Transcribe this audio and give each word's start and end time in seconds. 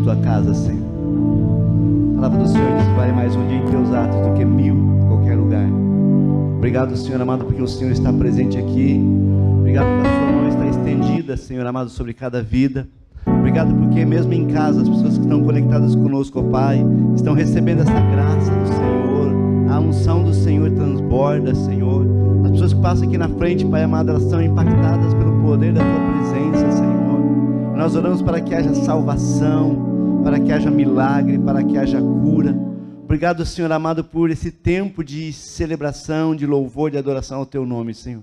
tua 0.00 0.16
casa, 0.16 0.54
Senhor. 0.54 0.82
A 2.12 2.14
palavra 2.16 2.38
do 2.38 2.48
Senhor 2.48 2.76
diz 2.76 2.86
que 2.86 2.94
vale 2.94 3.12
mais 3.12 3.34
um 3.36 3.46
dia 3.48 3.58
em 3.58 3.66
teus 3.66 3.92
atos 3.92 4.26
do 4.26 4.34
que 4.34 4.44
mil 4.44 4.74
em 4.74 5.06
qualquer 5.08 5.36
lugar. 5.36 5.66
Obrigado, 6.56 6.96
Senhor 6.96 7.20
amado, 7.20 7.44
porque 7.44 7.62
o 7.62 7.68
Senhor 7.68 7.90
está 7.90 8.12
presente 8.12 8.58
aqui. 8.58 9.00
Obrigado 9.58 9.86
porque 9.86 10.08
a 10.08 10.12
sua 10.12 10.32
mão 10.32 10.48
está 10.48 10.66
estendida, 10.66 11.36
Senhor 11.36 11.66
amado, 11.66 11.88
sobre 11.88 12.12
cada 12.12 12.42
vida. 12.42 12.86
Obrigado 13.26 13.74
porque 13.74 14.04
mesmo 14.04 14.32
em 14.32 14.46
casa 14.48 14.82
as 14.82 14.88
pessoas 14.88 15.16
que 15.16 15.24
estão 15.24 15.42
conectadas 15.42 15.94
conosco, 15.94 16.40
ó 16.40 16.42
Pai, 16.42 16.84
estão 17.14 17.34
recebendo 17.34 17.80
essa 17.80 17.92
graça 17.92 18.50
do 18.50 18.68
Senhor. 18.68 19.70
A 19.70 19.80
unção 19.80 20.22
do 20.22 20.34
Senhor 20.34 20.70
transborda, 20.70 21.54
Senhor. 21.54 22.06
As 22.44 22.50
pessoas 22.50 22.74
que 22.74 22.80
passam 22.80 23.08
aqui 23.08 23.16
na 23.16 23.28
frente, 23.28 23.64
Pai 23.64 23.84
amado, 23.84 24.10
elas 24.10 24.24
são 24.24 24.42
impactadas 24.42 25.14
pelo 25.14 25.40
poder 25.42 25.72
da 25.72 25.80
tua 25.80 26.00
presença, 26.12 26.72
Senhor. 26.72 27.00
Nós 27.76 27.96
oramos 27.96 28.20
para 28.20 28.40
que 28.40 28.54
haja 28.54 28.74
salvação, 28.74 29.89
para 30.22 30.40
que 30.40 30.52
haja 30.52 30.70
milagre, 30.70 31.38
para 31.38 31.62
que 31.62 31.76
haja 31.76 32.00
cura. 32.00 32.54
Obrigado, 33.04 33.44
Senhor 33.44 33.70
amado, 33.72 34.04
por 34.04 34.30
esse 34.30 34.50
tempo 34.50 35.02
de 35.02 35.32
celebração, 35.32 36.34
de 36.34 36.46
louvor, 36.46 36.90
de 36.90 36.98
adoração 36.98 37.38
ao 37.38 37.46
teu 37.46 37.66
nome, 37.66 37.94
Senhor. 37.94 38.22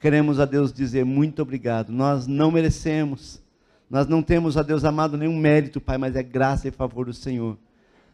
Queremos 0.00 0.38
a 0.38 0.44
Deus 0.44 0.72
dizer 0.72 1.04
muito 1.04 1.42
obrigado. 1.42 1.90
Nós 1.92 2.26
não 2.26 2.50
merecemos 2.50 3.42
nós 3.90 4.06
não 4.06 4.22
temos, 4.22 4.58
a 4.58 4.62
Deus 4.62 4.84
amado, 4.84 5.16
nenhum 5.16 5.36
mérito, 5.36 5.80
Pai, 5.80 5.96
mas 5.96 6.14
é 6.14 6.22
graça 6.22 6.68
e 6.68 6.70
favor 6.70 7.06
do 7.06 7.14
Senhor. 7.14 7.56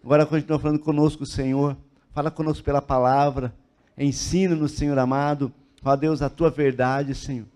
Agora 0.04 0.24
continua 0.24 0.58
falando 0.58 0.78
conosco, 0.78 1.26
Senhor. 1.26 1.76
Fala 2.12 2.30
conosco 2.30 2.62
pela 2.62 2.80
palavra. 2.80 3.52
Ensina-nos, 3.98 4.72
Senhor 4.72 4.96
amado. 4.98 5.52
Ó 5.84 5.96
Deus, 5.96 6.22
a 6.22 6.30
tua 6.30 6.48
verdade, 6.48 7.12
Senhor. 7.12 7.46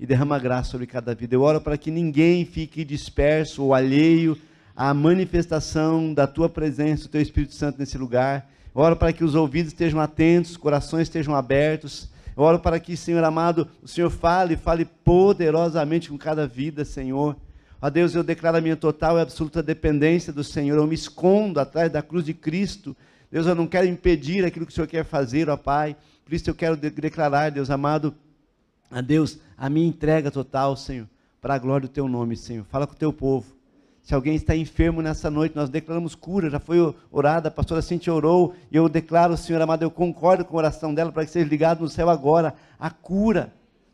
E 0.00 0.06
derrama 0.06 0.38
graça 0.38 0.70
sobre 0.70 0.86
cada 0.86 1.14
vida. 1.14 1.36
Eu 1.36 1.42
oro 1.42 1.60
para 1.60 1.78
que 1.78 1.92
ninguém 1.92 2.44
fique 2.44 2.84
disperso 2.84 3.62
ou 3.62 3.72
alheio 3.72 4.36
à 4.80 4.94
manifestação 4.94 6.14
da 6.14 6.26
tua 6.26 6.48
presença, 6.48 7.02
do 7.02 7.10
teu 7.10 7.20
Espírito 7.20 7.52
Santo 7.52 7.78
nesse 7.78 7.98
lugar. 7.98 8.48
Eu 8.74 8.80
oro 8.80 8.96
para 8.96 9.12
que 9.12 9.22
os 9.22 9.34
ouvidos 9.34 9.74
estejam 9.74 10.00
atentos, 10.00 10.52
os 10.52 10.56
corações 10.56 11.02
estejam 11.02 11.34
abertos. 11.34 12.08
Eu 12.34 12.42
oro 12.44 12.58
para 12.58 12.80
que, 12.80 12.96
Senhor 12.96 13.22
amado, 13.22 13.68
o 13.82 13.86
Senhor 13.86 14.08
fale, 14.08 14.56
fale 14.56 14.86
poderosamente 14.86 16.08
com 16.08 16.16
cada 16.16 16.46
vida, 16.46 16.82
Senhor. 16.82 17.36
Ó 17.82 17.90
Deus, 17.90 18.14
eu 18.14 18.24
declaro 18.24 18.56
a 18.56 18.60
minha 18.62 18.74
total 18.74 19.18
e 19.18 19.20
absoluta 19.20 19.62
dependência 19.62 20.32
do 20.32 20.42
Senhor. 20.42 20.78
Eu 20.78 20.86
me 20.86 20.94
escondo 20.94 21.60
atrás 21.60 21.92
da 21.92 22.00
cruz 22.00 22.24
de 22.24 22.32
Cristo. 22.32 22.96
Deus, 23.30 23.46
eu 23.46 23.54
não 23.54 23.66
quero 23.66 23.86
impedir 23.86 24.46
aquilo 24.46 24.64
que 24.64 24.72
o 24.72 24.74
Senhor 24.74 24.86
quer 24.86 25.04
fazer, 25.04 25.50
ó 25.50 25.58
Pai. 25.58 25.94
Por 26.24 26.32
isso 26.32 26.48
eu 26.48 26.54
quero 26.54 26.74
declarar, 26.74 27.50
Deus 27.50 27.68
amado, 27.68 28.14
a 28.90 29.02
Deus, 29.02 29.38
a 29.58 29.68
minha 29.68 29.86
entrega 29.86 30.30
total, 30.30 30.74
Senhor, 30.74 31.06
para 31.38 31.52
a 31.52 31.58
glória 31.58 31.86
do 31.86 31.92
Teu 31.92 32.08
nome, 32.08 32.34
Senhor. 32.34 32.64
Fala 32.70 32.86
com 32.86 32.94
o 32.94 32.98
Teu 32.98 33.12
povo. 33.12 33.59
Se 34.02 34.14
alguém 34.14 34.34
está 34.34 34.56
enfermo 34.56 35.02
nessa 35.02 35.30
noite, 35.30 35.54
nós 35.54 35.68
declaramos 35.68 36.14
cura. 36.14 36.50
Já 36.50 36.58
foi 36.58 36.78
orada, 37.12 37.48
a 37.48 37.52
pastora 37.52 37.82
Cintia 37.82 38.12
orou. 38.12 38.54
E 38.70 38.76
eu 38.76 38.88
declaro, 38.88 39.36
Senhor 39.36 39.60
amado, 39.60 39.82
eu 39.82 39.90
concordo 39.90 40.44
com 40.44 40.56
a 40.56 40.58
oração 40.58 40.94
dela 40.94 41.12
para 41.12 41.24
que 41.24 41.30
seja 41.30 41.48
ligado 41.48 41.80
no 41.80 41.88
céu 41.88 42.08
agora. 42.08 42.54
A 42.78 42.90
cura 42.90 43.52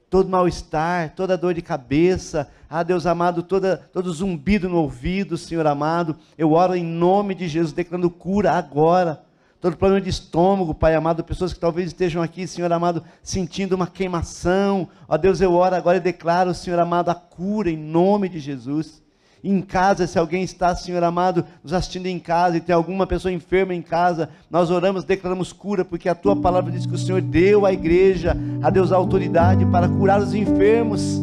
todo 0.08 0.28
mal-estar, 0.28 1.14
toda 1.14 1.36
dor 1.36 1.54
de 1.54 1.62
cabeça, 1.62 2.48
ah 2.70 2.82
Deus 2.82 3.06
amado, 3.06 3.42
toda, 3.42 3.76
todo 3.92 4.12
zumbido 4.12 4.68
no 4.68 4.78
ouvido, 4.78 5.36
Senhor 5.36 5.66
amado, 5.66 6.16
eu 6.38 6.52
oro 6.52 6.74
em 6.74 6.84
nome 6.84 7.34
de 7.34 7.48
Jesus, 7.48 7.72
declarando 7.72 8.08
cura 8.08 8.52
agora, 8.52 9.22
todo 9.60 9.76
problema 9.76 10.00
de 10.00 10.10
estômago, 10.10 10.74
Pai 10.74 10.94
amado, 10.94 11.24
pessoas 11.24 11.52
que 11.52 11.58
talvez 11.58 11.88
estejam 11.88 12.22
aqui, 12.22 12.46
Senhor 12.46 12.72
amado, 12.72 13.02
sentindo 13.22 13.74
uma 13.74 13.86
queimação, 13.86 14.88
ó 15.08 15.16
Deus, 15.16 15.40
eu 15.40 15.52
oro 15.52 15.74
agora 15.74 15.96
e 15.96 16.00
declaro, 16.00 16.54
Senhor 16.54 16.78
amado, 16.78 17.08
a 17.08 17.14
cura 17.14 17.68
em 17.68 17.76
nome 17.76 18.28
de 18.28 18.38
Jesus, 18.38 19.02
em 19.44 19.60
casa, 19.60 20.06
se 20.06 20.18
alguém 20.18 20.42
está, 20.42 20.74
Senhor 20.74 21.02
amado, 21.04 21.44
nos 21.62 21.72
assistindo 21.72 22.06
em 22.06 22.18
casa 22.18 22.56
e 22.56 22.60
tem 22.60 22.74
alguma 22.74 23.06
pessoa 23.06 23.32
enferma 23.32 23.74
em 23.74 23.82
casa, 23.82 24.28
nós 24.50 24.70
oramos, 24.70 25.04
declaramos 25.04 25.52
cura, 25.52 25.84
porque 25.84 26.08
a 26.08 26.14
tua 26.14 26.34
palavra 26.34 26.72
diz 26.72 26.86
que 26.86 26.94
o 26.94 26.98
Senhor 26.98 27.20
deu 27.20 27.64
à 27.64 27.72
igreja, 27.72 28.36
a 28.62 28.70
Deus 28.70 28.92
a 28.92 28.96
autoridade 28.96 29.64
para 29.66 29.88
curar 29.88 30.20
os 30.20 30.34
enfermos. 30.34 31.20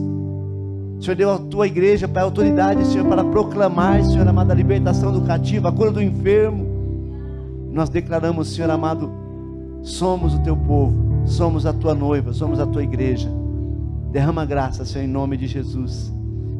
Senhor 1.01 1.15
deu 1.15 1.31
à 1.31 1.37
tua 1.37 1.67
igreja 1.67 2.07
para 2.07 2.21
a 2.21 2.25
autoridade, 2.25 2.85
Senhor, 2.87 3.05
para 3.07 3.25
proclamar, 3.25 4.01
Senhor 4.05 4.25
amado, 4.25 4.51
a 4.51 4.55
libertação 4.55 5.11
do 5.11 5.21
cativo, 5.23 5.67
a 5.67 5.71
cura 5.71 5.91
do 5.91 6.01
enfermo. 6.01 6.65
Nós 7.73 7.89
declaramos, 7.89 8.53
Senhor 8.53 8.69
amado, 8.71 9.11
somos 9.81 10.33
o 10.33 10.39
teu 10.39 10.55
povo, 10.55 10.95
somos 11.25 11.65
a 11.65 11.73
tua 11.73 11.93
noiva, 11.93 12.31
somos 12.31 12.57
a 12.57 12.65
tua 12.65 12.83
igreja. 12.83 13.29
Derrama 14.11 14.45
graça, 14.45 14.85
Senhor, 14.85 15.03
em 15.03 15.09
nome 15.09 15.35
de 15.35 15.47
Jesus. 15.47 16.12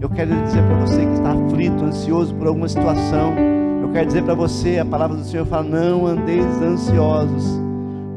Eu 0.04 0.10
quero 0.10 0.36
dizer 0.44 0.62
para 0.64 0.76
você 0.80 1.06
que 1.06 1.14
está 1.14 1.32
aflito, 1.32 1.86
ansioso 1.86 2.36
por 2.36 2.48
alguma 2.48 2.68
situação. 2.68 3.34
Eu 3.82 3.90
quero 3.94 4.06
dizer 4.06 4.22
para 4.24 4.34
você, 4.34 4.78
a 4.78 4.84
palavra 4.84 5.16
do 5.16 5.24
Senhor 5.24 5.46
fala: 5.46 5.64
não 5.64 6.06
andeis 6.06 6.62
ansiosos 6.62 7.46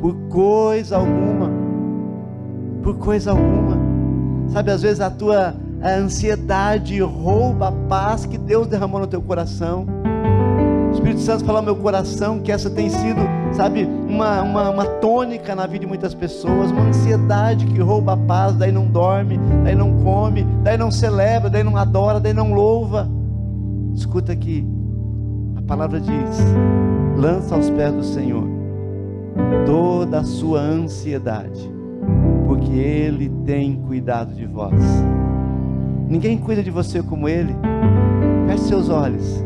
por 0.00 0.12
coisa 0.28 0.96
alguma. 0.96 1.48
Por 2.82 2.96
coisa 2.96 3.30
alguma. 3.30 3.78
Sabe, 4.48 4.72
às 4.72 4.82
vezes 4.82 5.00
a 5.00 5.08
tua 5.08 5.54
a 5.80 5.90
ansiedade 5.90 7.00
rouba 7.00 7.68
a 7.68 7.72
paz 7.88 8.26
que 8.26 8.36
Deus 8.36 8.66
derramou 8.66 8.98
no 8.98 9.06
teu 9.06 9.22
coração. 9.22 9.86
Espírito 10.92 11.20
Santo 11.20 11.44
fala 11.44 11.62
meu 11.62 11.76
coração 11.76 12.40
que 12.40 12.50
essa 12.50 12.68
tem 12.68 12.90
sido, 12.90 13.20
sabe, 13.56 13.84
uma, 13.84 14.42
uma, 14.42 14.70
uma 14.70 14.84
tônica 14.84 15.54
na 15.54 15.66
vida 15.66 15.80
de 15.80 15.86
muitas 15.86 16.14
pessoas, 16.14 16.70
uma 16.70 16.82
ansiedade 16.82 17.64
que 17.66 17.80
rouba 17.80 18.12
a 18.12 18.16
paz, 18.16 18.54
daí 18.54 18.70
não 18.70 18.86
dorme, 18.86 19.40
daí 19.64 19.74
não 19.74 19.96
come, 20.02 20.44
daí 20.62 20.76
não 20.76 20.90
celebra, 20.90 21.48
daí 21.48 21.64
não 21.64 21.76
adora, 21.76 22.20
daí 22.20 22.34
não 22.34 22.52
louva. 22.52 23.08
Escuta 23.94 24.32
aqui, 24.32 24.66
a 25.56 25.62
palavra 25.62 25.98
diz: 25.98 26.38
lança 27.16 27.54
aos 27.54 27.70
pés 27.70 27.92
do 27.94 28.04
Senhor 28.04 28.44
toda 29.64 30.20
a 30.20 30.24
sua 30.24 30.60
ansiedade, 30.60 31.70
porque 32.46 32.72
Ele 32.72 33.30
tem 33.46 33.76
cuidado 33.76 34.34
de 34.34 34.46
vós. 34.46 34.82
Ninguém 36.08 36.36
cuida 36.36 36.62
de 36.62 36.70
você 36.70 37.02
como 37.02 37.26
Ele. 37.26 37.54
Feche 38.46 38.64
seus 38.64 38.90
olhos. 38.90 39.45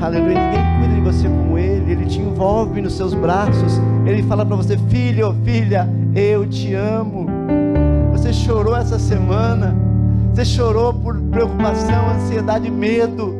Aleluia. 0.00 0.34
Ninguém 0.34 0.78
cuida 0.78 0.94
de 0.94 1.00
você 1.00 1.28
como 1.28 1.58
Ele. 1.58 1.92
Ele 1.92 2.06
te 2.06 2.20
envolve 2.20 2.80
nos 2.80 2.94
seus 2.94 3.14
braços. 3.14 3.80
Ele 4.06 4.22
fala 4.22 4.44
para 4.44 4.56
você: 4.56 4.76
Filho, 4.88 5.34
filha, 5.44 5.88
eu 6.14 6.46
te 6.46 6.74
amo. 6.74 7.26
Você 8.12 8.32
chorou 8.32 8.76
essa 8.76 8.98
semana. 8.98 9.74
Você 10.32 10.44
chorou 10.44 10.92
por 10.92 11.16
preocupação, 11.20 12.10
ansiedade, 12.10 12.70
medo. 12.70 13.34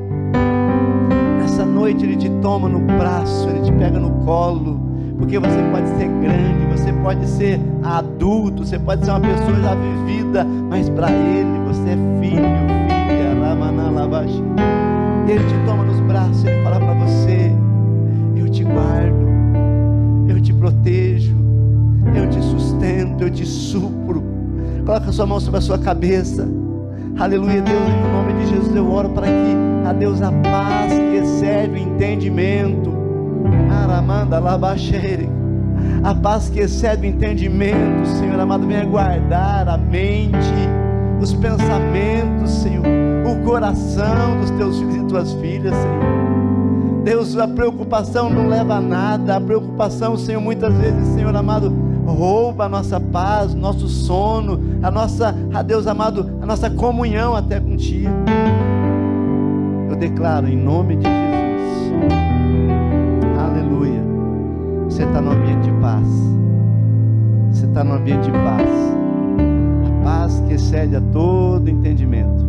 Nessa 1.41 1.65
noite 1.65 2.05
Ele 2.05 2.17
te 2.17 2.31
toma 2.41 2.69
no 2.69 2.81
braço, 2.81 3.49
Ele 3.49 3.63
te 3.63 3.73
pega 3.73 3.99
no 3.99 4.25
colo. 4.25 4.81
Porque 5.19 5.39
você 5.39 5.63
pode 5.73 5.89
ser 5.89 6.09
grande, 6.09 6.67
você 6.73 6.93
pode 6.93 7.27
ser 7.27 7.61
adulto, 7.83 8.65
você 8.65 8.79
pode 8.79 9.05
ser 9.05 9.11
uma 9.11 9.21
pessoa 9.21 9.61
já 9.61 9.75
vivida, 9.75 10.45
mas 10.45 10.89
para 10.91 11.11
Ele 11.11 11.59
você 11.67 11.91
é 11.91 12.21
filho, 12.21 12.43
filha, 13.09 13.49
Ramanalabashi. 13.49 14.84
Ele 15.27 15.43
te 15.43 15.55
toma 15.67 15.85
nos 15.85 16.01
braços, 16.01 16.45
Ele 16.45 16.63
fala 16.63 16.79
para 16.79 16.95
você: 16.95 17.51
Eu 18.37 18.49
te 18.49 18.63
guardo, 18.63 19.27
eu 20.29 20.41
te 20.41 20.53
protejo, 20.53 21.35
eu 22.15 22.29
te 22.29 22.43
sustento, 22.43 23.23
eu 23.23 23.31
te 23.31 23.47
supro. 23.47 24.23
Coloca 24.85 25.09
a 25.09 25.13
sua 25.13 25.25
mão 25.25 25.41
sobre 25.41 25.59
a 25.59 25.63
sua 25.63 25.79
cabeça. 25.79 26.47
Aleluia, 27.19 27.63
Deus, 27.63 27.89
em 27.89 28.13
nome 28.13 28.33
de 28.35 28.51
Jesus 28.51 28.77
eu 28.77 28.91
oro 28.91 29.09
para 29.11 29.27
que 29.27 29.89
a 29.89 29.93
Deus 29.95 30.21
a 30.21 30.31
paz 30.31 30.93
que 30.93 31.17
excede 31.17 31.73
o 31.73 31.77
entendimento. 31.79 32.93
Aramanda 33.71 34.39
labaxere. 34.39 35.29
A 36.03 36.15
paz 36.15 36.51
que 36.51 36.61
excede 36.61 37.07
o 37.07 37.11
entendimento, 37.11 38.07
Senhor 38.07 38.39
amado, 38.39 38.67
venha 38.67 38.85
guardar 38.85 39.69
a 39.69 39.79
mente, 39.79 40.37
os 41.19 41.33
pensamentos, 41.33 42.51
Senhor 42.51 43.14
coração 43.45 44.41
dos 44.41 44.51
teus 44.53 44.79
filhos 44.79 44.97
e 44.97 45.05
tuas 45.05 45.33
filhas, 45.35 45.75
Senhor. 45.75 46.35
Deus, 47.05 47.37
a 47.37 47.47
preocupação 47.47 48.31
não 48.31 48.49
leva 48.49 48.77
a 48.77 48.81
nada, 48.81 49.37
a 49.37 49.41
preocupação, 49.41 50.17
Senhor, 50.17 50.41
muitas 50.41 50.73
vezes, 50.75 51.07
Senhor 51.09 51.37
amado, 51.37 51.71
rouba 52.07 52.65
a 52.65 52.69
nossa 52.69 52.99
paz, 52.99 53.55
nosso 53.55 53.87
sono, 53.89 54.59
a 54.83 54.91
nossa, 54.91 55.35
a 55.53 55.63
Deus 55.63 55.87
amado, 55.87 56.39
a 56.41 56.47
nossa 56.47 56.71
comunhão 56.71 57.37
até 57.37 57.61
contigo. 57.61 58.11
Eu 59.91 59.97
declaro 59.97 60.49
em 60.49 60.57
nome 60.57 60.97
de 60.97 61.05
Jesus, 61.05 61.93
aleluia. 63.39 64.03
Você 64.89 65.05
está 65.05 65.21
no 65.21 65.33
ambiente 65.33 65.65
de 65.65 65.73
paz, 65.81 66.09
você 67.53 67.67
está 67.67 67.85
no 67.85 67.95
ambiente 67.97 68.25
de 68.25 68.33
paz, 68.33 68.71
a 69.87 70.05
paz 70.05 70.43
que 70.49 70.55
excede 70.55 70.97
a 70.97 71.03
todo 71.13 71.69
entendimento 71.69 72.44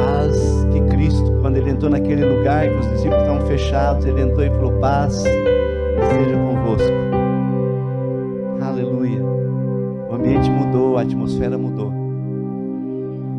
paz 0.00 0.66
que 0.72 0.80
Cristo, 0.94 1.30
quando 1.42 1.56
ele 1.56 1.70
entrou 1.70 1.90
naquele 1.90 2.24
lugar 2.24 2.68
que 2.68 2.74
os 2.76 2.88
discípulos 2.90 3.22
estavam 3.22 3.46
fechados, 3.46 4.04
ele 4.06 4.22
entrou 4.22 4.44
e 4.44 4.50
falou: 4.50 4.72
Paz 4.80 5.14
seja 5.14 6.36
convosco. 6.36 6.90
Aleluia. 8.62 9.22
O 10.08 10.14
ambiente 10.14 10.50
mudou, 10.50 10.96
a 10.96 11.02
atmosfera 11.02 11.58
mudou. 11.58 11.92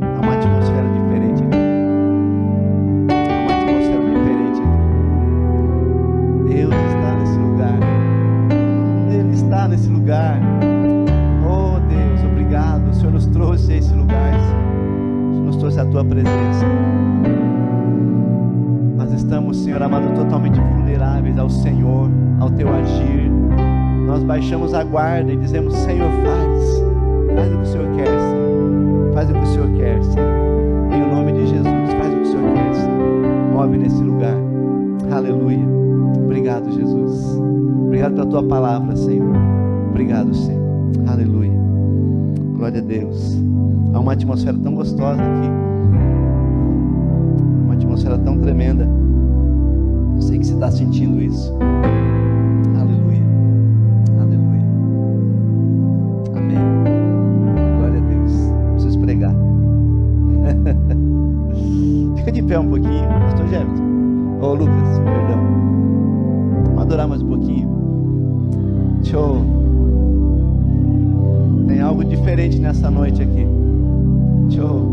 Há 0.01 0.21
uma 0.21 0.33
atmosfera 0.33 0.87
diferente 0.89 1.43
aqui. 1.43 1.57
Há 3.09 3.39
uma 3.41 3.53
atmosfera 3.57 4.03
diferente 4.05 4.61
aqui. 4.61 6.53
Deus 6.53 6.75
está 6.93 7.15
nesse 7.15 7.37
lugar. 7.39 7.79
Ele 9.11 9.33
está 9.33 9.67
nesse 9.67 9.89
lugar. 9.89 10.39
Oh 11.47 11.79
Deus, 11.89 12.23
obrigado. 12.31 12.89
O 12.89 12.93
Senhor 12.93 13.11
nos 13.11 13.25
trouxe 13.27 13.73
a 13.73 13.77
esse 13.77 13.93
lugar. 13.93 14.33
O 14.35 15.33
Senhor 15.33 15.45
nos 15.45 15.55
trouxe 15.57 15.79
a 15.79 15.85
tua 15.85 16.05
presença. 16.05 16.30
nós 24.21 24.23
baixamos 24.23 24.73
a 24.73 24.83
guarda 24.83 25.31
e 25.31 25.37
dizemos: 25.37 25.73
Senhor, 25.73 26.09
faz, 26.09 26.83
faz 27.35 27.53
o 27.53 27.57
que 27.57 27.63
o 27.63 27.65
Senhor 27.65 27.95
quer, 27.95 28.05
Senhor. 28.05 29.13
Faz 29.13 29.29
o 29.29 29.33
que 29.33 29.39
o 29.39 29.45
Senhor 29.47 29.77
quer, 29.77 30.03
Senhor. 30.03 30.93
Em 30.93 31.15
nome 31.15 31.31
de 31.31 31.47
Jesus, 31.47 31.93
faz 31.97 32.13
o 32.13 32.17
que 32.17 32.21
o 32.21 32.25
Senhor 32.25 32.53
quer, 32.53 32.75
Senhor. 32.75 33.53
Move 33.53 33.77
nesse 33.77 34.03
lugar. 34.03 34.35
Aleluia. 35.11 35.65
Obrigado, 36.23 36.71
Jesus. 36.71 37.39
Obrigado 37.85 38.13
pela 38.13 38.25
tua 38.27 38.43
palavra, 38.43 38.95
Senhor. 38.95 39.35
Obrigado, 39.89 40.33
Senhor. 40.33 40.61
Aleluia. 41.07 41.59
Glória 42.55 42.79
a 42.79 42.83
Deus. 42.83 43.41
Há 43.93 43.99
uma 43.99 44.13
atmosfera 44.13 44.57
tão 44.57 44.75
gostosa 44.75 45.21
aqui. 45.21 45.49
Uma 47.65 47.73
atmosfera 47.73 48.17
tão 48.19 48.37
tremenda. 48.37 48.87
Eu 50.15 50.21
sei 50.21 50.37
que 50.37 50.45
você 50.45 50.53
está 50.53 50.69
sentindo 50.69 51.21
isso. 51.21 51.51
pé 62.51 62.59
um 62.59 62.67
pouquinho, 62.67 63.07
pastor 63.07 63.47
Jefferson. 63.47 63.83
Ô 64.41 64.45
oh, 64.45 64.53
Lucas, 64.55 64.99
perdão. 64.99 65.39
Vamos 66.65 66.81
adorar 66.81 67.07
mais 67.07 67.21
um 67.21 67.27
pouquinho. 67.29 67.69
Show. 69.05 69.37
Tem 71.65 71.79
algo 71.79 72.03
diferente 72.03 72.59
nessa 72.59 72.91
noite 72.91 73.21
aqui. 73.21 73.47
Show. 74.49 74.85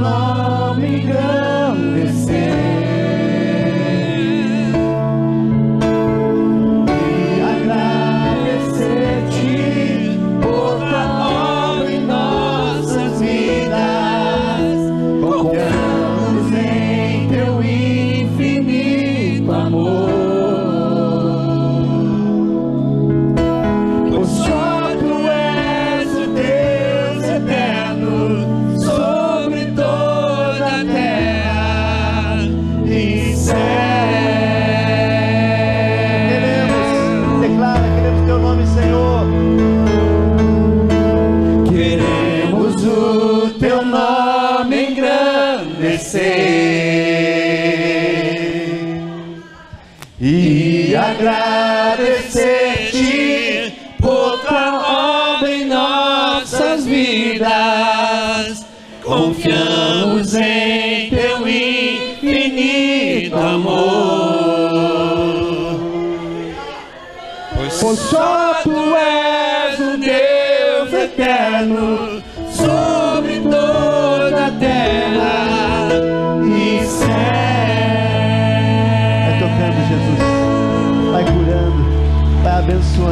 Love 0.00 0.78
Mamigas. 0.78 1.41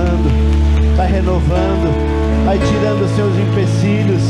transformando, 0.01 0.97
vai 0.97 1.11
renovando, 1.11 2.45
vai 2.45 2.59
tirando 2.59 3.05
os 3.05 3.11
seus 3.13 3.33
empecilhos. 3.39 4.23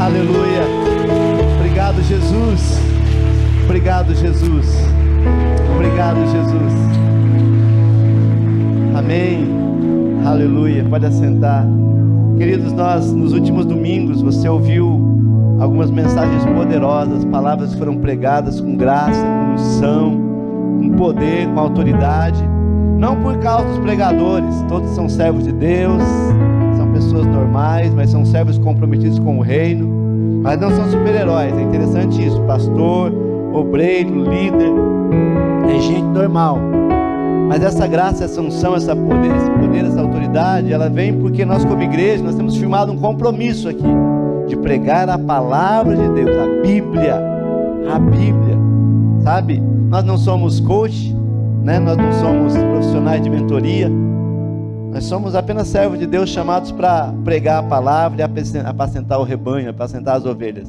Aleluia. 0.00 0.62
Obrigado, 1.58 2.02
Jesus. 2.02 2.78
Obrigado, 3.64 4.14
Jesus. 4.14 4.66
Obrigado, 5.74 6.18
Jesus. 6.30 6.72
Amém. 8.96 9.48
Aleluia. 10.24 10.84
Pode 10.84 11.06
assentar. 11.06 11.66
Queridos, 12.38 12.72
nós 12.72 13.12
nos 13.12 13.32
últimos 13.32 13.64
domingos 13.64 14.20
você 14.20 14.48
ouviu 14.48 15.58
algumas 15.60 15.90
mensagens 15.90 16.44
poderosas, 16.46 17.24
palavras 17.26 17.72
que 17.72 17.78
foram 17.78 17.96
pregadas 17.98 18.60
com 18.60 18.76
graça, 18.76 19.22
com 19.22 19.54
unção, 19.54 20.20
com 20.80 20.90
poder, 20.96 21.46
com 21.48 21.60
autoridade 21.60 22.53
não 23.04 23.20
por 23.20 23.36
causa 23.36 23.68
dos 23.68 23.80
pregadores, 23.80 24.64
todos 24.66 24.88
são 24.92 25.10
servos 25.10 25.44
de 25.44 25.52
Deus, 25.52 26.02
são 26.74 26.90
pessoas 26.90 27.26
normais, 27.26 27.92
mas 27.92 28.08
são 28.08 28.24
servos 28.24 28.56
comprometidos 28.56 29.18
com 29.18 29.38
o 29.38 29.42
reino, 29.42 30.40
mas 30.42 30.58
não 30.58 30.70
são 30.70 30.90
super-heróis, 30.90 31.54
é 31.54 31.60
interessante 31.60 32.26
isso, 32.26 32.40
pastor, 32.44 33.12
obreiro, 33.52 34.24
líder, 34.24 34.72
é 35.68 35.78
gente 35.80 36.06
normal, 36.06 36.58
mas 37.46 37.62
essa 37.62 37.86
graça, 37.86 38.24
essa 38.24 38.40
unção, 38.40 38.74
essa 38.74 38.96
poder, 38.96 39.36
esse 39.36 39.50
poder, 39.50 39.84
essa 39.84 40.00
autoridade, 40.00 40.72
ela 40.72 40.88
vem 40.88 41.12
porque 41.12 41.44
nós 41.44 41.62
como 41.62 41.82
igreja, 41.82 42.24
nós 42.24 42.36
temos 42.36 42.56
firmado 42.56 42.90
um 42.90 42.96
compromisso 42.96 43.68
aqui, 43.68 43.84
de 44.48 44.56
pregar 44.56 45.10
a 45.10 45.18
palavra 45.18 45.94
de 45.94 46.08
Deus, 46.08 46.34
a 46.38 46.62
Bíblia, 46.62 47.22
a 47.94 47.98
Bíblia, 47.98 48.56
sabe? 49.22 49.62
Nós 49.90 50.02
não 50.04 50.16
somos 50.16 50.58
coach, 50.58 51.13
né? 51.64 51.78
Nós 51.78 51.96
não 51.96 52.12
somos 52.12 52.56
profissionais 52.56 53.22
de 53.22 53.30
mentoria, 53.30 53.90
nós 54.92 55.04
somos 55.04 55.34
apenas 55.34 55.66
servos 55.66 55.98
de 55.98 56.06
Deus 56.06 56.28
chamados 56.28 56.70
para 56.70 57.12
pregar 57.24 57.58
a 57.58 57.62
palavra 57.62 58.20
e 58.20 58.60
apacentar 58.64 59.18
o 59.18 59.24
rebanho, 59.24 59.70
apacentar 59.70 60.16
as 60.16 60.26
ovelhas. 60.26 60.68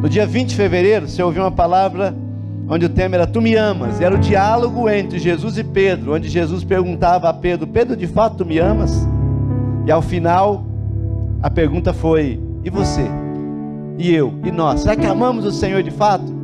No 0.00 0.08
dia 0.08 0.26
20 0.26 0.50
de 0.50 0.56
fevereiro, 0.56 1.08
você 1.08 1.22
ouviu 1.22 1.42
uma 1.42 1.50
palavra 1.50 2.14
onde 2.68 2.86
o 2.86 2.88
tema 2.88 3.16
era 3.16 3.26
Tu 3.26 3.42
me 3.42 3.54
amas, 3.54 4.00
e 4.00 4.04
era 4.04 4.14
o 4.14 4.18
diálogo 4.18 4.88
entre 4.88 5.18
Jesus 5.18 5.58
e 5.58 5.64
Pedro, 5.64 6.14
onde 6.14 6.28
Jesus 6.28 6.64
perguntava 6.64 7.28
a 7.28 7.34
Pedro: 7.34 7.66
Pedro, 7.66 7.96
de 7.96 8.06
fato 8.06 8.36
tu 8.36 8.46
me 8.46 8.58
amas? 8.58 9.06
E 9.84 9.90
ao 9.90 10.00
final, 10.00 10.64
a 11.42 11.50
pergunta 11.50 11.92
foi: 11.92 12.40
E 12.64 12.70
você? 12.70 13.04
E 13.98 14.14
eu? 14.14 14.32
E 14.44 14.50
nós? 14.50 14.80
Será 14.80 14.96
que 14.96 15.06
amamos 15.06 15.44
o 15.44 15.50
Senhor 15.50 15.82
de 15.82 15.90
fato? 15.90 16.41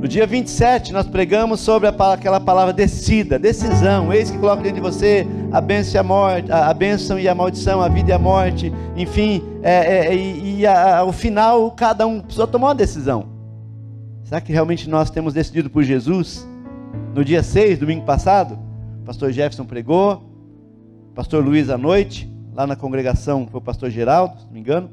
No 0.00 0.06
dia 0.06 0.28
27, 0.28 0.92
nós 0.92 1.08
pregamos 1.08 1.58
sobre 1.58 1.88
aquela 1.88 2.38
palavra 2.38 2.72
descida, 2.72 3.36
decisão. 3.36 4.12
Eis 4.12 4.30
que 4.30 4.38
coloca 4.38 4.62
dentro 4.62 4.76
de 4.76 4.80
você 4.80 5.26
a 5.50 5.60
bênção 5.60 5.96
e 5.96 5.98
a 5.98 6.02
morte, 6.04 6.52
a, 6.52 6.72
bênção 6.72 7.18
e 7.18 7.28
a 7.28 7.34
maldição, 7.34 7.82
a 7.82 7.88
vida 7.88 8.10
e 8.10 8.12
a 8.12 8.18
morte. 8.18 8.72
Enfim, 8.96 9.42
é, 9.60 9.72
é, 9.72 10.06
é 10.06 10.16
e, 10.16 10.60
e 10.60 10.66
a, 10.66 10.98
ao 10.98 11.12
final, 11.12 11.72
cada 11.72 12.06
um 12.06 12.20
precisou 12.20 12.46
tomar 12.46 12.68
uma 12.68 12.74
decisão. 12.76 13.26
Será 14.22 14.40
que 14.40 14.52
realmente 14.52 14.88
nós 14.88 15.10
temos 15.10 15.34
decidido 15.34 15.68
por 15.68 15.82
Jesus? 15.82 16.46
No 17.12 17.24
dia 17.24 17.42
6, 17.42 17.80
domingo 17.80 18.04
passado, 18.04 18.56
o 19.02 19.04
pastor 19.04 19.32
Jefferson 19.32 19.64
pregou, 19.64 20.22
pastor 21.12 21.44
Luiz 21.44 21.70
à 21.70 21.76
noite, 21.76 22.32
lá 22.54 22.68
na 22.68 22.76
congregação 22.76 23.48
foi 23.50 23.58
o 23.58 23.64
pastor 23.64 23.90
Geraldo, 23.90 24.38
se 24.38 24.46
não 24.46 24.52
me 24.52 24.60
engano. 24.60 24.90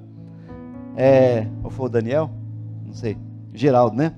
É, 0.97 1.45
ou 1.63 1.69
foi 1.69 1.85
o 1.85 1.89
Daniel? 1.89 2.31
Não 2.83 2.93
sei. 2.93 3.15
Geraldo, 3.53 3.95
né? 3.95 4.13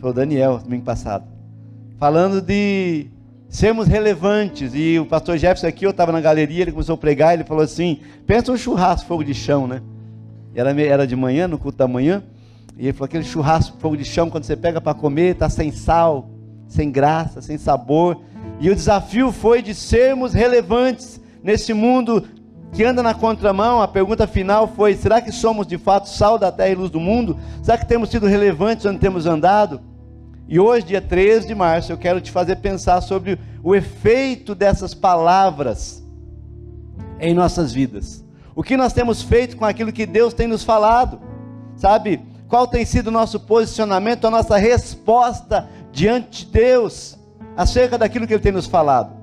Foi 0.00 0.10
o 0.10 0.14
Daniel, 0.14 0.58
domingo 0.58 0.82
passado. 0.82 1.26
Falando 1.98 2.40
de 2.40 3.08
sermos 3.50 3.86
relevantes. 3.86 4.72
E 4.74 4.98
o 4.98 5.04
pastor 5.04 5.36
Jefferson 5.36 5.66
aqui, 5.66 5.84
eu 5.84 5.90
estava 5.90 6.10
na 6.10 6.22
galeria, 6.22 6.62
ele 6.62 6.72
começou 6.72 6.94
a 6.94 6.98
pregar, 6.98 7.34
ele 7.34 7.44
falou 7.44 7.62
assim: 7.62 8.00
pensa 8.26 8.50
um 8.50 8.56
churrasco, 8.56 9.06
fogo 9.06 9.22
de 9.22 9.34
chão, 9.34 9.66
né? 9.66 9.82
Era, 10.54 10.72
era 10.80 11.06
de 11.06 11.14
manhã, 11.14 11.46
no 11.46 11.58
culto 11.58 11.76
da 11.76 11.86
manhã. 11.86 12.22
E 12.78 12.84
ele 12.86 12.94
falou: 12.94 13.04
aquele 13.04 13.24
churrasco, 13.24 13.76
fogo 13.78 13.94
de 13.94 14.06
chão, 14.06 14.30
quando 14.30 14.44
você 14.44 14.56
pega 14.56 14.80
para 14.80 14.94
comer, 14.94 15.32
está 15.32 15.50
sem 15.50 15.70
sal, 15.70 16.30
sem 16.66 16.90
graça, 16.90 17.42
sem 17.42 17.58
sabor. 17.58 18.22
E 18.58 18.70
o 18.70 18.74
desafio 18.74 19.30
foi 19.30 19.60
de 19.60 19.74
sermos 19.74 20.32
relevantes 20.32 21.20
nesse 21.42 21.74
mundo 21.74 22.24
que 22.72 22.84
anda 22.84 23.02
na 23.02 23.12
contramão. 23.12 23.82
A 23.82 23.88
pergunta 23.88 24.26
final 24.26 24.66
foi: 24.66 24.94
será 24.94 25.20
que 25.20 25.30
somos 25.30 25.66
de 25.66 25.76
fato 25.76 26.08
sal 26.08 26.38
da 26.38 26.50
terra 26.50 26.70
e 26.70 26.74
luz 26.74 26.90
do 26.90 27.00
mundo? 27.00 27.36
Será 27.62 27.76
que 27.76 27.84
temos 27.84 28.08
sido 28.08 28.26
relevantes 28.26 28.86
onde 28.86 28.98
temos 28.98 29.26
andado? 29.26 29.89
E 30.50 30.58
hoje, 30.58 30.84
dia 30.84 31.00
13 31.00 31.46
de 31.46 31.54
março, 31.54 31.92
eu 31.92 31.96
quero 31.96 32.20
te 32.20 32.32
fazer 32.32 32.56
pensar 32.56 33.00
sobre 33.02 33.38
o 33.62 33.72
efeito 33.72 34.52
dessas 34.52 34.92
palavras 34.92 36.04
em 37.20 37.32
nossas 37.32 37.72
vidas. 37.72 38.24
O 38.52 38.60
que 38.60 38.76
nós 38.76 38.92
temos 38.92 39.22
feito 39.22 39.56
com 39.56 39.64
aquilo 39.64 39.92
que 39.92 40.04
Deus 40.04 40.34
tem 40.34 40.48
nos 40.48 40.64
falado? 40.64 41.20
Sabe? 41.76 42.20
Qual 42.48 42.66
tem 42.66 42.84
sido 42.84 43.06
o 43.06 43.12
nosso 43.12 43.38
posicionamento, 43.38 44.26
a 44.26 44.30
nossa 44.30 44.56
resposta 44.56 45.68
diante 45.92 46.44
de 46.44 46.50
Deus 46.50 47.16
acerca 47.56 47.96
daquilo 47.96 48.26
que 48.26 48.34
Ele 48.34 48.42
tem 48.42 48.50
nos 48.50 48.66
falado? 48.66 49.14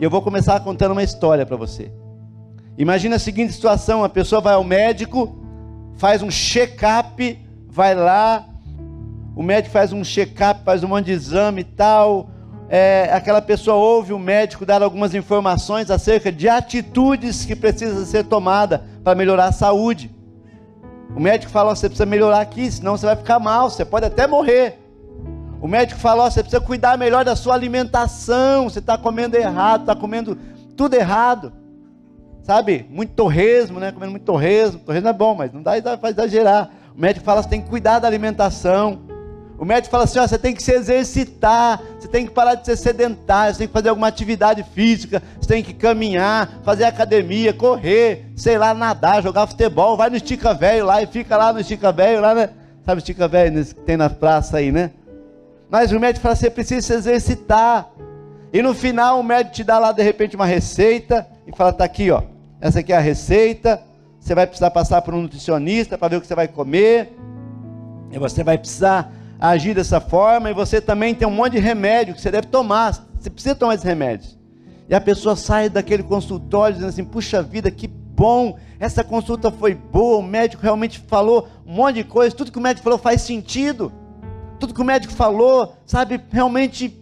E 0.00 0.04
eu 0.04 0.08
vou 0.08 0.22
começar 0.22 0.58
contando 0.60 0.92
uma 0.92 1.02
história 1.02 1.44
para 1.44 1.58
você. 1.58 1.92
Imagina 2.78 3.16
a 3.16 3.18
seguinte 3.18 3.52
situação: 3.52 4.02
a 4.02 4.08
pessoa 4.08 4.40
vai 4.40 4.54
ao 4.54 4.64
médico, 4.64 5.38
faz 5.98 6.22
um 6.22 6.30
check-up, 6.30 7.38
vai 7.68 7.94
lá, 7.94 8.48
o 9.38 9.42
médico 9.44 9.72
faz 9.72 9.92
um 9.92 10.02
check-up, 10.02 10.64
faz 10.64 10.82
um 10.82 10.88
monte 10.88 11.04
de 11.04 11.12
exame 11.12 11.60
e 11.60 11.64
tal. 11.64 12.28
É, 12.68 13.08
aquela 13.12 13.40
pessoa 13.40 13.76
ouve 13.76 14.12
o 14.12 14.18
médico 14.18 14.66
dar 14.66 14.82
algumas 14.82 15.14
informações 15.14 15.92
acerca 15.92 16.32
de 16.32 16.48
atitudes 16.48 17.44
que 17.44 17.54
precisam 17.54 18.04
ser 18.04 18.24
tomadas 18.24 18.80
para 19.04 19.14
melhorar 19.14 19.44
a 19.44 19.52
saúde. 19.52 20.10
O 21.14 21.20
médico 21.20 21.52
fala: 21.52 21.76
você 21.76 21.88
precisa 21.88 22.04
melhorar 22.04 22.40
aqui, 22.40 22.68
senão 22.68 22.96
você 22.96 23.06
vai 23.06 23.14
ficar 23.14 23.38
mal, 23.38 23.70
você 23.70 23.84
pode 23.84 24.06
até 24.06 24.26
morrer. 24.26 24.76
O 25.62 25.68
médico 25.68 26.00
fala: 26.00 26.28
você 26.28 26.42
precisa 26.42 26.60
cuidar 26.60 26.98
melhor 26.98 27.24
da 27.24 27.36
sua 27.36 27.54
alimentação, 27.54 28.68
você 28.68 28.80
está 28.80 28.98
comendo 28.98 29.36
errado, 29.36 29.82
está 29.82 29.94
comendo 29.94 30.36
tudo 30.76 30.94
errado. 30.94 31.52
Sabe? 32.42 32.88
Muito 32.90 33.12
torresmo, 33.12 33.78
né? 33.78 33.92
Comendo 33.92 34.10
muito 34.10 34.24
torresmo. 34.24 34.80
Torresmo 34.80 35.08
é 35.08 35.12
bom, 35.12 35.36
mas 35.36 35.52
não 35.52 35.62
dá 35.62 35.80
para 35.96 36.10
exagerar. 36.10 36.70
O 36.92 37.00
médico 37.00 37.24
fala: 37.24 37.40
você 37.40 37.48
tem 37.48 37.62
que 37.62 37.68
cuidar 37.68 38.00
da 38.00 38.08
alimentação. 38.08 39.16
O 39.58 39.64
médico 39.64 39.90
fala 39.90 40.04
assim: 40.04 40.20
ó, 40.20 40.26
você 40.26 40.38
tem 40.38 40.54
que 40.54 40.62
se 40.62 40.72
exercitar, 40.72 41.82
você 41.98 42.06
tem 42.06 42.24
que 42.24 42.32
parar 42.32 42.54
de 42.54 42.64
ser 42.64 42.76
sedentário, 42.76 43.52
você 43.52 43.58
tem 43.58 43.66
que 43.66 43.72
fazer 43.72 43.88
alguma 43.88 44.06
atividade 44.06 44.62
física, 44.62 45.20
você 45.40 45.48
tem 45.48 45.62
que 45.64 45.74
caminhar, 45.74 46.60
fazer 46.62 46.84
academia, 46.84 47.52
correr, 47.52 48.26
sei 48.36 48.56
lá, 48.56 48.72
nadar, 48.72 49.20
jogar 49.20 49.48
futebol, 49.48 49.96
vai 49.96 50.08
no 50.08 50.16
estica 50.16 50.54
velho 50.54 50.86
lá 50.86 51.02
e 51.02 51.06
fica 51.06 51.36
lá 51.36 51.52
no 51.52 51.58
estica 51.58 51.90
velho 51.90 52.20
lá, 52.20 52.34
né? 52.34 52.50
Sabe 52.86 53.00
o 53.00 53.02
estica 53.02 53.26
velho 53.26 53.64
que 53.64 53.74
tem 53.74 53.96
na 53.96 54.08
praça 54.08 54.58
aí, 54.58 54.70
né? 54.70 54.92
Mas 55.68 55.90
o 55.90 55.98
médico 55.98 56.22
fala: 56.22 56.36
você 56.36 56.48
precisa 56.48 56.80
se 56.80 56.94
exercitar. 56.94 57.90
E 58.52 58.62
no 58.62 58.72
final 58.72 59.18
o 59.18 59.22
médico 59.22 59.56
te 59.56 59.64
dá 59.64 59.78
lá 59.78 59.92
de 59.92 60.02
repente 60.02 60.36
uma 60.36 60.46
receita 60.46 61.26
e 61.46 61.54
fala: 61.54 61.72
tá 61.72 61.84
aqui, 61.84 62.12
ó, 62.12 62.22
essa 62.60 62.78
aqui 62.78 62.92
é 62.92 62.96
a 62.96 63.00
receita. 63.00 63.82
Você 64.20 64.34
vai 64.34 64.46
precisar 64.46 64.70
passar 64.70 65.02
por 65.02 65.14
um 65.14 65.22
nutricionista 65.22 65.98
para 65.98 66.08
ver 66.08 66.16
o 66.16 66.20
que 66.20 66.26
você 66.28 66.34
vai 66.34 66.46
comer. 66.46 67.12
E 68.10 68.18
você 68.18 68.42
vai 68.42 68.56
precisar 68.56 69.12
agir 69.40 69.74
dessa 69.74 70.00
forma, 70.00 70.50
e 70.50 70.54
você 70.54 70.80
também 70.80 71.14
tem 71.14 71.26
um 71.26 71.30
monte 71.30 71.52
de 71.52 71.58
remédio 71.60 72.14
que 72.14 72.20
você 72.20 72.30
deve 72.30 72.48
tomar. 72.48 72.92
Você 73.18 73.30
precisa 73.30 73.54
tomar 73.54 73.74
esses 73.74 73.86
remédios. 73.86 74.36
E 74.88 74.94
a 74.94 75.00
pessoa 75.00 75.36
sai 75.36 75.68
daquele 75.68 76.02
consultório 76.02 76.74
dizendo 76.74 76.88
assim: 76.90 77.04
puxa 77.04 77.42
vida, 77.42 77.70
que 77.70 77.86
bom, 77.86 78.58
essa 78.80 79.04
consulta 79.04 79.50
foi 79.50 79.74
boa, 79.74 80.18
o 80.18 80.22
médico 80.22 80.62
realmente 80.62 80.98
falou 81.06 81.48
um 81.66 81.74
monte 81.74 81.96
de 81.96 82.04
coisa, 82.04 82.34
tudo 82.34 82.50
que 82.50 82.58
o 82.58 82.62
médico 82.62 82.84
falou 82.84 82.98
faz 82.98 83.22
sentido. 83.22 83.92
Tudo 84.58 84.74
que 84.74 84.80
o 84.80 84.84
médico 84.84 85.12
falou, 85.12 85.76
sabe, 85.86 86.20
realmente 86.32 86.92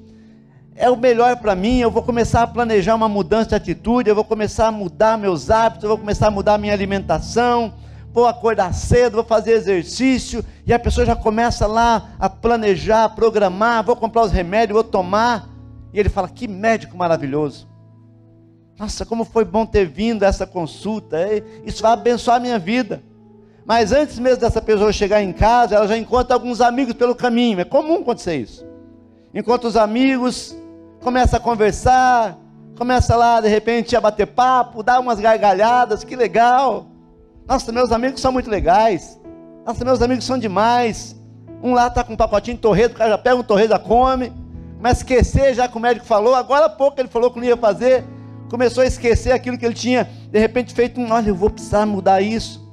é 0.75 0.91
o 0.91 0.97
melhor 0.97 1.37
para 1.37 1.55
mim. 1.55 1.79
Eu 1.79 1.91
vou 1.91 2.03
começar 2.03 2.43
a 2.43 2.47
planejar 2.47 2.95
uma 2.95 3.09
mudança 3.09 3.49
de 3.49 3.55
atitude, 3.55 4.11
eu 4.11 4.15
vou 4.15 4.25
começar 4.25 4.67
a 4.67 4.73
mudar 4.73 5.17
meus 5.17 5.49
hábitos, 5.49 5.85
eu 5.85 5.89
vou 5.89 5.97
começar 5.97 6.27
a 6.27 6.31
mudar 6.31 6.59
minha 6.59 6.75
alimentação 6.75 7.73
vou 8.17 8.27
acordar 8.27 8.73
cedo, 8.73 9.17
vou 9.17 9.25
fazer 9.25 9.53
exercício, 9.53 10.43
e 10.65 10.73
a 10.73 10.79
pessoa 10.79 11.05
já 11.05 11.15
começa 11.15 11.67
lá 11.67 12.13
a 12.19 12.31
planejar, 12.31 13.05
a 13.05 13.09
programar, 13.11 13.85
vou 13.85 13.95
comprar 13.95 14.23
os 14.23 14.33
remédios, 14.33 14.73
vou 14.73 14.83
tomar. 14.83 15.47
E 15.93 16.01
ele 16.01 16.09
fala: 16.09 16.27
Que 16.27 16.49
médico 16.49 16.97
maravilhoso. 16.97 17.69
Nossa, 18.79 19.05
como 19.05 19.23
foi 19.23 19.45
bom 19.45 19.67
ter 19.67 19.87
vindo 19.87 20.23
essa 20.23 20.47
consulta. 20.47 21.19
Isso 21.67 21.83
vai 21.83 21.93
abençoar 21.93 22.39
a 22.39 22.41
minha 22.41 22.59
vida. 22.59 23.03
Mas 23.67 23.93
antes 23.93 24.19
mesmo 24.19 24.41
dessa 24.41 24.63
pessoa 24.63 24.93
chegar 24.95 25.23
em 25.23 25.33
casa, 25.33 25.75
ela 25.75 25.87
já 25.87 25.99
encontra 25.99 26.35
alguns 26.35 26.63
amigos 26.63 26.95
pelo 26.95 27.15
caminho. 27.15 27.61
É 27.61 27.65
comum 27.65 27.97
acontecer 27.97 28.37
isso. 28.37 28.67
Encontra 29.35 29.69
os 29.69 29.77
amigos, 29.77 30.57
começa 31.03 31.37
a 31.37 31.41
conversar, 31.41 32.39
começa 32.79 33.15
lá 33.15 33.43
de 33.43 33.49
repente 33.49 33.95
a 33.95 34.01
bater 34.01 34.27
papo, 34.27 34.83
dá 34.83 34.99
umas 34.99 35.21
gargalhadas, 35.21 36.03
que 36.03 36.17
legal. 36.17 36.96
Nossa, 37.49 37.71
meus 37.71 37.93
amigos 37.93 38.21
são 38.21 38.33
muito 38.33 38.51
legais. 38.51 39.21
Nossa, 39.65 39.85
meus 39.85 40.03
amigos 40.03 40.25
são 40.25 40.37
demais. 40.37 41.15
Um 41.63 41.75
lá 41.75 41.87
está 41.87 42.03
com 42.03 42.15
um 42.15 42.17
pacotinho 42.17 42.57
de 42.57 42.61
torresmo, 42.61 42.95
o 42.95 42.99
cara 42.99 43.11
já 43.11 43.19
pega 43.19 43.37
um 43.37 43.43
torresmo, 43.43 43.79
come. 43.81 44.33
A 44.83 44.91
esquecer 44.93 45.53
já 45.53 45.67
que 45.67 45.77
o 45.77 45.81
médico 45.81 46.07
falou. 46.07 46.35
Agora 46.35 46.67
há 46.67 46.69
pouco 46.69 47.01
ele 47.01 47.09
falou 47.09 47.31
que 47.31 47.39
não 47.39 47.47
ia 47.47 47.57
fazer. 47.57 48.05
Começou 48.49 48.85
a 48.85 48.87
esquecer 48.87 49.33
aquilo 49.33 49.59
que 49.59 49.67
ele 49.67 49.75
tinha, 49.75 50.09
de 50.31 50.39
repente, 50.39 50.73
feito. 50.73 51.01
Olha, 51.01 51.29
eu 51.29 51.35
vou 51.35 51.51
precisar 51.51 51.85
mudar 51.87 52.21
isso. 52.21 52.65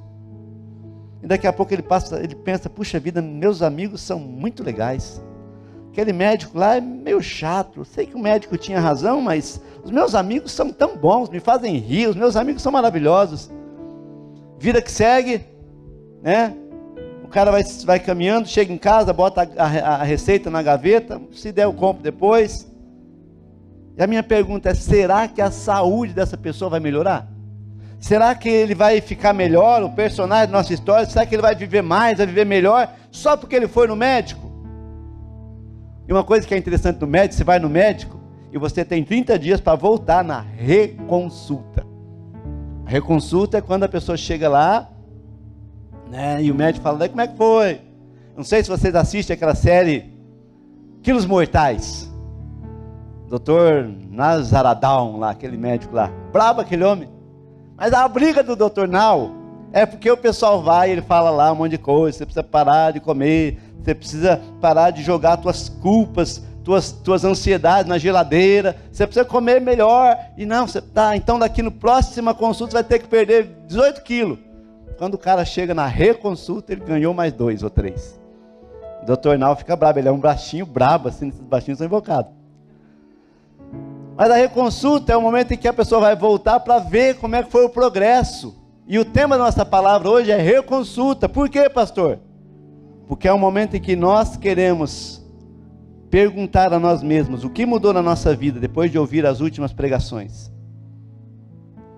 E 1.24 1.28
daqui 1.28 1.48
a 1.48 1.54
pouco 1.54 1.74
ele 1.74 1.82
passa, 1.82 2.20
ele 2.20 2.36
pensa, 2.36 2.70
puxa 2.70 3.00
vida, 3.00 3.22
meus 3.22 3.64
amigos 3.64 4.02
são 4.02 4.20
muito 4.20 4.64
legais. 4.64 5.20
Aquele 5.92 6.14
médico 6.14 6.58
lá 6.58 6.76
é 6.76 6.82
meio 6.82 7.22
chato. 7.22 7.84
Sei 7.86 8.06
que 8.06 8.16
o 8.16 8.20
médico 8.20 8.58
tinha 8.58 8.80
razão, 8.80 9.22
mas 9.22 9.62
os 9.84 9.90
meus 9.90 10.14
amigos 10.14 10.52
são 10.52 10.72
tão 10.72 10.98
bons, 10.98 11.30
me 11.30 11.40
fazem 11.40 11.78
rir, 11.78 12.08
os 12.08 12.16
meus 12.16 12.36
amigos 12.36 12.62
são 12.62 12.72
maravilhosos. 12.72 13.50
Vida 14.64 14.82
que 14.82 14.90
segue, 14.90 15.46
né? 16.22 16.56
O 17.22 17.28
cara 17.28 17.52
vai, 17.52 17.64
vai 17.84 18.00
caminhando, 18.00 18.48
chega 18.48 18.72
em 18.72 18.78
casa, 18.78 19.12
bota 19.12 19.42
a, 19.58 19.66
a, 19.66 19.96
a 19.96 20.04
receita 20.04 20.50
na 20.50 20.64
gaveta, 20.64 21.22
se 21.34 21.52
der 21.52 21.66
eu 21.66 21.74
compro 21.74 22.02
depois. 22.02 22.66
E 23.98 24.02
a 24.02 24.08
minha 24.08 24.24
pergunta 24.24 24.70
é: 24.70 24.74
será 24.74 25.28
que 25.28 25.42
a 25.42 25.52
saúde 25.52 26.14
dessa 26.14 26.38
pessoa 26.38 26.70
vai 26.70 26.80
melhorar? 26.80 27.28
Será 28.00 28.34
que 28.36 28.48
ele 28.48 28.74
vai 28.74 29.02
ficar 29.02 29.34
melhor, 29.34 29.84
o 29.84 29.90
personagem 29.90 30.48
da 30.48 30.58
nossa 30.58 30.74
história? 30.74 31.06
Será 31.08 31.26
que 31.26 31.36
ele 31.36 31.42
vai 31.42 31.56
viver 31.56 31.82
mais, 31.82 32.20
vai 32.20 32.26
viver 32.26 32.46
melhor, 32.46 32.90
só 33.12 33.36
porque 33.36 33.58
ele 33.58 33.68
foi 33.68 33.86
no 33.86 33.98
médico? 33.98 34.50
E 36.08 36.14
uma 36.14 36.24
coisa 36.24 36.48
que 36.48 36.54
é 36.54 36.58
interessante 36.58 37.02
no 37.02 37.08
médico: 37.08 37.36
você 37.36 37.44
vai 37.44 37.60
no 37.60 37.68
médico 37.68 38.18
e 38.50 38.58
você 38.58 38.86
tem 38.86 39.04
30 39.04 39.38
dias 39.38 39.60
para 39.60 39.76
voltar 39.76 40.24
na 40.24 40.40
reconsulta. 40.40 41.92
A 42.86 42.90
reconsulta 42.90 43.58
é 43.58 43.62
quando 43.62 43.84
a 43.84 43.90
pessoa 43.90 44.18
chega 44.18 44.50
lá, 44.50 44.90
né, 46.10 46.44
e 46.44 46.52
o 46.52 46.56
médico 46.56 46.84
fala: 46.84 47.08
como 47.08 47.22
é 47.22 47.28
que 47.28 47.38
foi? 47.38 47.82
Não 48.36 48.44
sei 48.44 48.64
se 48.64 48.70
vocês 48.70 48.94
assistem 48.96 49.34
aquela 49.36 49.56
série 49.56 50.14
Quilos 51.02 51.26
Mortais. 51.26 52.12
Doutor 53.30 53.90
Nazaradão, 54.10 55.18
lá, 55.18 55.32
aquele 55.32 55.58
médico 55.58 55.96
lá. 55.96 56.12
Brabo 56.32 56.62
aquele 56.62 56.84
homem. 56.84 57.10
Mas 57.76 57.94
a 57.94 58.08
briga 58.08 58.44
do 58.44 58.56
doutor 58.56 58.88
Nau 58.88 59.32
é 59.72 59.86
porque 59.86 60.10
o 60.10 60.16
pessoal 60.16 60.62
vai, 60.62 60.92
ele 60.92 61.02
fala 61.02 61.30
lá 61.32 61.52
um 61.52 61.56
monte 61.56 61.72
de 61.72 61.78
coisa, 61.80 62.18
você 62.18 62.26
precisa 62.26 62.44
parar 62.44 62.92
de 62.92 63.00
comer, 63.00 63.60
você 63.82 63.96
precisa 63.96 64.42
parar 64.62 64.92
de 64.92 65.02
jogar 65.02 65.38
tuas 65.38 65.68
culpas, 65.68 66.44
tuas, 66.64 66.92
tuas 66.92 67.24
ansiedades 67.26 67.88
na 67.88 67.98
geladeira, 67.98 68.78
você 68.92 69.06
precisa 69.06 69.26
comer 69.26 69.60
melhor. 69.60 70.18
E 70.38 70.46
não, 70.46 70.68
você 70.68 70.82
tá, 70.82 71.16
então 71.16 71.38
daqui 71.38 71.62
no 71.62 71.72
próxima 71.72 72.34
consulta 72.34 72.72
você 72.72 72.78
vai 72.78 72.84
ter 72.84 73.00
que 73.00 73.08
perder 73.08 73.50
18 73.68 74.02
quilos. 74.04 74.40
Quando 74.98 75.16
o 75.16 75.18
cara 75.18 75.44
chega 75.44 75.74
na 75.74 75.86
reconsulta, 75.86 76.72
ele 76.72 76.82
ganhou 76.82 77.14
mais 77.14 77.34
dois 77.34 77.64
ou 77.64 77.70
três. 77.70 78.20
O 79.02 79.06
doutor 79.06 79.38
Nau 79.38 79.56
fica 79.56 79.76
brabo, 79.76 80.00
ele 80.00 80.08
é 80.08 80.12
um 80.12 80.20
baixinho 80.20 80.66
brabo, 80.66 81.10
assim, 81.10 81.28
esses 81.28 81.42
baixinhos 81.42 81.78
são 81.78 81.86
invocados. 81.86 82.32
Mas 84.16 84.30
a 84.30 84.36
reconsulta 84.36 85.12
é 85.12 85.18
o 85.18 85.22
momento 85.22 85.54
em 85.54 85.58
que 85.58 85.68
a 85.68 85.74
pessoa 85.74 86.00
vai 86.00 86.16
voltar 86.16 86.60
para 86.60 86.78
ver 86.78 87.18
como 87.18 87.36
é 87.36 87.44
que 87.44 87.52
foi 87.52 87.66
o 87.66 87.70
progresso. 87.70 88.56
E 88.88 89.00
o 89.00 89.06
tema 89.06 89.38
da 89.38 89.46
nossa 89.46 89.66
palavra 89.66 90.10
hoje 90.10 90.32
é 90.32 90.38
reconsulta. 90.38 91.28
Por 91.28 91.50
quê, 91.50 91.70
pastor? 91.70 92.20
Porque 93.08 93.28
é 93.28 93.34
o 93.34 93.40
momento 93.40 93.76
em 93.76 93.82
que 93.82 93.96
nós 93.96 94.38
queremos 94.38 95.23
perguntar 96.14 96.72
a 96.72 96.78
nós 96.78 97.02
mesmos 97.02 97.44
o 97.44 97.50
que 97.50 97.66
mudou 97.66 97.92
na 97.92 98.00
nossa 98.00 98.36
vida 98.36 98.60
depois 98.60 98.92
de 98.92 99.00
ouvir 99.00 99.26
as 99.26 99.40
últimas 99.40 99.74
pregações. 99.74 100.52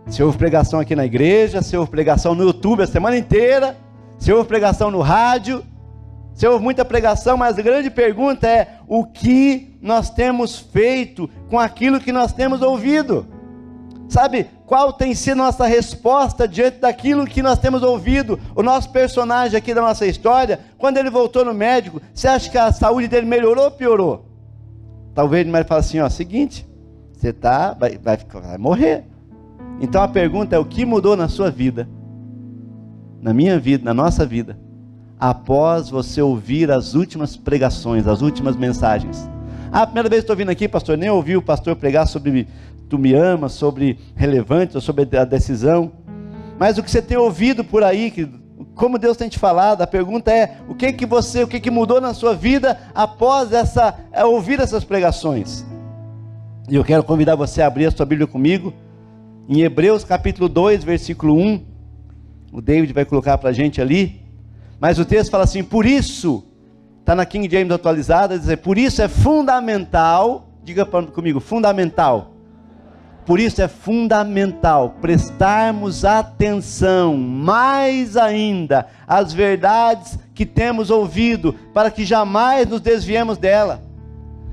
Se 0.07 0.24
houve 0.24 0.38
pregação 0.38 0.79
aqui 0.79 0.95
na 0.95 1.05
igreja, 1.05 1.62
se 1.62 1.75
houve 1.75 1.91
pregação 1.91 2.34
no 2.34 2.45
YouTube 2.45 2.81
a 2.81 2.88
semana 2.88 3.17
inteira, 3.17 3.75
se 4.17 4.31
houve 4.31 4.48
pregação 4.48 4.89
no 4.89 5.01
rádio, 5.01 5.65
se 6.34 6.48
houve 6.48 6.63
muita 6.63 6.86
pregação, 6.86 7.36
mas 7.36 7.60
a 7.60 7.62
grande 7.62 7.89
pergunta 7.89 8.48
é: 8.48 8.77
o 8.88 9.03
que 9.03 9.77
nós 9.81 10.10
temos 10.10 10.57
feito 10.57 11.29
com 11.50 11.60
aquilo 11.60 12.00
que 12.00 12.13
nós 12.13 12.31
temos 12.31 12.62
ouvido? 12.62 13.27
Sabe, 14.08 14.48
qual 14.66 14.94
tem 14.94 15.16
sido 15.16 15.38
nossa 15.38 15.66
resposta 15.66 16.48
diante 16.48 16.80
daquilo 16.80 17.26
que 17.26 17.42
nós 17.42 17.58
temos 17.58 17.82
ouvido? 17.82 18.40
O 18.56 18.62
nosso 18.62 18.92
personagem 18.92 19.58
aqui 19.58 19.74
da 19.74 19.82
nossa 19.82 20.06
história, 20.06 20.60
quando 20.78 20.98
ele 20.98 21.10
voltou 21.10 21.44
no 21.44 21.54
médico, 21.54 22.02
você 22.14 22.28
acha 22.28 22.50
que 22.50 22.58
a 22.58 22.72
saúde 22.72 23.08
dele 23.08 23.26
melhorou 23.26 23.66
ou 23.66 23.72
piorou? 23.72 24.26
Talvez 25.14 25.48
ele 25.48 25.64
falar 25.64 25.80
assim: 25.80 26.00
ó, 26.00 26.10
seguinte, 26.10 26.68
você 27.14 27.34
tá, 27.34 27.74
vai, 27.74 27.98
vai, 27.98 28.18
vai 28.18 28.58
morrer. 28.58 29.06
Então 29.82 30.02
a 30.02 30.08
pergunta 30.08 30.56
é: 30.56 30.60
o 30.60 30.66
que 30.66 30.86
mudou 30.86 31.16
na 31.16 31.28
sua 31.28 31.50
vida? 31.50 31.90
Na 33.22 33.34
minha 33.34 33.58
vida, 33.60 33.84
na 33.84 33.94
nossa 33.94 34.26
vida? 34.26 34.65
após 35.20 35.89
você 35.89 36.22
ouvir 36.22 36.72
as 36.72 36.94
últimas 36.94 37.38
pregações, 37.38 38.08
as 38.08 38.22
últimas 38.22 38.56
mensagens. 38.56 39.30
Ah, 39.72 39.86
primeira 39.86 40.10
vez 40.10 40.22
que 40.22 40.24
estou 40.26 40.36
vindo 40.36 40.50
aqui, 40.50 40.68
pastor, 40.68 40.98
nem 40.98 41.10
ouvi 41.10 41.36
o 41.36 41.41
pastor 41.41 41.76
pregar 41.76 42.08
sobre 42.08 42.48
tu 42.89 42.98
me 42.98 43.13
amas, 43.13 43.54
sobre 43.54 43.98
relevante, 44.15 44.80
sobre 44.82 45.17
a 45.17 45.26
decisão. 45.26 45.91
Mas 46.58 46.78
o 46.78 46.84
que 46.84 46.89
você 46.89 47.02
tem 47.02 47.17
ouvido 47.17 47.63
por 47.63 47.84
aí, 47.84 48.30
como 48.76 48.98
Deus 48.98 49.17
tem 49.17 49.28
te 49.28 49.39
falado, 49.39 49.82
a 49.82 49.88
pergunta 49.88 50.32
é: 50.32 50.58
o 50.67 50.76
que 50.76 50.93
que 50.93 51.06
você, 51.06 51.43
o 51.43 51.48
que 51.48 51.60
que 51.60 51.71
mudou 51.71 52.00
na 52.00 52.13
sua 52.13 52.34
vida 52.36 52.80
após 52.93 53.52
essa 53.52 53.98
é, 54.12 54.24
ouvir 54.24 54.60
essas 54.60 54.84
pregações? 54.84 55.65
E 56.69 56.76
eu 56.76 56.84
quero 56.84 57.04
convidar 57.04 57.36
você 57.36 57.62
a 57.62 57.67
abrir 57.67 57.86
a 57.86 57.91
sua 57.91 58.06
Bíblia 58.06 58.28
comigo 58.28 58.74
em 59.48 59.62
Hebreus 59.62 60.04
capítulo 60.04 60.50
2, 60.50 60.84
versículo 60.84 61.36
1. 61.36 61.63
O 62.52 62.62
David 62.62 62.93
vai 62.93 63.06
colocar 63.06 63.38
para 63.38 63.50
a 63.50 63.54
gente 63.54 63.82
ali. 63.82 64.21
Mas 64.80 64.98
o 65.00 65.06
texto 65.06 65.32
fala 65.32 65.43
assim: 65.43 65.63
por 65.63 65.86
isso, 65.86 66.43
está 67.00 67.13
na 67.15 67.26
King 67.26 67.50
James 67.50 67.71
atualizada, 67.71 68.38
dizer, 68.38 68.58
por 68.58 68.78
isso 68.78 69.02
é 69.02 69.08
fundamental, 69.08 70.50
diga 70.63 70.86
comigo, 70.86 71.39
fundamental. 71.39 72.35
Por 73.26 73.40
isso 73.40 73.62
é 73.62 73.68
fundamental 73.68 74.96
prestarmos 75.02 76.06
atenção 76.06 77.18
mais 77.18 78.16
ainda 78.16 78.88
às 79.08 79.34
verdades 79.34 80.20
que 80.34 80.46
temos 80.46 80.92
ouvido, 80.92 81.54
para 81.74 81.90
que 81.90 82.06
jamais 82.06 82.68
nos 82.68 82.82
desviemos 82.82 83.38
dela. 83.38 83.82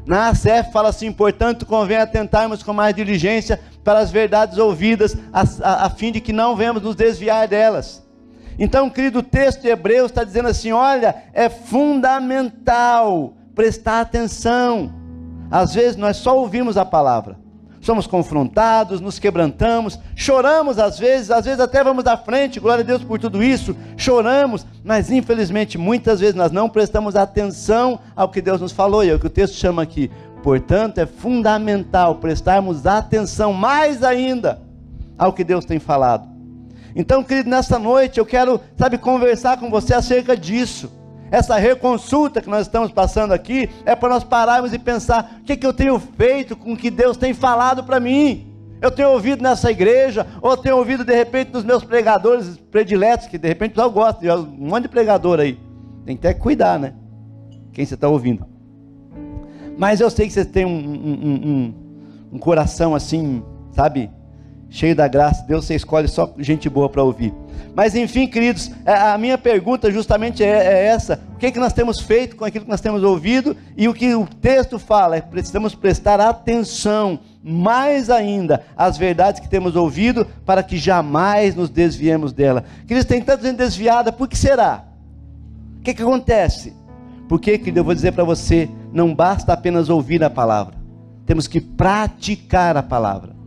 Na 0.07 0.29
ACF 0.29 0.73
fala 0.73 0.89
assim: 0.89 1.13
portanto, 1.13 1.67
convém 1.67 1.99
atentarmos 1.99 2.63
com 2.63 2.73
mais 2.73 2.95
diligência 2.95 3.61
para 3.85 3.99
as 3.99 4.11
verdades 4.11 4.59
ouvidas, 4.59 5.17
a, 5.33 5.43
a, 5.63 5.87
a 5.87 5.91
fim 5.91 6.11
de 6.11 6.21
que 6.21 6.33
não 6.33 6.57
venhamos 6.57 6.83
nos 6.83 6.97
desviar 6.97 7.47
delas. 7.47 8.03
Então, 8.59 8.91
querido, 8.91 9.21
o 9.21 9.23
texto 9.23 9.63
de 9.63 9.69
Hebreus 9.69 10.11
está 10.11 10.25
dizendo 10.25 10.49
assim: 10.49 10.73
olha, 10.73 11.15
é 11.33 11.49
fundamental 11.49 13.35
prestar 13.55 14.01
atenção. 14.01 14.93
Às 15.51 15.75
vezes 15.75 15.97
nós 15.97 16.17
só 16.17 16.39
ouvimos 16.39 16.77
a 16.77 16.85
palavra, 16.85 17.39
somos 17.83 18.07
confrontados, 18.07 19.01
nos 19.01 19.18
quebrantamos, 19.18 19.99
choramos 20.14 20.79
às 20.79 20.99
vezes, 20.99 21.31
às 21.31 21.45
vezes 21.45 21.61
até 21.61 21.83
vamos 21.83 22.07
à 22.07 22.16
frente, 22.16 22.61
glória 22.61 22.83
a 22.83 22.87
Deus 22.87 23.03
por 23.03 23.18
tudo 23.18 23.42
isso, 23.42 23.77
choramos, 23.97 24.64
mas 24.85 25.11
infelizmente 25.11 25.77
muitas 25.77 26.21
vezes 26.21 26.37
nós 26.37 26.53
não 26.53 26.71
prestamos 26.71 27.16
atenção 27.16 27.99
ao 28.14 28.29
que 28.29 28.40
Deus 28.40 28.61
nos 28.61 28.73
falou, 28.73 29.05
e 29.05 29.11
é 29.11 29.14
o 29.14 29.18
que 29.18 29.27
o 29.27 29.31
texto 29.31 29.57
chama 29.57 29.83
aqui. 29.83 30.11
Portanto, 30.42 30.99
é 30.99 31.07
fundamental 31.07 32.16
prestarmos 32.16 32.87
atenção 32.87 33.53
mais 33.53 34.03
ainda 34.03 34.61
ao 35.18 35.33
que 35.33 35.45
Deus 35.45 35.64
tem 35.64 35.79
falado. 35.79 36.29
Então, 36.95 37.23
querido, 37.23 37.51
nessa 37.51 37.79
noite 37.79 38.18
eu 38.18 38.27
quero, 38.27 38.61
sabe, 38.77 38.99
conversar 38.99 39.59
com 39.59 39.71
você 39.71 39.95
acerca 39.95 40.37
disso. 40.37 40.90
Essa 41.33 41.57
reconsulta 41.57 42.42
que 42.42 42.51
nós 42.51 42.66
estamos 42.66 42.92
passando 42.92 43.33
aqui 43.33 43.71
é 43.87 43.97
para 43.97 44.11
nós 44.11 44.23
pararmos 44.23 44.75
e 44.75 44.79
pensar: 44.79 45.38
o 45.40 45.45
que, 45.45 45.57
que 45.57 45.66
eu 45.66 45.73
tenho 45.73 45.99
feito 45.99 46.55
com 46.55 46.75
o 46.75 46.77
que 46.77 46.90
Deus 46.90 47.16
tem 47.16 47.33
falado 47.33 47.83
para 47.83 47.99
mim? 47.99 48.53
Eu 48.83 48.90
tenho 48.90 49.09
ouvido 49.11 49.42
nessa 49.42 49.71
igreja, 49.71 50.27
ou 50.42 50.59
tenho 50.59 50.77
ouvido 50.77 51.05
de 51.05 51.14
repente 51.14 51.51
dos 51.51 51.64
meus 51.64 51.83
pregadores 51.83 52.59
prediletos, 52.71 53.29
que 53.29 53.38
de 53.38 53.49
repente 53.49 53.71
o 53.71 53.75
pessoal 53.75 53.90
gosta, 53.90 54.21
de 54.21 54.31
um 54.31 54.68
monte 54.68 54.83
de 54.83 54.88
pregador 54.90 55.40
aí. 55.40 55.59
Tem 56.05 56.16
que 56.16 56.27
até 56.27 56.38
cuidar, 56.38 56.79
né? 56.79 56.92
Quem 57.73 57.87
você 57.87 57.95
está 57.95 58.09
ouvindo. 58.09 58.45
Mas 59.79 60.03
eu 60.03 60.11
sei 60.11 60.27
que 60.27 60.33
você 60.35 60.45
tem 60.45 60.66
um, 60.66 60.68
um, 60.68 61.49
um, 61.49 61.75
um 62.35 62.38
coração 62.38 62.95
assim, 62.95 63.42
sabe? 63.71 64.11
cheio 64.73 64.97
da 64.97 65.07
graça, 65.07 65.45
Deus 65.47 65.66
você 65.66 65.75
escolhe 65.75 66.09
só 66.09 66.33
gente 66.38 66.68
boa 66.68 66.88
para 66.88 67.03
ouvir. 67.03 67.33
Mas 67.75 67.95
enfim, 67.95 68.27
queridos, 68.27 68.71
é, 68.85 68.93
a 68.93 69.17
minha 69.17 69.39
pergunta 69.39 69.91
justamente 69.91 70.45
é, 70.45 70.49
é 70.49 70.87
essa: 70.87 71.21
o 71.35 71.39
que, 71.39 71.47
é 71.47 71.51
que 71.51 71.59
nós 71.59 71.73
temos 71.73 72.01
feito 72.01 72.37
com 72.37 72.45
aquilo 72.45 72.65
que 72.65 72.71
nós 72.71 72.81
temos 72.81 73.03
ouvido? 73.03 73.57
E 73.77 73.89
o 73.89 73.95
que 73.95 74.15
o 74.15 74.27
texto 74.27 74.79
fala 74.79 75.17
é 75.17 75.21
precisamos 75.21 75.75
prestar 75.75 76.21
atenção 76.21 77.19
mais 77.43 78.11
ainda 78.11 78.63
às 78.77 78.97
verdades 78.97 79.41
que 79.41 79.49
temos 79.49 79.75
ouvido, 79.75 80.27
para 80.45 80.63
que 80.63 80.77
jamais 80.77 81.55
nos 81.55 81.71
desviemos 81.71 82.33
dela. 82.33 82.65
Queridos, 82.87 83.07
tem 83.09 83.21
tanta 83.21 83.47
gente 83.47 83.57
desviada, 83.57 84.13
por 84.13 84.29
que 84.29 84.37
será? 84.37 84.85
O 85.79 85.83
que, 85.83 85.95
que 85.95 86.03
acontece? 86.03 86.75
Porque, 87.29 87.59
querido, 87.59 87.81
eu 87.81 87.85
vou 87.85 87.95
dizer 87.95 88.13
para 88.13 88.23
você: 88.23 88.69
não 88.93 89.15
basta 89.15 89.53
apenas 89.53 89.89
ouvir 89.89 90.23
a 90.23 90.29
palavra, 90.29 90.75
temos 91.25 91.47
que 91.47 91.61
praticar 91.61 92.77
a 92.77 92.83
palavra. 92.83 93.41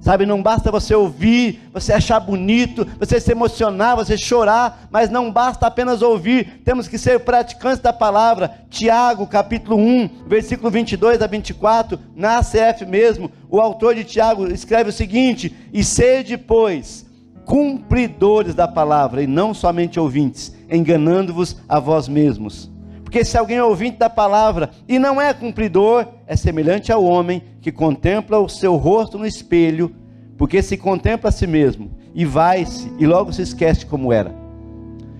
Sabe, 0.00 0.24
não 0.24 0.42
basta 0.42 0.70
você 0.70 0.94
ouvir, 0.94 1.60
você 1.74 1.92
achar 1.92 2.18
bonito, 2.18 2.86
você 2.98 3.20
se 3.20 3.32
emocionar, 3.32 3.94
você 3.94 4.16
chorar, 4.16 4.88
mas 4.90 5.10
não 5.10 5.30
basta 5.30 5.66
apenas 5.66 6.00
ouvir, 6.00 6.62
temos 6.64 6.88
que 6.88 6.96
ser 6.96 7.20
praticantes 7.20 7.80
da 7.80 7.92
palavra. 7.92 8.50
Tiago, 8.70 9.26
capítulo 9.26 9.76
1, 9.76 10.24
versículo 10.26 10.70
22 10.70 11.20
a 11.20 11.26
24, 11.26 11.98
na 12.16 12.38
ACF 12.38 12.86
mesmo, 12.86 13.30
o 13.50 13.60
autor 13.60 13.94
de 13.94 14.04
Tiago 14.04 14.46
escreve 14.46 14.88
o 14.88 14.92
seguinte: 14.92 15.54
E 15.70 15.84
sede, 15.84 16.38
pois, 16.38 17.04
cumpridores 17.44 18.54
da 18.54 18.66
palavra, 18.66 19.22
e 19.22 19.26
não 19.26 19.52
somente 19.52 20.00
ouvintes, 20.00 20.54
enganando-vos 20.70 21.58
a 21.68 21.78
vós 21.78 22.08
mesmos. 22.08 22.70
Porque 23.10 23.24
se 23.24 23.36
alguém 23.36 23.56
é 23.56 23.64
ouvinte 23.64 23.98
da 23.98 24.08
palavra 24.08 24.70
e 24.86 24.96
não 24.96 25.20
é 25.20 25.34
cumpridor, 25.34 26.06
é 26.28 26.36
semelhante 26.36 26.92
ao 26.92 27.02
homem 27.02 27.42
que 27.60 27.72
contempla 27.72 28.38
o 28.38 28.48
seu 28.48 28.76
rosto 28.76 29.18
no 29.18 29.26
espelho, 29.26 29.92
porque 30.38 30.62
se 30.62 30.76
contempla 30.76 31.28
a 31.28 31.32
si 31.32 31.44
mesmo 31.44 31.90
e 32.14 32.24
vai-se 32.24 32.88
e 33.00 33.06
logo 33.08 33.32
se 33.32 33.42
esquece 33.42 33.84
como 33.84 34.12
era. 34.12 34.32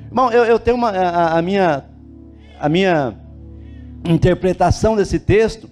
Irmão, 0.06 0.30
eu, 0.30 0.44
eu 0.44 0.60
tenho 0.60 0.76
uma, 0.76 0.90
a, 0.90 1.36
a, 1.36 1.42
minha, 1.42 1.84
a 2.60 2.68
minha 2.68 3.16
interpretação 4.04 4.94
desse 4.94 5.18
texto 5.18 5.68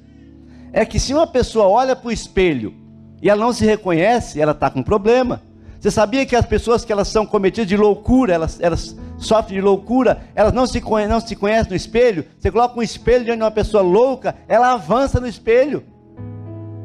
é 0.72 0.84
que 0.84 0.98
se 0.98 1.14
uma 1.14 1.28
pessoa 1.28 1.68
olha 1.68 1.94
para 1.94 2.08
o 2.08 2.12
espelho 2.12 2.74
e 3.22 3.30
ela 3.30 3.44
não 3.44 3.52
se 3.52 3.64
reconhece, 3.64 4.40
ela 4.40 4.50
está 4.50 4.68
com 4.68 4.82
problema. 4.82 5.40
Você 5.78 5.92
sabia 5.92 6.26
que 6.26 6.34
as 6.34 6.44
pessoas 6.44 6.84
que 6.84 6.90
elas 6.90 7.06
são 7.06 7.24
cometidas 7.24 7.68
de 7.68 7.76
loucura, 7.76 8.34
elas, 8.34 8.58
elas 8.60 8.96
sofrem 9.18 9.58
de 9.58 9.60
loucura, 9.60 10.22
elas 10.34 10.52
não 10.52 10.66
se, 10.66 10.80
não 11.08 11.20
se 11.20 11.36
conhecem 11.36 11.70
no 11.70 11.76
espelho? 11.76 12.24
Você 12.38 12.50
coloca 12.50 12.78
um 12.78 12.82
espelho 12.82 13.24
diante 13.24 13.38
de 13.38 13.44
uma 13.44 13.50
pessoa 13.50 13.82
louca, 13.82 14.34
ela 14.48 14.72
avança 14.72 15.20
no 15.20 15.26
espelho. 15.26 15.84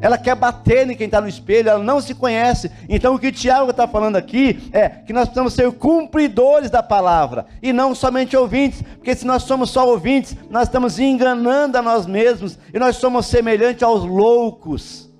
Ela 0.04 0.18
quer 0.18 0.34
bater 0.34 0.90
em 0.90 0.94
quem 0.94 1.06
está 1.06 1.18
no 1.18 1.28
espelho, 1.28 1.70
ela 1.70 1.82
não 1.82 1.98
se 1.98 2.14
conhece. 2.14 2.70
Então 2.90 3.14
o 3.14 3.18
que 3.18 3.28
o 3.28 3.32
Tiago 3.32 3.70
está 3.70 3.88
falando 3.88 4.16
aqui 4.16 4.68
é 4.70 4.86
que 4.88 5.14
nós 5.14 5.24
precisamos 5.24 5.54
ser 5.54 5.72
cumpridores 5.72 6.70
da 6.70 6.82
palavra 6.82 7.46
e 7.62 7.72
não 7.72 7.94
somente 7.94 8.36
ouvintes, 8.36 8.82
porque 8.96 9.14
se 9.14 9.26
nós 9.26 9.44
somos 9.44 9.70
só 9.70 9.88
ouvintes, 9.88 10.36
nós 10.50 10.64
estamos 10.64 10.98
enganando 10.98 11.78
a 11.78 11.82
nós 11.82 12.04
mesmos 12.04 12.58
e 12.72 12.78
nós 12.78 12.96
somos 12.96 13.24
semelhantes 13.24 13.82
aos 13.82 14.04
loucos. 14.04 15.10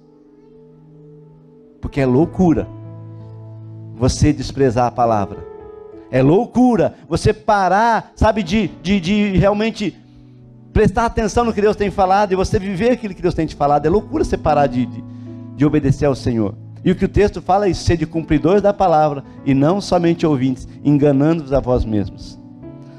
Porque 1.81 2.03
é 2.03 2.07
loucura 2.07 2.69
você 3.95 4.35
desprezar 4.35 4.87
a 4.87 4.91
palavra. 4.91 5.44
É 6.15 6.23
loucura 6.23 6.95
você 7.09 7.35
parar, 7.35 8.13
sabe, 8.15 8.45
de, 8.45 8.69
de, 8.81 9.01
de 9.01 9.37
realmente 9.37 9.99
prestar 10.73 11.07
atenção 11.07 11.45
no 11.45 11.53
que 11.53 11.61
Deus 11.61 11.75
tem 11.75 11.91
falado 11.91 12.31
e 12.31 12.37
você 12.37 12.57
viver 12.57 12.93
aquilo 12.93 13.13
que 13.13 13.21
Deus 13.21 13.35
tem 13.35 13.45
te 13.45 13.57
falado. 13.57 13.85
É 13.85 13.91
loucura 13.91 14.23
você 14.23 14.39
parar 14.39 14.69
de, 14.69 14.87
de, 14.87 15.03
de 15.57 15.67
obedecer 15.67 16.07
ao 16.07 16.15
Senhor. 16.15 16.55
E 16.85 16.93
o 16.93 16.95
que 16.95 17.05
o 17.05 17.09
texto 17.09 17.43
fala 17.43 17.67
é 17.67 17.71
isso, 17.71 17.83
ser 17.83 17.97
de 17.97 18.07
cumpridores 18.07 18.63
da 18.63 18.73
palavra 18.73 19.25
e 19.45 19.53
não 19.55 19.81
somente 19.81 20.25
ouvintes, 20.25 20.69
enganando-vos 20.85 21.53
a 21.53 21.59
vós 21.59 21.85
mesmos. 21.85 22.39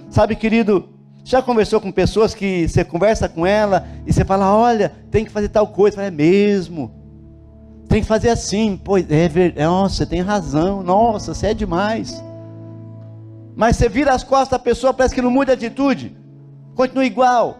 Sabe, 0.09 0.35
querido, 0.35 0.89
já 1.23 1.41
conversou 1.41 1.79
com 1.79 1.93
pessoas 1.93 2.35
que 2.35 2.67
você 2.67 2.83
conversa 2.83 3.29
com 3.29 3.45
ela 3.45 3.87
e 4.05 4.11
você 4.11 4.25
fala, 4.25 4.53
olha, 4.53 4.91
tem 5.09 5.23
que 5.23 5.31
fazer 5.31 5.47
tal 5.47 5.69
coisa, 5.69 6.03
é 6.03 6.11
mesmo. 6.11 6.91
Tem 7.87 8.01
que 8.01 8.07
fazer 8.07 8.27
assim, 8.27 8.77
pois 8.83 9.09
é 9.09 9.29
verdade, 9.29 9.65
nossa, 9.65 9.95
você 9.95 10.05
tem 10.05 10.19
razão, 10.19 10.83
nossa, 10.83 11.33
você 11.33 11.47
é 11.47 11.53
demais. 11.53 12.21
Mas 13.55 13.77
você 13.77 13.87
vira 13.87 14.13
as 14.13 14.23
costas 14.23 14.49
da 14.49 14.59
pessoa, 14.59 14.93
parece 14.93 15.15
que 15.15 15.21
não 15.21 15.31
muda 15.31 15.55
de 15.55 15.65
atitude, 15.65 16.15
continua 16.75 17.05
igual. 17.05 17.59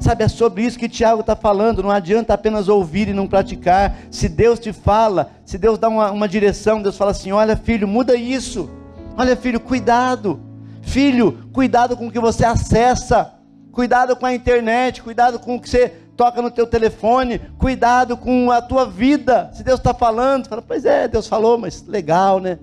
Sabe, 0.00 0.24
é 0.24 0.28
sobre 0.28 0.62
isso 0.62 0.78
que 0.78 0.88
Tiago 0.88 1.20
está 1.20 1.36
falando. 1.36 1.82
Não 1.82 1.90
adianta 1.90 2.32
apenas 2.32 2.68
ouvir 2.68 3.08
e 3.08 3.12
não 3.12 3.28
praticar. 3.28 3.94
Se 4.10 4.30
Deus 4.30 4.58
te 4.58 4.72
fala, 4.72 5.30
se 5.44 5.58
Deus 5.58 5.78
dá 5.78 5.90
uma, 5.90 6.10
uma 6.10 6.26
direção, 6.26 6.80
Deus 6.80 6.96
fala 6.96 7.10
assim: 7.10 7.32
olha, 7.32 7.54
filho, 7.54 7.86
muda 7.86 8.14
isso. 8.16 8.70
Olha, 9.14 9.36
filho, 9.36 9.60
cuidado. 9.60 10.40
Filho, 10.80 11.46
cuidado 11.52 11.98
com 11.98 12.06
o 12.06 12.10
que 12.10 12.18
você 12.18 12.46
acessa. 12.46 13.34
Cuidado 13.70 14.16
com 14.16 14.24
a 14.24 14.34
internet. 14.34 15.02
Cuidado 15.02 15.38
com 15.38 15.56
o 15.56 15.60
que 15.60 15.68
você 15.68 15.90
toca 16.16 16.40
no 16.40 16.50
teu 16.50 16.66
telefone. 16.66 17.38
Cuidado 17.58 18.16
com 18.16 18.50
a 18.50 18.62
tua 18.62 18.86
vida. 18.86 19.50
Se 19.52 19.62
Deus 19.62 19.78
está 19.78 19.92
falando, 19.92 20.48
fala, 20.48 20.62
pois 20.62 20.86
é, 20.86 21.08
Deus 21.08 21.26
falou, 21.26 21.58
mas 21.58 21.86
legal, 21.86 22.40
né? 22.40 22.58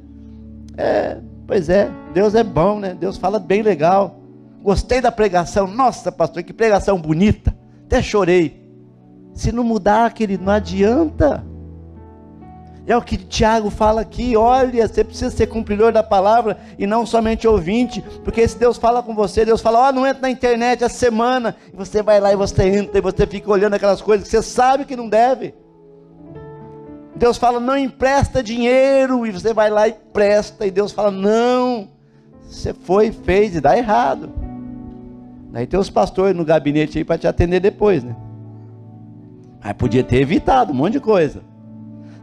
É, 0.75 1.17
pois 1.47 1.69
é, 1.69 1.89
Deus 2.13 2.35
é 2.35 2.43
bom, 2.43 2.79
né? 2.79 2.93
Deus 2.93 3.17
fala 3.17 3.39
bem 3.39 3.61
legal. 3.61 4.19
Gostei 4.61 4.99
da 4.99 5.11
pregação. 5.11 5.65
Nossa, 5.65 6.11
pastor, 6.11 6.43
que 6.43 6.53
pregação 6.53 6.99
bonita. 6.99 7.55
Até 7.85 8.01
chorei. 8.03 8.67
Se 9.33 9.51
não 9.51 9.63
mudar, 9.63 10.13
querido, 10.13 10.43
não 10.43 10.51
adianta. 10.51 11.43
É 12.87 12.95
o 12.95 13.01
que 13.01 13.17
Tiago 13.17 13.69
fala 13.69 14.01
aqui. 14.01 14.35
Olha, 14.35 14.87
você 14.87 15.03
precisa 15.03 15.29
ser 15.29 15.47
cumpridor 15.47 15.91
da 15.91 16.01
palavra 16.01 16.57
e 16.79 16.87
não 16.87 17.05
somente 17.05 17.47
ouvinte. 17.47 18.01
Porque 18.23 18.47
se 18.47 18.57
Deus 18.57 18.77
fala 18.77 19.03
com 19.03 19.13
você, 19.13 19.45
Deus 19.45 19.61
fala: 19.61 19.79
Ó, 19.79 19.89
oh, 19.89 19.91
não 19.91 20.07
entra 20.07 20.21
na 20.21 20.29
internet 20.29 20.83
a 20.83 20.89
semana. 20.89 21.55
E 21.71 21.75
você 21.75 22.01
vai 22.01 22.19
lá 22.19 22.31
e 22.31 22.35
você 22.35 22.63
entra 22.63 22.97
e 22.97 23.01
você 23.01 23.27
fica 23.27 23.51
olhando 23.51 23.73
aquelas 23.73 24.01
coisas 24.01 24.27
que 24.27 24.31
você 24.31 24.41
sabe 24.41 24.85
que 24.85 24.95
não 24.95 25.09
deve. 25.09 25.53
Deus 27.17 27.37
fala: 27.37 27.59
não 27.59 27.77
empresta 27.77 28.41
dinheiro. 28.41 29.25
E 29.25 29.31
você 29.31 29.53
vai 29.53 29.69
lá 29.69 29.87
e 29.87 29.93
presta. 29.93 30.65
E 30.65 30.71
Deus 30.71 30.91
fala: 30.91 31.11
não. 31.11 31.89
Você 32.43 32.73
foi, 32.73 33.11
fez 33.11 33.55
e 33.55 33.61
dá 33.61 33.77
errado. 33.77 34.31
Aí 35.53 35.65
tem 35.65 35.79
os 35.79 35.89
pastores 35.89 36.35
no 36.35 36.45
gabinete 36.45 36.97
aí 36.97 37.03
para 37.03 37.17
te 37.17 37.27
atender 37.27 37.59
depois, 37.59 38.03
né? 38.03 38.15
Aí 39.61 39.73
podia 39.73 40.03
ter 40.03 40.21
evitado 40.21 40.71
um 40.71 40.75
monte 40.75 40.93
de 40.93 40.99
coisa. 40.99 41.41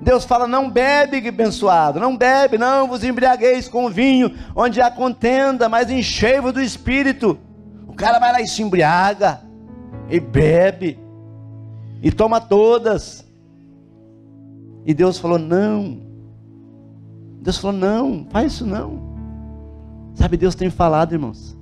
Deus 0.01 0.25
fala: 0.25 0.47
não 0.47 0.71
bebe, 0.71 1.27
abençoado, 1.27 1.99
não 1.99 2.17
bebe, 2.17 2.59
não 2.59 2.87
vos 2.87 3.03
embriagueis 3.03 3.69
com 3.69 3.91
vinho, 3.91 4.35
onde 4.55 4.81
há 4.81 4.91
contenda, 4.91 5.69
mas 5.69 5.91
enchei-vos 5.91 6.53
do 6.53 6.63
espírito. 6.63 7.39
O 7.89 7.95
cara 7.95 8.19
vai 8.19 8.33
lá 8.33 8.41
e 8.41 8.47
se 8.47 8.63
embriaga, 8.63 9.41
e 10.09 10.21
bebe, 10.21 10.99
e 12.03 12.13
toma 12.13 12.41
todas. 12.41 13.24
E 14.85 14.93
Deus 14.93 15.19
falou: 15.19 15.39
não. 15.39 15.99
Deus 17.41 17.59
falou: 17.59 17.77
não, 17.77 18.27
faz 18.31 18.53
isso 18.53 18.67
não. 18.67 19.15
Sabe, 20.15 20.37
Deus 20.37 20.55
tem 20.55 20.71
falado, 20.71 21.13
irmãos. 21.13 21.57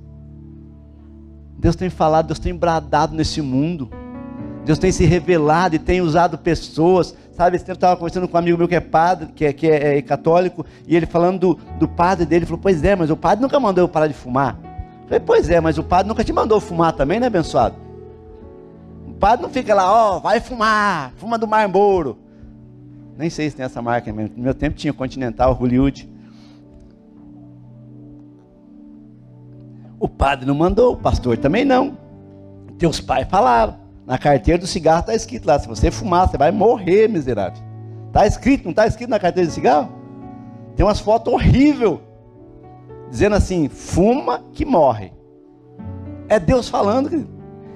Deus 1.57 1.75
tem 1.75 1.89
falado, 1.89 2.27
Deus 2.27 2.39
tem 2.39 2.53
bradado 2.53 3.15
nesse 3.15 3.41
mundo. 3.41 3.89
Deus 4.65 4.77
tem 4.77 4.91
se 4.91 5.05
revelado 5.05 5.75
e 5.75 5.79
tem 5.79 6.01
usado 6.01 6.37
pessoas. 6.37 7.15
Sabe, 7.31 7.55
esse 7.55 7.65
tempo 7.65 7.73
eu 7.73 7.77
estava 7.77 7.95
conversando 7.95 8.27
com 8.27 8.37
um 8.37 8.39
amigo 8.39 8.57
meu 8.57 8.67
que 8.67 8.75
é 8.75 8.79
padre, 8.79 9.27
que 9.33 9.45
é, 9.45 9.53
que 9.53 9.67
é, 9.67 9.97
é 9.97 10.01
católico, 10.01 10.65
e 10.87 10.95
ele 10.95 11.05
falando 11.05 11.39
do, 11.39 11.59
do 11.79 11.87
padre 11.87 12.25
dele, 12.25 12.45
falou: 12.45 12.59
Pois 12.61 12.83
é, 12.83 12.95
mas 12.95 13.09
o 13.09 13.17
padre 13.17 13.41
nunca 13.41 13.59
mandou 13.59 13.83
eu 13.83 13.87
parar 13.87 14.07
de 14.07 14.13
fumar. 14.13 14.59
Eu 14.63 15.07
falei: 15.07 15.19
Pois 15.19 15.49
é, 15.49 15.59
mas 15.59 15.77
o 15.77 15.83
padre 15.83 16.07
nunca 16.07 16.23
te 16.23 16.31
mandou 16.31 16.59
fumar 16.59 16.93
também, 16.93 17.19
né, 17.19 17.27
abençoado? 17.27 17.75
O 19.07 19.13
padre 19.13 19.43
não 19.43 19.49
fica 19.49 19.73
lá, 19.73 19.91
ó, 19.91 20.17
oh, 20.17 20.19
vai 20.19 20.39
fumar, 20.39 21.13
fuma 21.17 21.37
do 21.37 21.47
Marlboro. 21.47 22.17
Nem 23.17 23.29
sei 23.29 23.49
se 23.49 23.55
tem 23.55 23.65
essa 23.65 23.81
marca, 23.81 24.11
no 24.11 24.29
meu 24.35 24.53
tempo 24.53 24.75
tinha 24.75 24.93
Continental, 24.93 25.53
Hollywood. 25.53 26.09
O 29.99 30.09
padre 30.09 30.45
não 30.45 30.55
mandou, 30.55 30.93
o 30.93 30.97
pastor 30.97 31.37
também 31.37 31.63
não. 31.63 31.97
Teus 32.77 32.99
pais 32.99 33.27
falaram. 33.29 33.75
Na 34.05 34.17
carteira 34.17 34.59
do 34.59 34.67
cigarro 34.67 34.99
está 35.01 35.15
escrito 35.15 35.45
lá: 35.45 35.57
se 35.57 35.67
você 35.67 35.89
fumar, 35.89 36.27
você 36.27 36.37
vai 36.37 36.51
morrer, 36.51 37.07
miserável. 37.07 37.63
Está 38.07 38.27
escrito, 38.27 38.65
não 38.65 38.71
está 38.71 38.85
escrito 38.85 39.09
na 39.09 39.19
carteira 39.19 39.47
de 39.47 39.53
cigarro? 39.53 39.89
Tem 40.75 40.85
umas 40.85 40.99
fotos 40.99 41.31
horríveis, 41.31 41.99
dizendo 43.09 43.35
assim: 43.35 43.69
fuma 43.69 44.43
que 44.51 44.65
morre. 44.65 45.13
É 46.27 46.39
Deus 46.39 46.67
falando, 46.67 47.09
querido. 47.09 47.29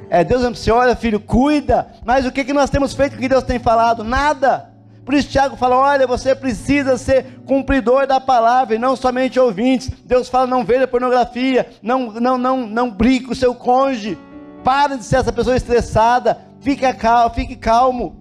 É 0.10 0.23
Deus 0.23 0.41
dizendo 0.41 0.76
olha, 0.78 0.95
filho, 0.95 1.19
cuida. 1.19 1.88
Mas 2.06 2.26
o 2.26 2.32
que, 2.32 2.43
que 2.43 2.54
nós 2.54 2.69
temos 2.69 2.93
feito 2.93 3.15
o 3.15 3.17
que 3.17 3.30
Deus 3.30 3.43
tem 3.43 3.60
falado? 3.60 4.04
Nada. 4.04 4.77
Por 5.08 5.13
isso 5.13 5.30
Tiago 5.30 5.56
fala: 5.56 5.78
olha, 5.78 6.06
você 6.06 6.36
precisa 6.36 6.98
ser 6.98 7.39
cumpridor 7.46 8.06
da 8.06 8.20
palavra 8.20 8.76
e 8.76 8.78
não 8.78 8.93
somente 8.93 9.39
ouvintes. 9.39 9.89
Deus 10.04 10.28
fala: 10.28 10.46
não 10.46 10.65
veja 10.65 10.86
pornografia, 10.86 11.65
não, 11.82 12.12
não, 12.12 12.38
não, 12.38 12.67
não 12.67 12.91
brigue 12.91 13.28
com 13.28 13.32
o 13.32 13.36
seu 13.36 13.56
cônjuge. 13.56 14.17
Para 14.65 14.98
de 14.98 15.06
ser 15.06 15.15
essa 15.15 15.32
pessoa 15.32 15.56
estressada. 15.56 16.38
Fique 16.60 16.91
calmo, 16.91 17.34
fique 17.34 17.56
calmo. 17.56 18.17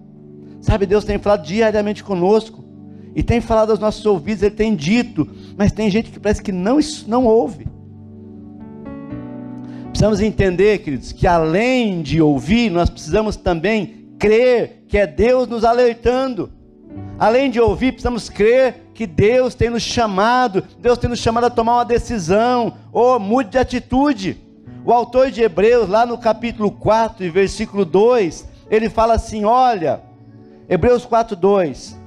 Sabe, 0.60 0.86
Deus 0.86 1.04
tem 1.04 1.18
falado 1.18 1.44
diariamente 1.44 2.04
conosco. 2.04 2.64
E 3.16 3.20
tem 3.20 3.40
falado 3.40 3.70
aos 3.70 3.80
nossos 3.80 4.06
ouvidos, 4.06 4.44
Ele 4.44 4.54
tem 4.54 4.76
dito. 4.76 5.28
Mas 5.58 5.72
tem 5.72 5.90
gente 5.90 6.12
que 6.12 6.20
parece 6.20 6.40
que 6.40 6.52
não, 6.52 6.78
não 7.08 7.26
ouve. 7.26 7.66
Precisamos 9.88 10.20
entender, 10.20 10.78
queridos, 10.78 11.10
que 11.10 11.26
além 11.26 12.00
de 12.00 12.22
ouvir, 12.22 12.70
nós 12.70 12.88
precisamos 12.88 13.34
também 13.34 14.06
crer 14.20 14.84
que 14.86 14.96
é 14.96 15.04
Deus 15.04 15.48
nos 15.48 15.64
alertando. 15.64 16.54
Além 17.18 17.50
de 17.50 17.58
ouvir, 17.58 17.92
precisamos 17.92 18.28
crer 18.28 18.90
que 18.92 19.06
Deus 19.06 19.54
tem 19.54 19.70
nos 19.70 19.82
chamado, 19.82 20.62
Deus 20.78 20.98
tem 20.98 21.08
nos 21.08 21.18
chamado 21.18 21.44
a 21.44 21.50
tomar 21.50 21.76
uma 21.76 21.84
decisão, 21.84 22.74
ou 22.92 23.18
mude 23.18 23.50
de 23.50 23.58
atitude. 23.58 24.38
O 24.84 24.92
autor 24.92 25.30
de 25.30 25.42
Hebreus, 25.42 25.88
lá 25.88 26.04
no 26.04 26.18
capítulo 26.18 26.70
4, 26.70 27.30
versículo 27.32 27.84
2, 27.84 28.46
ele 28.70 28.90
fala 28.90 29.14
assim: 29.14 29.44
olha, 29.44 30.00
Hebreus 30.68 31.06
4, 31.06 31.34
2, 31.34 31.98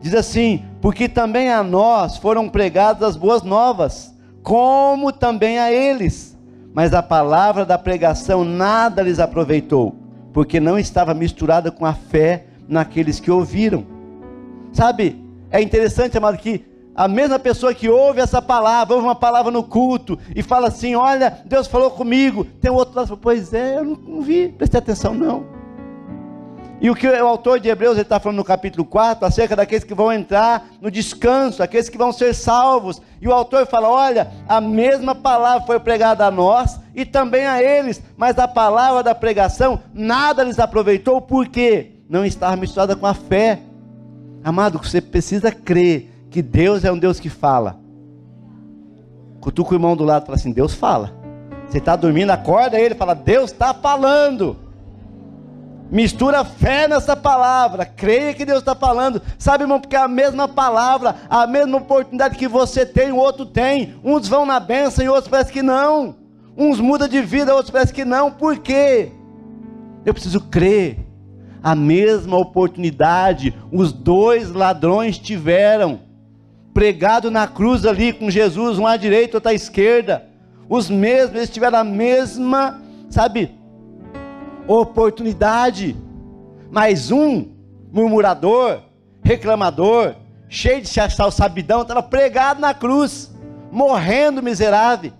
diz 0.00 0.14
assim: 0.14 0.64
porque 0.80 1.08
também 1.08 1.52
a 1.52 1.62
nós 1.62 2.16
foram 2.16 2.48
pregadas 2.48 3.02
as 3.02 3.16
boas 3.16 3.42
novas, 3.42 4.14
como 4.44 5.12
também 5.12 5.58
a 5.58 5.72
eles, 5.72 6.38
mas 6.72 6.94
a 6.94 7.02
palavra 7.02 7.64
da 7.64 7.76
pregação 7.76 8.44
nada 8.44 9.02
lhes 9.02 9.18
aproveitou, 9.18 9.96
porque 10.32 10.60
não 10.60 10.78
estava 10.78 11.12
misturada 11.14 11.70
com 11.70 11.84
a 11.84 11.94
fé 11.94 12.46
naqueles 12.68 13.18
que 13.18 13.30
ouviram. 13.30 13.91
Sabe, 14.72 15.22
é 15.50 15.60
interessante, 15.60 16.16
amado, 16.16 16.38
que 16.38 16.64
a 16.94 17.08
mesma 17.08 17.38
pessoa 17.38 17.74
que 17.74 17.88
ouve 17.88 18.20
essa 18.20 18.40
palavra, 18.40 18.94
ouve 18.94 19.06
uma 19.06 19.14
palavra 19.14 19.50
no 19.50 19.62
culto 19.62 20.18
e 20.34 20.42
fala 20.42 20.68
assim: 20.68 20.94
Olha, 20.94 21.42
Deus 21.44 21.66
falou 21.66 21.90
comigo. 21.90 22.44
Tem 22.60 22.70
outro 22.70 22.96
lado, 22.96 23.16
pois 23.16 23.52
é, 23.52 23.78
eu 23.78 23.84
não, 23.84 23.94
não 23.94 24.22
vi, 24.22 24.48
prestei 24.48 24.78
atenção, 24.78 25.14
não. 25.14 25.62
E 26.80 26.90
o 26.90 26.96
que 26.96 27.06
o 27.06 27.28
autor 27.28 27.60
de 27.60 27.68
Hebreus 27.68 27.96
está 27.96 28.18
falando 28.18 28.38
no 28.38 28.44
capítulo 28.44 28.84
4, 28.84 29.24
acerca 29.24 29.54
daqueles 29.54 29.84
que 29.84 29.94
vão 29.94 30.12
entrar 30.12 30.66
no 30.80 30.90
descanso, 30.90 31.62
aqueles 31.62 31.88
que 31.88 31.96
vão 31.96 32.12
ser 32.12 32.34
salvos. 32.34 33.00
E 33.20 33.28
o 33.28 33.32
autor 33.32 33.66
fala: 33.66 33.88
olha, 33.88 34.30
a 34.48 34.60
mesma 34.60 35.14
palavra 35.14 35.66
foi 35.66 35.78
pregada 35.78 36.26
a 36.26 36.30
nós 36.30 36.80
e 36.94 37.04
também 37.04 37.46
a 37.46 37.62
eles, 37.62 38.02
mas 38.16 38.38
a 38.38 38.48
palavra 38.48 39.02
da 39.02 39.14
pregação 39.14 39.80
nada 39.94 40.42
lhes 40.42 40.58
aproveitou, 40.58 41.20
por 41.20 41.46
quê? 41.48 41.92
não 42.12 42.26
estava 42.26 42.56
misturada 42.56 42.94
com 42.94 43.06
a 43.06 43.14
fé. 43.14 43.58
Amado, 44.44 44.78
você 44.78 45.00
precisa 45.00 45.52
crer 45.52 46.10
que 46.30 46.42
Deus 46.42 46.84
é 46.84 46.90
um 46.90 46.98
Deus 46.98 47.20
que 47.20 47.28
fala. 47.28 47.78
Cutuca 49.40 49.72
o 49.72 49.74
irmão 49.74 49.96
do 49.96 50.04
lado 50.04 50.22
e 50.22 50.26
fala 50.26 50.36
assim: 50.36 50.52
Deus 50.52 50.74
fala. 50.74 51.12
Você 51.68 51.78
está 51.78 51.96
dormindo, 51.96 52.30
acorda 52.30 52.78
ele, 52.78 52.94
fala: 52.94 53.14
Deus 53.14 53.50
está 53.50 53.72
falando. 53.72 54.56
Mistura 55.90 56.42
fé 56.42 56.88
nessa 56.88 57.14
palavra, 57.14 57.84
creia 57.84 58.32
que 58.32 58.46
Deus 58.46 58.60
está 58.60 58.74
falando. 58.74 59.20
Sabe, 59.38 59.64
irmão, 59.64 59.78
porque 59.78 59.94
é 59.94 59.98
a 59.98 60.08
mesma 60.08 60.48
palavra, 60.48 61.16
a 61.28 61.46
mesma 61.46 61.76
oportunidade 61.76 62.38
que 62.38 62.48
você 62.48 62.86
tem, 62.86 63.12
o 63.12 63.16
outro 63.16 63.44
tem. 63.44 63.94
Uns 64.02 64.26
vão 64.26 64.46
na 64.46 64.58
bênção 64.58 65.04
e 65.04 65.08
outros 65.08 65.28
parece 65.28 65.52
que 65.52 65.62
não. 65.62 66.16
Uns 66.56 66.80
mudam 66.80 67.06
de 67.06 67.20
vida, 67.20 67.54
outros 67.54 67.70
parece 67.70 67.92
que 67.92 68.06
não. 68.06 68.30
Por 68.30 68.58
quê? 68.58 69.12
Eu 70.04 70.14
preciso 70.14 70.40
crer. 70.40 71.11
A 71.62 71.74
mesma 71.74 72.36
oportunidade 72.36 73.54
os 73.70 73.92
dois 73.92 74.50
ladrões 74.50 75.18
tiveram. 75.18 76.00
Pregado 76.74 77.30
na 77.30 77.46
cruz 77.46 77.84
ali 77.84 78.12
com 78.12 78.30
Jesus, 78.30 78.78
um 78.78 78.86
à 78.86 78.96
direita, 78.96 79.36
outro 79.36 79.50
à 79.50 79.54
esquerda. 79.54 80.26
Os 80.68 80.88
mesmos, 80.88 81.36
eles 81.36 81.50
tiveram 81.50 81.78
a 81.78 81.84
mesma, 81.84 82.80
sabe, 83.10 83.50
oportunidade. 84.66 85.94
Mas 86.70 87.10
um 87.10 87.48
murmurador, 87.92 88.80
reclamador, 89.22 90.14
cheio 90.48 90.80
de 90.80 91.00
achar 91.00 91.26
o 91.26 91.30
sabidão, 91.30 91.82
estava 91.82 92.02
pregado 92.02 92.60
na 92.60 92.72
cruz, 92.72 93.30
morrendo 93.70 94.42
miserável. 94.42 95.12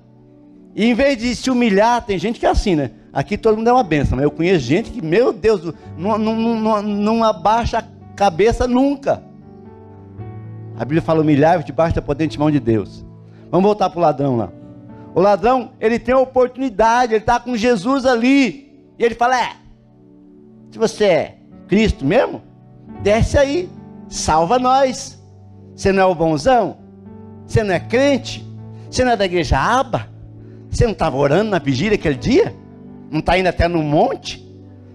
E 0.74 0.86
em 0.86 0.94
vez 0.94 1.18
de 1.18 1.36
se 1.36 1.50
humilhar, 1.50 2.04
tem 2.04 2.18
gente 2.18 2.40
que 2.40 2.46
é 2.46 2.50
assim, 2.50 2.74
né? 2.74 2.90
Aqui 3.12 3.36
todo 3.36 3.58
mundo 3.58 3.68
é 3.68 3.72
uma 3.72 3.82
benção, 3.82 4.16
mas 4.16 4.24
eu 4.24 4.30
conheço 4.30 4.60
gente 4.60 4.90
que, 4.90 5.04
meu 5.04 5.32
Deus, 5.32 5.74
não, 5.98 6.16
não, 6.16 6.34
não, 6.34 6.82
não 6.82 7.24
abaixa 7.24 7.78
a 7.78 7.84
cabeça 8.16 8.66
nunca. 8.66 9.22
A 10.78 10.84
Bíblia 10.84 11.02
fala 11.02 11.20
humilhar 11.20 11.62
debaixo 11.62 11.94
da 11.94 12.00
potente 12.00 12.38
mão 12.38 12.50
de 12.50 12.58
Deus. 12.58 13.04
Vamos 13.50 13.66
voltar 13.66 13.90
para 13.90 13.98
o 13.98 14.02
ladrão 14.02 14.36
lá. 14.36 14.50
O 15.14 15.20
ladrão, 15.20 15.72
ele 15.78 15.98
tem 15.98 16.14
a 16.14 16.18
oportunidade, 16.18 17.12
ele 17.12 17.20
está 17.20 17.38
com 17.38 17.54
Jesus 17.54 18.06
ali. 18.06 18.72
E 18.98 19.04
ele 19.04 19.14
fala: 19.14 19.38
É, 19.38 19.52
se 20.70 20.78
você 20.78 21.04
é 21.04 21.38
Cristo 21.68 22.06
mesmo, 22.06 22.40
desce 23.02 23.36
aí, 23.36 23.68
salva 24.08 24.58
nós. 24.58 25.22
Você 25.76 25.92
não 25.92 26.02
é 26.02 26.06
o 26.06 26.14
bonzão? 26.14 26.78
Você 27.46 27.62
não 27.62 27.74
é 27.74 27.80
crente? 27.80 28.46
Você 28.90 29.04
não 29.04 29.12
é 29.12 29.16
da 29.16 29.26
igreja 29.26 29.58
aba? 29.58 30.08
Você 30.70 30.84
não 30.84 30.92
estava 30.92 31.16
orando 31.18 31.50
na 31.50 31.58
vigília 31.58 31.96
aquele 31.96 32.16
dia? 32.16 32.54
Não 33.12 33.20
está 33.20 33.38
indo 33.38 33.48
até 33.48 33.68
no 33.68 33.82
monte? 33.82 34.42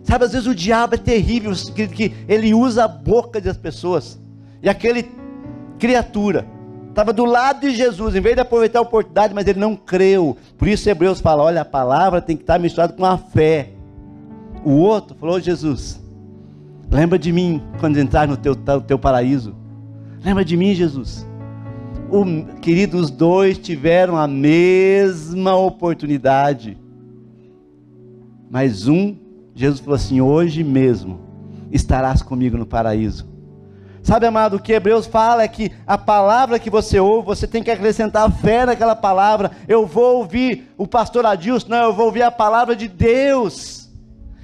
Sabe, 0.02 0.26
às 0.26 0.32
vezes 0.32 0.48
o 0.48 0.56
diabo 0.56 0.96
é 0.96 0.98
terrível, 0.98 1.52
que 1.74 2.14
ele 2.28 2.54
usa 2.54 2.86
a 2.86 2.88
boca 2.88 3.40
das 3.40 3.56
pessoas. 3.56 4.20
E 4.64 4.68
aquele 4.68 5.12
criatura 5.78 6.48
estava 6.90 7.14
do 7.14 7.26
lado 7.26 7.62
de 7.62 7.76
Jesus, 7.76 8.16
em 8.16 8.22
vez 8.22 8.34
de 8.34 8.42
aproveitar 8.42 8.80
a 8.80 8.82
oportunidade, 8.82 9.36
mas 9.36 9.46
ele 9.46 9.60
não 9.60 9.76
creu. 9.76 10.36
Por 10.58 10.68
isso 10.68 10.90
Hebreus 10.90 11.22
fala: 11.22 11.44
olha, 11.44 11.62
a 11.62 11.66
palavra 11.66 12.22
tem 12.22 12.36
que 12.36 12.42
estar 12.42 12.58
misturada 12.58 12.94
com 12.94 13.06
a 13.06 13.18
fé. 13.18 13.70
O 14.66 14.72
outro 14.72 15.16
falou: 15.20 15.40
Jesus, 15.40 16.02
lembra 16.90 17.20
de 17.20 17.32
mim 17.32 17.62
quando 17.80 17.98
entrar 17.98 18.28
no 18.28 18.36
teu, 18.36 18.56
no 18.56 18.82
teu 18.82 18.98
paraíso. 18.98 19.56
Lembra 20.24 20.44
de 20.44 20.58
mim, 20.58 20.74
Jesus. 20.74 21.28
O, 22.10 22.24
querido, 22.62 22.98
os 22.98 23.12
dois 23.12 23.58
tiveram 23.58 24.18
a 24.18 24.28
mesma 24.28 25.56
oportunidade. 25.56 26.78
Mas 28.50 28.88
um, 28.88 29.16
Jesus 29.54 29.80
falou 29.80 29.96
assim: 29.96 30.22
hoje 30.22 30.64
mesmo 30.64 31.20
estarás 31.72 32.22
comigo 32.22 32.58
no 32.58 32.66
paraíso. 32.66 33.28
Sabe, 34.02 34.26
amado, 34.26 34.56
o 34.56 34.60
que 34.60 34.72
Hebreus 34.72 35.06
fala 35.06 35.44
é 35.44 35.48
que 35.50 35.72
a 35.86 35.98
palavra 35.98 36.60
que 36.60 36.70
você 36.70 36.98
ouve, 36.98 37.28
você 37.28 37.46
tem 37.46 37.62
que 37.62 37.70
acrescentar 37.70 38.32
fé 38.32 38.66
naquela 38.66 38.96
palavra. 38.96 39.52
Eu 39.68 39.86
vou 39.86 40.20
ouvir 40.20 40.72
o 40.78 40.88
pastor 40.88 41.26
Adilson, 41.26 41.68
não, 41.68 41.84
eu 41.84 41.94
vou 41.94 42.06
ouvir 42.06 42.22
a 42.22 42.32
palavra 42.32 42.74
de 42.74 42.88
Deus 42.88 43.78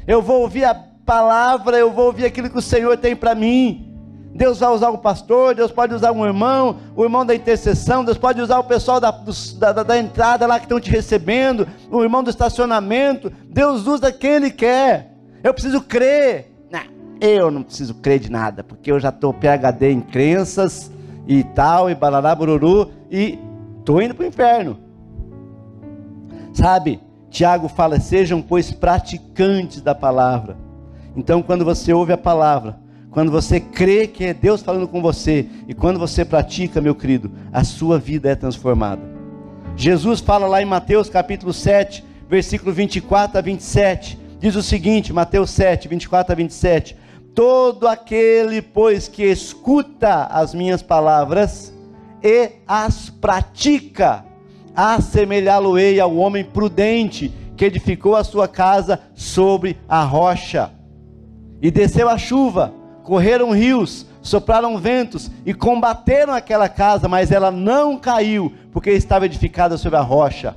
eu 0.08 0.22
vou 0.22 0.42
ouvir 0.42 0.66
a 0.66 0.76
palavra, 0.76 1.78
eu 1.78 1.92
vou 1.92 2.08
ouvir 2.08 2.26
aquilo 2.26 2.50
que 2.50 2.58
o 2.58 2.62
Senhor 2.62 2.98
tem 2.98 3.16
para 3.16 3.34
mim. 3.34 3.93
Deus 4.36 4.60
vai 4.60 4.70
usar 4.70 4.90
um 4.90 4.98
pastor, 4.98 5.54
Deus 5.54 5.72
pode 5.72 5.94
usar 5.94 6.12
um 6.12 6.26
irmão, 6.26 6.78
o 6.96 7.04
irmão 7.04 7.24
da 7.24 7.36
intercessão, 7.36 8.04
Deus 8.04 8.18
pode 8.18 8.42
usar 8.42 8.58
o 8.58 8.64
pessoal 8.64 9.00
da, 9.00 9.12
da, 9.12 9.84
da 9.84 9.98
entrada 9.98 10.48
lá 10.48 10.60
que 10.60 10.66
estão 10.66 10.80
te 10.80 10.90
recebendo, 10.90 11.68
o 11.92 12.02
irmão 12.02 12.24
do 12.24 12.32
estacionamento. 12.32 13.32
Deus 13.48 13.86
usa 13.86 14.12
quem 14.12 14.32
Ele 14.32 14.52
quer. 14.52 15.14
Eu 15.44 15.54
preciso 15.54 15.82
crer. 15.82 16.52
Não, 16.72 16.82
eu 17.22 17.52
não 17.52 17.62
preciso 17.62 17.94
crer 17.96 18.20
de 18.20 18.32
nada, 18.32 18.64
porque 18.64 18.92
eu 18.92 19.00
já 19.00 19.10
estou 19.10 19.34
PHD 19.34 19.92
em 19.92 20.02
crenças 20.02 20.92
e 21.28 21.44
tal, 21.44 21.90
e 21.90 21.96
balará 21.96 22.34
bururu, 22.34 22.92
e 23.12 23.38
estou 23.80 24.02
indo 24.02 24.16
para 24.16 24.24
o 24.24 24.28
inferno. 24.28 24.80
Sabe? 26.54 27.00
Tiago 27.30 27.68
fala: 27.68 28.00
sejam, 28.00 28.42
pois, 28.42 28.72
praticantes 28.72 29.80
da 29.80 29.94
palavra. 29.94 30.58
Então, 31.16 31.44
quando 31.44 31.64
você 31.64 31.94
ouve 31.94 32.12
a 32.12 32.18
palavra, 32.18 32.80
quando 33.14 33.32
você 33.32 33.60
crê 33.60 34.08
que 34.08 34.26
é 34.26 34.34
Deus 34.34 34.64
falando 34.64 34.88
com 34.88 35.00
você, 35.00 35.46
e 35.68 35.74
quando 35.74 36.00
você 36.00 36.26
pratica, 36.26 36.82
meu 36.82 36.96
querido, 36.96 37.32
a 37.54 37.64
sua 37.64 38.00
vida 38.00 38.28
é 38.28 38.36
transformada. 38.36 39.04
Jesus 39.76 40.20
fala 40.20 40.48
lá 40.48 40.62
em 40.62 40.66
Mateus 40.66 41.10
capítulo 41.10 41.54
7, 41.54 42.04
versículo 42.28 42.74
24 42.74 43.38
a 43.38 43.42
27, 43.42 44.18
diz 44.40 44.56
o 44.56 44.64
seguinte: 44.64 45.14
Mateus 45.14 45.52
7, 45.52 45.88
24 45.88 46.34
a 46.34 46.36
27. 46.36 46.98
Todo 47.36 47.88
aquele, 47.88 48.64
pois, 48.64 49.08
que 49.08 49.24
escuta 49.24 50.26
as 50.26 50.56
minhas 50.56 50.82
palavras 50.82 51.72
e 52.24 52.52
as 52.68 53.12
pratica, 53.12 54.26
assemelhá-lo-ei 54.76 56.00
ao 56.00 56.16
homem 56.16 56.44
prudente 56.44 57.32
que 57.56 57.66
edificou 57.66 58.16
a 58.16 58.24
sua 58.24 58.48
casa 58.48 59.00
sobre 59.14 59.78
a 59.88 60.04
rocha. 60.04 60.72
E 61.62 61.70
desceu 61.70 62.10
a 62.10 62.18
chuva, 62.18 62.74
correram 63.04 63.52
rios, 63.52 64.06
sopraram 64.22 64.78
ventos 64.78 65.30
e 65.46 65.54
combateram 65.54 66.34
aquela 66.34 66.70
casa, 66.70 67.08
mas 67.08 67.32
ela 67.32 67.52
não 67.52 67.98
caiu, 67.98 68.54
porque 68.72 68.92
estava 68.92 69.26
edificada 69.26 69.78
sobre 69.78 70.00
a 70.00 70.02
rocha. 70.02 70.56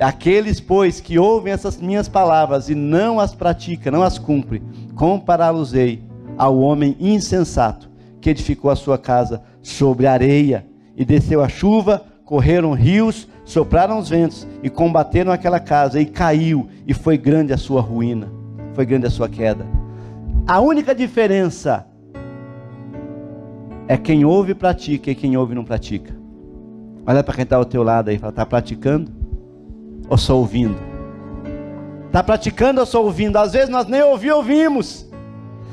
Aqueles, 0.00 0.60
pois, 0.60 1.00
que 1.00 1.18
ouvem 1.18 1.52
essas 1.52 1.76
minhas 1.80 2.08
palavras 2.08 2.68
e 2.68 2.74
não 2.74 3.18
as 3.18 3.34
praticam, 3.34 3.92
não 3.92 4.02
as 4.02 4.18
cumprem, 4.18 4.62
compará-los-ei 4.94 6.04
ao 6.36 6.58
homem 6.58 6.96
insensato 7.00 7.88
que 8.20 8.30
edificou 8.30 8.70
a 8.70 8.76
sua 8.76 8.98
casa 8.98 9.42
sobre 9.62 10.06
areia. 10.06 10.66
E 10.96 11.04
desceu 11.04 11.42
a 11.42 11.48
chuva, 11.48 12.04
correram 12.24 12.72
rios, 12.72 13.28
sopraram 13.44 13.98
os 13.98 14.08
ventos 14.08 14.46
e 14.62 14.68
combateram 14.68 15.32
aquela 15.32 15.60
casa, 15.60 16.00
e 16.00 16.06
caiu, 16.06 16.68
e 16.86 16.92
foi 16.92 17.16
grande 17.16 17.52
a 17.52 17.56
sua 17.56 17.80
ruína, 17.80 18.28
foi 18.74 18.84
grande 18.84 19.06
a 19.06 19.10
sua 19.10 19.28
queda. 19.28 19.64
A 20.50 20.60
única 20.60 20.94
diferença 20.94 21.86
é 23.86 23.98
quem 23.98 24.24
ouve 24.24 24.54
pratica 24.54 25.10
e 25.10 25.14
quem 25.14 25.36
ouve 25.36 25.54
não 25.54 25.62
pratica. 25.62 26.16
Olha 27.06 27.22
para 27.22 27.34
quem 27.34 27.42
está 27.42 27.56
ao 27.56 27.66
teu 27.66 27.82
lado 27.82 28.08
aí 28.08 28.16
está 28.16 28.46
praticando 28.46 29.12
ou 30.08 30.16
só 30.16 30.38
ouvindo? 30.38 30.78
Está 32.06 32.22
praticando 32.22 32.80
ou 32.80 32.86
só 32.86 33.04
ouvindo? 33.04 33.36
Às 33.36 33.52
vezes 33.52 33.68
nós 33.68 33.86
nem 33.86 34.00
ouvir, 34.02 34.30
ouvimos. 34.30 35.06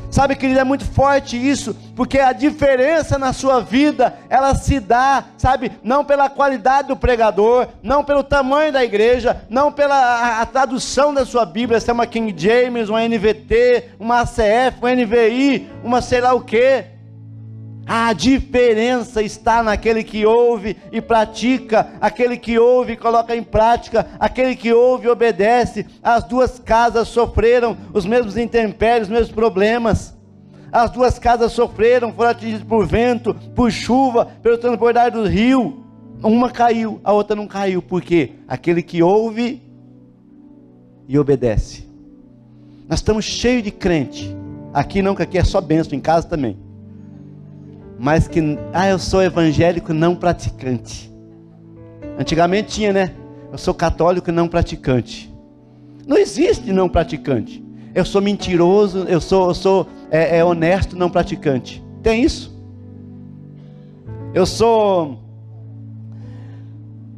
Sabe, 0.09 0.35
querido, 0.35 0.59
é 0.59 0.63
muito 0.63 0.85
forte 0.85 1.35
isso, 1.35 1.75
porque 1.95 2.19
a 2.19 2.31
diferença 2.31 3.17
na 3.17 3.33
sua 3.33 3.59
vida, 3.59 4.17
ela 4.29 4.55
se 4.55 4.79
dá, 4.79 5.25
sabe, 5.37 5.71
não 5.83 6.05
pela 6.05 6.29
qualidade 6.29 6.87
do 6.87 6.95
pregador, 6.95 7.67
não 7.83 8.03
pelo 8.03 8.23
tamanho 8.23 8.71
da 8.71 8.83
igreja, 8.83 9.41
não 9.49 9.71
pela 9.71 9.95
a, 9.95 10.41
a 10.41 10.45
tradução 10.45 11.13
da 11.13 11.25
sua 11.25 11.45
Bíblia, 11.45 11.79
se 11.79 11.89
é 11.89 11.93
uma 11.93 12.07
King 12.07 12.33
James, 12.35 12.89
uma 12.89 13.05
NVT, 13.07 13.91
uma 13.99 14.21
ACF, 14.21 14.79
uma 14.81 14.95
NVI, 14.95 15.69
uma 15.83 16.01
sei 16.01 16.21
lá 16.21 16.33
o 16.33 16.41
quê. 16.41 16.94
A 17.87 18.13
diferença 18.13 19.21
está 19.21 19.61
naquele 19.61 20.03
que 20.03 20.25
ouve 20.25 20.75
e 20.91 20.99
pratica, 20.99 21.93
aquele 22.01 22.35
que 22.35 22.57
ouve 22.57 22.93
e 22.93 22.97
coloca 22.97 23.35
em 23.35 23.43
prática, 23.43 24.07
aquele 24.19 24.55
que 24.55 24.73
ouve 24.73 25.05
e 25.05 25.09
obedece. 25.09 25.85
As 26.01 26.23
duas 26.23 26.57
casas 26.57 27.07
sofreram 27.07 27.77
os 27.93 28.03
mesmos 28.05 28.37
intempéries, 28.37 29.03
os 29.07 29.13
mesmos 29.13 29.31
problemas. 29.31 30.15
As 30.71 30.89
duas 30.89 31.19
casas 31.19 31.51
sofreram, 31.51 32.11
foram 32.11 32.31
atingidas 32.31 32.63
por 32.63 32.87
vento, 32.87 33.35
por 33.55 33.71
chuva, 33.71 34.25
pelo 34.41 34.57
transbordar 34.57 35.11
do 35.11 35.23
rio. 35.23 35.85
Uma 36.23 36.49
caiu, 36.49 36.99
a 37.03 37.13
outra 37.13 37.35
não 37.35 37.45
caiu. 37.45 37.83
Por 37.83 38.01
quê? 38.01 38.31
Aquele 38.47 38.81
que 38.81 39.03
ouve 39.03 39.61
e 41.07 41.19
obedece. 41.19 41.87
Nós 42.89 42.97
estamos 42.97 43.25
cheios 43.25 43.61
de 43.61 43.69
crente. 43.69 44.35
Aqui 44.73 45.03
não, 45.03 45.13
que 45.13 45.21
aqui 45.21 45.37
é 45.37 45.43
só 45.43 45.61
benção, 45.61 45.95
em 45.95 46.01
casa 46.01 46.27
também 46.27 46.64
mas 48.05 48.27
que, 48.27 48.39
ah, 48.71 48.87
eu 48.87 48.99
sou 48.99 49.23
evangélico 49.23 49.91
não 49.91 50.15
praticante. 50.15 51.11
Antigamente 52.19 52.75
tinha, 52.75 52.93
né? 52.93 53.15
Eu 53.51 53.57
sou 53.57 53.73
católico 53.73 54.31
não 54.31 54.47
praticante. 54.47 55.33
Não 56.05 56.15
existe 56.15 56.71
não 56.71 56.87
praticante. 56.87 57.65
Eu 57.95 58.05
sou 58.05 58.21
mentiroso, 58.21 59.05
eu 59.07 59.19
sou, 59.19 59.47
eu 59.47 59.55
sou 59.55 59.87
é, 60.11 60.37
é 60.37 60.45
honesto, 60.45 60.95
não 60.95 61.09
praticante. 61.09 61.83
Tem 62.03 62.23
isso. 62.23 62.55
Eu 64.35 64.45
sou 64.45 65.19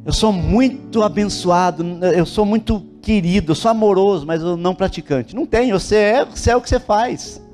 eu 0.06 0.12
sou 0.14 0.32
muito 0.32 1.02
abençoado, 1.02 1.84
eu 2.14 2.24
sou 2.24 2.46
muito 2.46 2.80
querido, 3.02 3.52
eu 3.52 3.56
sou 3.56 3.70
amoroso, 3.70 4.24
mas 4.24 4.40
eu 4.40 4.56
não 4.56 4.74
praticante. 4.74 5.36
Não 5.36 5.44
tem, 5.44 5.70
você 5.70 5.96
é, 5.96 6.24
você 6.24 6.50
é 6.50 6.56
o 6.56 6.62
que 6.62 6.68
você 6.70 6.80
faz. 6.80 7.46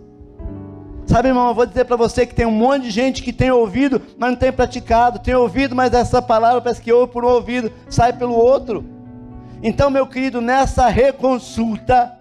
Sabe, 1.06 1.28
irmão, 1.28 1.48
eu 1.48 1.54
vou 1.54 1.66
dizer 1.66 1.84
para 1.84 1.96
você 1.96 2.26
que 2.26 2.34
tem 2.34 2.46
um 2.46 2.50
monte 2.50 2.84
de 2.84 2.90
gente 2.90 3.22
que 3.22 3.32
tem 3.32 3.50
ouvido, 3.50 4.00
mas 4.18 4.30
não 4.30 4.38
tem 4.38 4.50
praticado. 4.50 5.18
Tem 5.18 5.34
ouvido, 5.34 5.74
mas 5.74 5.92
essa 5.92 6.22
palavra 6.22 6.60
parece 6.60 6.80
que 6.80 6.92
ouve 6.92 7.12
por 7.12 7.24
um 7.24 7.28
ouvido, 7.28 7.70
sai 7.88 8.12
pelo 8.12 8.34
outro. 8.34 8.84
Então, 9.62 9.90
meu 9.90 10.06
querido, 10.06 10.40
nessa 10.40 10.88
reconsulta, 10.88 12.12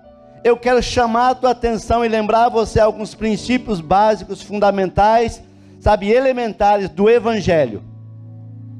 eu 0.43 0.57
quero 0.57 0.83
chamar 0.83 1.29
a 1.29 1.35
tua 1.35 1.51
atenção 1.51 2.03
e 2.03 2.09
lembrar 2.09 2.49
você 2.49 2.79
alguns 2.79 3.15
princípios 3.15 3.79
básicos, 3.79 4.41
fundamentais, 4.41 5.41
sabe, 5.79 6.09
elementares 6.09 6.89
do 6.89 7.09
Evangelho. 7.09 7.83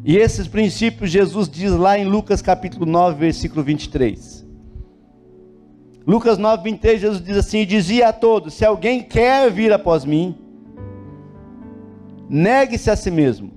E 0.03 0.17
esses 0.17 0.47
princípios 0.47 1.09
Jesus 1.09 1.47
diz 1.47 1.71
lá 1.71 1.97
em 1.97 2.05
Lucas 2.05 2.41
capítulo 2.41 2.85
9, 2.85 3.17
versículo 3.17 3.63
23. 3.63 4.42
Lucas 6.05 6.37
9, 6.37 6.63
23, 6.63 7.01
Jesus 7.01 7.23
diz 7.23 7.37
assim: 7.37 7.59
e 7.59 7.65
dizia 7.65 8.09
a 8.09 8.13
todos: 8.13 8.53
se 8.53 8.65
alguém 8.65 9.01
quer 9.01 9.49
vir 9.49 9.71
após 9.71 10.03
mim, 10.03 10.37
negue-se 12.29 12.89
a 12.89 12.95
si 12.95 13.09
mesmo, 13.09 13.51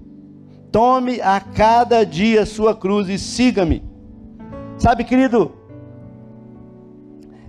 tome 0.70 1.20
a 1.20 1.40
cada 1.40 2.04
dia 2.04 2.46
sua 2.46 2.74
cruz 2.74 3.09
e 3.09 3.18
siga-me. 3.18 3.82
Sabe, 4.78 5.04
querido, 5.04 5.52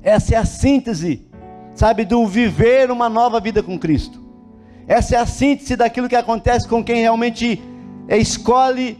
essa 0.02 0.36
é 0.36 0.38
a 0.38 0.46
síntese, 0.46 1.28
sabe, 1.76 2.04
do 2.04 2.26
viver 2.26 2.90
uma 2.90 3.10
nova 3.10 3.40
vida 3.40 3.62
com 3.62 3.78
Cristo. 3.78 4.26
Essa 4.88 5.18
é 5.18 5.20
a 5.20 5.26
síntese 5.26 5.76
daquilo 5.76 6.08
que 6.08 6.16
acontece 6.16 6.68
com 6.68 6.84
quem 6.84 7.02
realmente 7.02 7.62
escolhe 8.08 8.98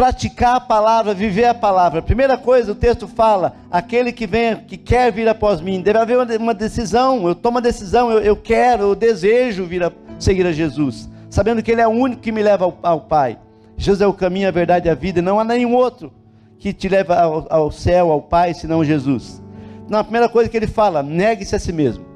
praticar 0.00 0.56
a 0.56 0.60
palavra, 0.60 1.12
viver 1.12 1.44
a 1.44 1.52
palavra. 1.52 2.00
Primeira 2.00 2.38
coisa, 2.38 2.72
o 2.72 2.74
texto 2.74 3.06
fala: 3.06 3.56
aquele 3.70 4.12
que 4.12 4.26
vem, 4.26 4.56
que 4.56 4.78
quer 4.78 5.12
vir 5.12 5.28
após 5.28 5.60
mim, 5.60 5.82
deve 5.82 5.98
haver 5.98 6.16
uma 6.40 6.54
decisão. 6.54 7.28
Eu 7.28 7.34
tomo 7.34 7.58
a 7.58 7.60
decisão, 7.60 8.10
eu, 8.10 8.18
eu 8.20 8.34
quero, 8.34 8.84
eu 8.84 8.94
desejo 8.94 9.66
vir 9.66 9.84
a 9.84 9.92
seguir 10.18 10.46
a 10.46 10.52
Jesus, 10.52 11.06
sabendo 11.28 11.62
que 11.62 11.70
Ele 11.70 11.82
é 11.82 11.86
o 11.86 11.90
único 11.90 12.22
que 12.22 12.32
me 12.32 12.42
leva 12.42 12.64
ao, 12.64 12.78
ao 12.82 13.00
Pai. 13.02 13.38
Jesus 13.76 14.00
é 14.00 14.06
o 14.06 14.14
caminho, 14.14 14.48
a 14.48 14.50
verdade 14.50 14.88
e 14.88 14.90
a 14.90 14.94
vida, 14.94 15.20
não 15.20 15.38
há 15.38 15.44
nenhum 15.44 15.74
outro 15.74 16.10
que 16.58 16.72
te 16.72 16.88
leva 16.88 17.20
ao, 17.20 17.46
ao 17.50 17.70
céu, 17.70 18.10
ao 18.10 18.22
Pai, 18.22 18.54
senão 18.54 18.82
Jesus. 18.82 19.42
Então, 19.84 20.00
a 20.00 20.02
primeira 20.02 20.30
coisa 20.30 20.48
que 20.48 20.56
ele 20.56 20.66
fala: 20.66 21.02
negue-se 21.02 21.54
a 21.54 21.58
si 21.58 21.74
mesmo. 21.74 22.06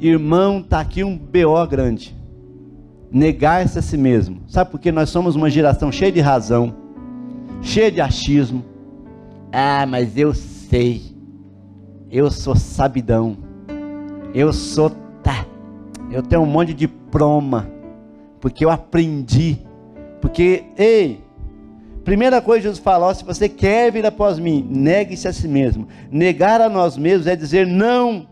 Irmão, 0.00 0.58
está 0.58 0.80
aqui 0.80 1.04
um 1.04 1.16
BO 1.16 1.64
grande 1.68 2.17
negar-se 3.10 3.78
a 3.78 3.82
si 3.82 3.96
mesmo. 3.96 4.42
Sabe 4.48 4.70
por 4.70 4.80
que 4.80 4.92
nós 4.92 5.10
somos 5.10 5.36
uma 5.36 5.50
geração 5.50 5.90
cheia 5.90 6.12
de 6.12 6.20
razão, 6.20 6.74
cheia 7.62 7.90
de 7.90 8.00
achismo. 8.00 8.64
Ah, 9.52 9.86
mas 9.86 10.16
eu 10.16 10.34
sei. 10.34 11.16
Eu 12.10 12.30
sou 12.30 12.56
sabidão. 12.56 13.36
Eu 14.34 14.52
sou 14.52 14.90
tá. 15.22 15.46
Eu 16.10 16.22
tenho 16.22 16.42
um 16.42 16.46
monte 16.46 16.68
de 16.68 16.86
diploma 16.86 17.78
porque 18.40 18.64
eu 18.64 18.70
aprendi. 18.70 19.58
Porque, 20.20 20.64
ei, 20.76 21.24
primeira 22.04 22.40
coisa 22.40 22.62
Jesus 22.62 22.80
falou, 22.80 23.14
se 23.14 23.24
você 23.24 23.48
quer 23.48 23.92
vir 23.92 24.04
após 24.04 24.38
mim, 24.38 24.66
negue-se 24.68 25.28
a 25.28 25.32
si 25.32 25.46
mesmo. 25.46 25.86
Negar 26.10 26.60
a 26.60 26.68
nós 26.68 26.96
mesmos 26.96 27.26
é 27.26 27.36
dizer 27.36 27.66
não 27.66 28.26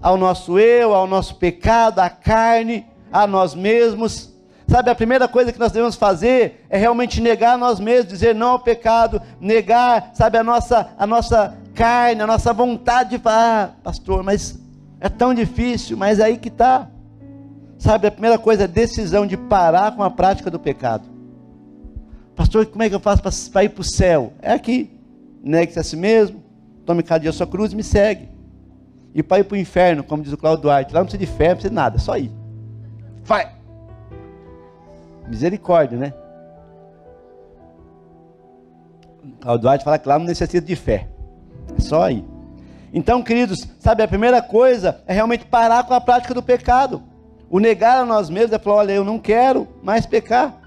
ao 0.00 0.16
nosso 0.16 0.58
eu, 0.58 0.94
ao 0.94 1.06
nosso 1.06 1.36
pecado, 1.36 1.98
à 1.98 2.08
carne, 2.08 2.86
a 3.12 3.26
nós 3.26 3.54
mesmos. 3.54 4.30
Sabe, 4.68 4.88
a 4.88 4.94
primeira 4.94 5.26
coisa 5.26 5.52
que 5.52 5.58
nós 5.58 5.72
devemos 5.72 5.96
fazer 5.96 6.64
é 6.70 6.78
realmente 6.78 7.20
negar 7.20 7.54
a 7.54 7.58
nós 7.58 7.80
mesmos, 7.80 8.12
dizer 8.12 8.34
não 8.34 8.50
ao 8.50 8.60
pecado, 8.60 9.20
negar, 9.40 10.12
sabe, 10.14 10.38
a 10.38 10.44
nossa, 10.44 10.90
a 10.96 11.06
nossa 11.06 11.56
carne, 11.74 12.22
a 12.22 12.26
nossa 12.26 12.52
vontade 12.52 13.10
de 13.10 13.18
falar, 13.18 13.64
ah, 13.64 13.70
pastor, 13.82 14.22
mas 14.22 14.58
é 15.00 15.08
tão 15.08 15.34
difícil, 15.34 15.96
mas 15.96 16.20
é 16.20 16.24
aí 16.24 16.38
que 16.38 16.48
está. 16.48 16.88
Sabe, 17.78 18.06
a 18.06 18.12
primeira 18.12 18.38
coisa 18.38 18.64
é 18.64 18.68
decisão 18.68 19.26
de 19.26 19.36
parar 19.36 19.96
com 19.96 20.02
a 20.02 20.10
prática 20.10 20.50
do 20.50 20.58
pecado. 20.58 21.08
Pastor, 22.36 22.66
como 22.66 22.82
é 22.82 22.88
que 22.88 22.94
eu 22.94 23.00
faço 23.00 23.22
para 23.50 23.64
ir 23.64 23.70
para 23.70 23.80
o 23.80 23.84
céu? 23.84 24.34
É 24.40 24.52
aqui. 24.52 24.90
Negue-se 25.42 25.78
a 25.78 25.82
si 25.82 25.96
mesmo, 25.96 26.42
tome 26.86 27.02
cada 27.02 27.20
dia 27.20 27.30
a 27.30 27.32
sua 27.32 27.46
cruz 27.46 27.72
e 27.72 27.76
me 27.76 27.82
segue. 27.82 28.28
E 29.14 29.22
para 29.22 29.40
ir 29.40 29.44
para 29.44 29.56
o 29.56 29.58
inferno, 29.58 30.04
como 30.04 30.22
diz 30.22 30.32
o 30.32 30.36
Claudio 30.36 30.62
Duarte, 30.62 30.94
lá 30.94 31.00
não 31.00 31.06
precisa 31.06 31.24
de 31.24 31.38
fé, 31.38 31.48
não 31.48 31.54
precisa 31.54 31.70
de 31.70 31.74
nada, 31.74 31.96
é 31.96 31.98
só 31.98 32.16
ir. 32.16 32.30
Vai. 33.30 33.48
Misericórdia, 35.28 35.96
né? 35.96 36.12
O 39.46 39.56
Duarte 39.56 39.84
fala 39.84 40.00
que 40.00 40.08
lá 40.08 40.18
não 40.18 40.26
necessita 40.26 40.66
de 40.66 40.74
fé. 40.74 41.06
É 41.78 41.80
só 41.80 42.02
aí. 42.02 42.24
Então, 42.92 43.22
queridos, 43.22 43.68
sabe, 43.78 44.02
a 44.02 44.08
primeira 44.08 44.42
coisa 44.42 45.00
é 45.06 45.12
realmente 45.12 45.44
parar 45.44 45.84
com 45.84 45.94
a 45.94 46.00
prática 46.00 46.34
do 46.34 46.42
pecado. 46.42 47.04
O 47.48 47.60
negar 47.60 47.98
a 47.98 48.04
nós 48.04 48.28
mesmos 48.28 48.52
é 48.52 48.58
falar: 48.58 48.78
olha, 48.78 48.92
eu 48.94 49.04
não 49.04 49.16
quero 49.16 49.68
mais 49.80 50.04
pecar. 50.04 50.60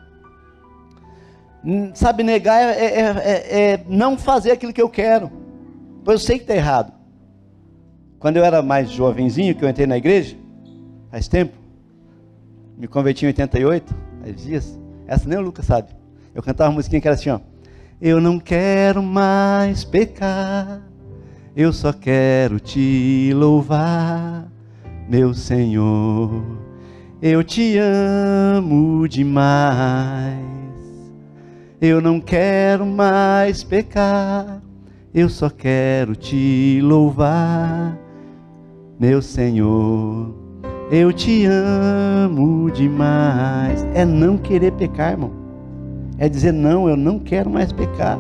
Sabe, 1.95 2.23
negar 2.23 2.61
é, 2.61 2.85
é, 2.85 3.01
é, 3.01 3.71
é 3.73 3.83
não 3.89 4.17
fazer 4.17 4.51
aquilo 4.51 4.71
que 4.71 4.81
eu 4.81 4.89
quero. 4.89 5.29
Pois 6.05 6.21
eu 6.21 6.25
sei 6.25 6.37
que 6.37 6.45
está 6.45 6.55
errado. 6.55 6.93
Quando 8.19 8.37
eu 8.37 8.45
era 8.45 8.61
mais 8.61 8.89
jovenzinho, 8.89 9.53
que 9.53 9.65
eu 9.65 9.67
entrei 9.67 9.85
na 9.85 9.97
igreja, 9.97 10.37
faz 11.11 11.27
tempo, 11.27 11.62
me 12.77 12.87
converti 12.87 13.25
em 13.25 13.27
88, 13.27 13.95
faz 14.21 14.43
dias. 14.43 14.79
Essa 15.07 15.27
nem 15.27 15.37
o 15.37 15.41
Lucas 15.41 15.65
sabe. 15.65 15.89
Eu 16.33 16.41
cantava 16.41 16.69
uma 16.69 16.75
musiquinha 16.75 17.01
que 17.01 17.07
era 17.07 17.15
assim, 17.15 17.29
ó. 17.29 17.39
Eu 18.01 18.19
não 18.19 18.39
quero 18.39 19.01
mais 19.01 19.83
pecar, 19.83 20.81
eu 21.55 21.71
só 21.71 21.93
quero 21.93 22.59
te 22.59 23.31
louvar, 23.33 24.47
meu 25.07 25.33
Senhor. 25.33 26.43
Eu 27.21 27.43
te 27.43 27.77
amo 27.77 29.07
demais. 29.07 30.43
Eu 31.79 32.01
não 32.01 32.19
quero 32.19 32.85
mais 32.85 33.63
pecar, 33.63 34.61
eu 35.13 35.29
só 35.29 35.49
quero 35.49 36.15
te 36.15 36.79
louvar, 36.81 37.97
meu 38.99 39.21
Senhor. 39.21 40.42
Eu 40.91 41.11
te 41.11 41.45
amo 41.45 42.69
demais. 42.71 43.85
É 43.93 44.05
não 44.05 44.37
querer 44.37 44.71
pecar, 44.73 45.11
irmão. 45.11 45.31
É 46.17 46.29
dizer, 46.29 46.51
não, 46.51 46.87
eu 46.87 46.95
não 46.95 47.19
quero 47.19 47.49
mais 47.49 47.71
pecar. 47.71 48.19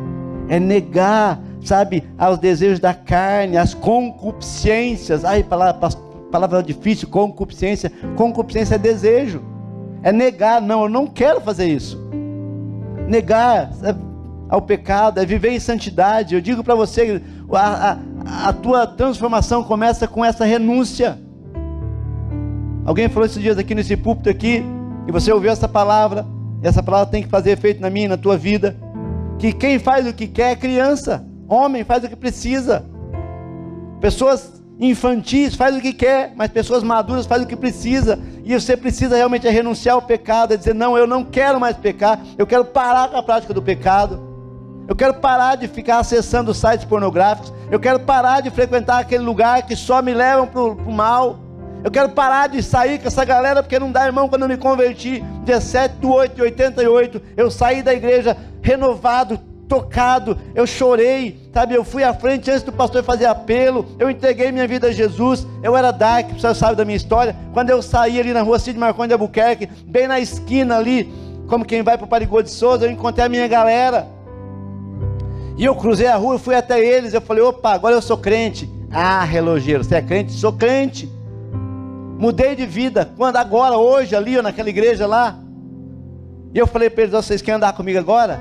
É 0.49 0.59
negar, 0.59 1.39
sabe, 1.61 2.03
aos 2.17 2.39
desejos 2.39 2.79
da 2.79 2.93
carne, 2.93 3.57
às 3.57 3.73
concupiscências. 3.73 5.23
Ai, 5.23 5.43
palavra, 5.43 5.89
palavra 6.31 6.63
difícil, 6.63 7.07
concupiscência. 7.07 7.91
Concupiscência 8.15 8.75
é 8.75 8.79
desejo. 8.79 9.41
É 10.01 10.11
negar, 10.11 10.61
não, 10.61 10.83
eu 10.83 10.89
não 10.89 11.07
quero 11.07 11.39
fazer 11.39 11.67
isso. 11.67 11.97
Negar 13.07 13.71
ao 14.49 14.61
pecado 14.61 15.19
é 15.19 15.25
viver 15.25 15.51
em 15.51 15.59
santidade. 15.59 16.35
Eu 16.35 16.41
digo 16.41 16.63
para 16.63 16.75
você, 16.75 17.21
a, 17.51 17.97
a, 18.25 18.49
a 18.49 18.53
tua 18.53 18.85
transformação 18.85 19.63
começa 19.63 20.07
com 20.07 20.23
essa 20.23 20.43
renúncia. 20.45 21.19
Alguém 22.85 23.07
falou 23.07 23.25
esses 23.25 23.41
dias 23.41 23.57
aqui 23.57 23.73
nesse 23.73 23.95
púlpito 23.95 24.29
aqui, 24.29 24.63
e 25.07 25.11
você 25.11 25.31
ouviu 25.31 25.51
essa 25.51 25.67
palavra, 25.67 26.25
e 26.61 26.67
essa 26.67 26.83
palavra 26.83 27.09
tem 27.09 27.23
que 27.23 27.29
fazer 27.29 27.51
efeito 27.51 27.81
na 27.81 27.89
minha 27.89 28.09
na 28.09 28.17
tua 28.17 28.37
vida. 28.37 28.75
Que 29.39 29.53
quem 29.53 29.79
faz 29.79 30.07
o 30.07 30.13
que 30.13 30.27
quer 30.27 30.51
é 30.51 30.55
criança, 30.55 31.25
homem 31.47 31.83
faz 31.83 32.03
o 32.03 32.09
que 32.09 32.15
precisa. 32.15 32.85
Pessoas 34.01 34.61
infantis 34.79 35.55
faz 35.55 35.77
o 35.77 35.81
que 35.81 35.93
quer, 35.93 36.33
mas 36.35 36.51
pessoas 36.51 36.83
maduras 36.83 37.25
faz 37.25 37.43
o 37.43 37.47
que 37.47 37.55
precisa. 37.55 38.19
E 38.43 38.53
você 38.53 38.75
precisa 38.75 39.15
realmente 39.15 39.47
é 39.47 39.49
renunciar 39.49 39.95
ao 39.95 40.01
pecado, 40.01 40.53
é 40.53 40.57
dizer: 40.57 40.75
"Não, 40.75 40.97
eu 40.97 41.07
não 41.07 41.23
quero 41.23 41.59
mais 41.59 41.77
pecar, 41.77 42.19
eu 42.37 42.45
quero 42.45 42.65
parar 42.65 43.09
com 43.09 43.17
a 43.17 43.23
prática 43.23 43.53
do 43.53 43.61
pecado. 43.61 44.33
Eu 44.87 44.95
quero 44.95 45.13
parar 45.15 45.55
de 45.55 45.67
ficar 45.67 45.99
acessando 45.99 46.53
sites 46.53 46.85
pornográficos. 46.85 47.53
Eu 47.71 47.79
quero 47.79 48.01
parar 48.01 48.41
de 48.41 48.49
frequentar 48.49 48.99
aquele 48.99 49.23
lugar 49.23 49.65
que 49.65 49.75
só 49.75 50.01
me 50.01 50.13
levam 50.13 50.45
para 50.45 50.61
o 50.61 50.91
mal. 50.91 51.39
Eu 51.83 51.91
quero 51.91 52.09
parar 52.09 52.47
de 52.47 52.63
sair 52.63 52.97
com 52.99 53.07
essa 53.07 53.25
galera, 53.25 53.61
porque 53.61 53.77
não 53.77 53.91
dá, 53.91 54.05
irmão, 54.05 54.29
quando 54.29 54.43
eu 54.43 54.47
me 54.47 54.55
converti, 54.55 55.21
dia 55.43 55.59
7 55.59 55.95
de 55.97 56.07
8 56.07 56.35
de 56.35 56.41
88, 56.41 57.21
eu 57.35 57.51
saí 57.51 57.83
da 57.83 57.93
igreja 57.93 58.37
renovado, 58.61 59.37
tocado, 59.67 60.37
eu 60.55 60.65
chorei, 60.65 61.37
sabe? 61.53 61.73
Eu 61.73 61.83
fui 61.83 62.03
à 62.03 62.13
frente 62.13 62.49
antes 62.49 62.63
do 62.63 62.71
pastor 62.71 63.03
fazer 63.03 63.25
apelo, 63.25 63.85
eu 63.99 64.09
entreguei 64.09 64.49
minha 64.49 64.67
vida 64.67 64.87
a 64.87 64.91
Jesus, 64.93 65.45
eu 65.61 65.75
era 65.75 65.91
dark, 65.91 66.31
você 66.31 66.55
sabe 66.55 66.77
da 66.77 66.85
minha 66.85 66.95
história. 66.95 67.35
Quando 67.51 67.69
eu 67.69 67.81
saí 67.81 68.17
ali 68.17 68.31
na 68.31 68.41
rua 68.41 68.59
Cid 68.59 68.79
Marconi 68.79 69.09
de 69.09 69.13
Albuquerque, 69.13 69.67
bem 69.85 70.07
na 70.07 70.21
esquina 70.21 70.77
ali, 70.77 71.13
como 71.47 71.65
quem 71.65 71.81
vai 71.81 71.97
para 71.97 72.05
o 72.05 72.09
Parigô 72.09 72.41
de 72.41 72.49
Souza, 72.49 72.85
eu 72.85 72.91
encontrei 72.91 73.25
a 73.25 73.29
minha 73.29 73.47
galera. 73.47 74.07
E 75.57 75.65
eu 75.65 75.75
cruzei 75.75 76.07
a 76.07 76.15
rua, 76.15 76.39
fui 76.39 76.55
até 76.55 76.79
eles, 76.79 77.13
eu 77.13 77.21
falei, 77.21 77.43
opa, 77.43 77.73
agora 77.73 77.93
eu 77.93 78.01
sou 78.01 78.17
crente. 78.17 78.71
Ah, 78.89 79.23
relogeiro, 79.23 79.83
você 79.83 79.95
é 79.95 80.01
crente? 80.01 80.31
Sou 80.31 80.53
crente. 80.53 81.11
Mudei 82.17 82.55
de 82.55 82.65
vida. 82.65 83.11
Quando 83.17 83.37
agora, 83.37 83.77
hoje, 83.77 84.15
ali, 84.15 84.41
naquela 84.41 84.69
igreja 84.69 85.05
lá. 85.05 85.37
E 86.53 86.57
eu 86.57 86.67
falei 86.67 86.89
para 86.89 87.03
eles: 87.03 87.13
vocês 87.13 87.41
querem 87.41 87.57
andar 87.57 87.73
comigo 87.73 87.99
agora? 87.99 88.39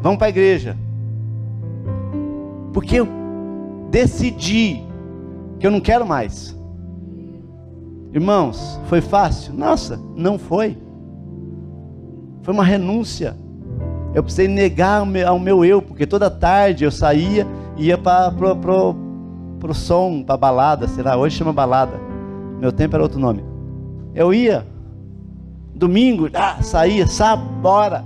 Vamos 0.00 0.18
para 0.18 0.28
a 0.28 0.30
igreja. 0.30 0.76
Porque 2.72 3.00
eu 3.00 3.08
decidi 3.90 4.82
que 5.58 5.66
eu 5.66 5.70
não 5.70 5.80
quero 5.80 6.06
mais. 6.06 6.56
Irmãos, 8.12 8.80
foi 8.86 9.00
fácil? 9.00 9.54
Nossa, 9.54 9.98
não 10.14 10.38
foi. 10.38 10.76
Foi 12.42 12.52
uma 12.52 12.64
renúncia. 12.64 13.36
Eu 14.14 14.22
precisei 14.22 14.48
negar 14.48 15.06
ao 15.26 15.38
meu, 15.38 15.64
eu, 15.64 15.80
porque 15.80 16.06
toda 16.06 16.30
tarde 16.30 16.84
eu 16.84 16.90
saía 16.90 17.46
e 17.76 17.86
ia 17.86 17.96
para 17.96 18.30
pro 18.30 19.74
som, 19.74 20.22
para 20.22 20.36
balada, 20.36 20.86
sei 20.88 21.02
lá, 21.02 21.16
hoje 21.16 21.36
chama 21.36 21.52
balada. 21.52 22.11
Meu 22.62 22.70
tempo 22.70 22.94
era 22.94 23.02
outro 23.02 23.18
nome. 23.18 23.42
Eu 24.14 24.32
ia, 24.32 24.64
domingo, 25.74 26.28
ah, 26.32 26.62
saía, 26.62 27.08
sábado, 27.08 27.48
bora. 27.60 28.04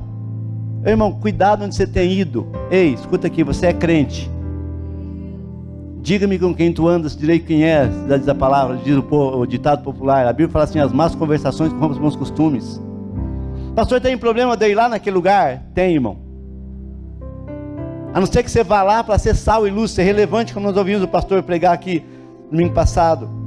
Meu 0.81 0.93
irmão, 0.93 1.13
cuidado 1.13 1.63
onde 1.63 1.75
você 1.75 1.87
tem 1.87 2.11
ido. 2.11 2.47
Ei, 2.71 2.95
escuta 2.95 3.27
aqui, 3.27 3.45
você 3.45 3.67
é 3.67 3.75
crente. 3.75 4.31
Diga-me 6.01 6.39
com 6.39 6.55
quem 6.55 6.73
tu 6.73 6.89
andas, 6.89 7.15
direi 7.15 7.39
quem 7.39 7.65
é, 7.65 7.87
diz 7.87 8.27
a 8.27 8.35
palavra, 8.35 8.79
diz 8.79 8.97
o, 8.97 9.03
o 9.41 9.45
ditado 9.45 9.83
popular. 9.83 10.27
A 10.27 10.33
Bíblia 10.33 10.49
fala 10.49 10.65
assim: 10.65 10.79
as 10.79 10.91
más 10.91 11.15
conversações 11.15 11.71
com 11.75 11.87
os 11.89 11.99
bons 11.99 12.17
costumes. 12.17 12.81
Pastor, 13.75 14.01
tem 14.01 14.17
problema 14.17 14.57
de 14.57 14.71
ir 14.71 14.75
lá 14.75 14.89
naquele 14.89 15.17
lugar? 15.17 15.65
Tem, 15.75 15.93
irmão. 15.93 16.17
A 18.15 18.21
não 18.21 18.27
ser 18.27 18.43
que 18.43 18.51
você 18.51 18.65
vá 18.65 18.83
lá 18.83 19.05
para 19.05 19.19
ser 19.19 19.37
sal 19.37 19.69
e 19.69 19.71
luz, 19.71 19.91
ser 19.91 20.05
relevante, 20.05 20.55
como 20.55 20.67
nós 20.67 20.79
ouvimos 20.79 21.03
o 21.03 21.09
pastor 21.09 21.43
pregar 21.43 21.75
aqui 21.75 22.03
no 22.47 22.53
domingo 22.53 22.73
passado. 22.73 23.45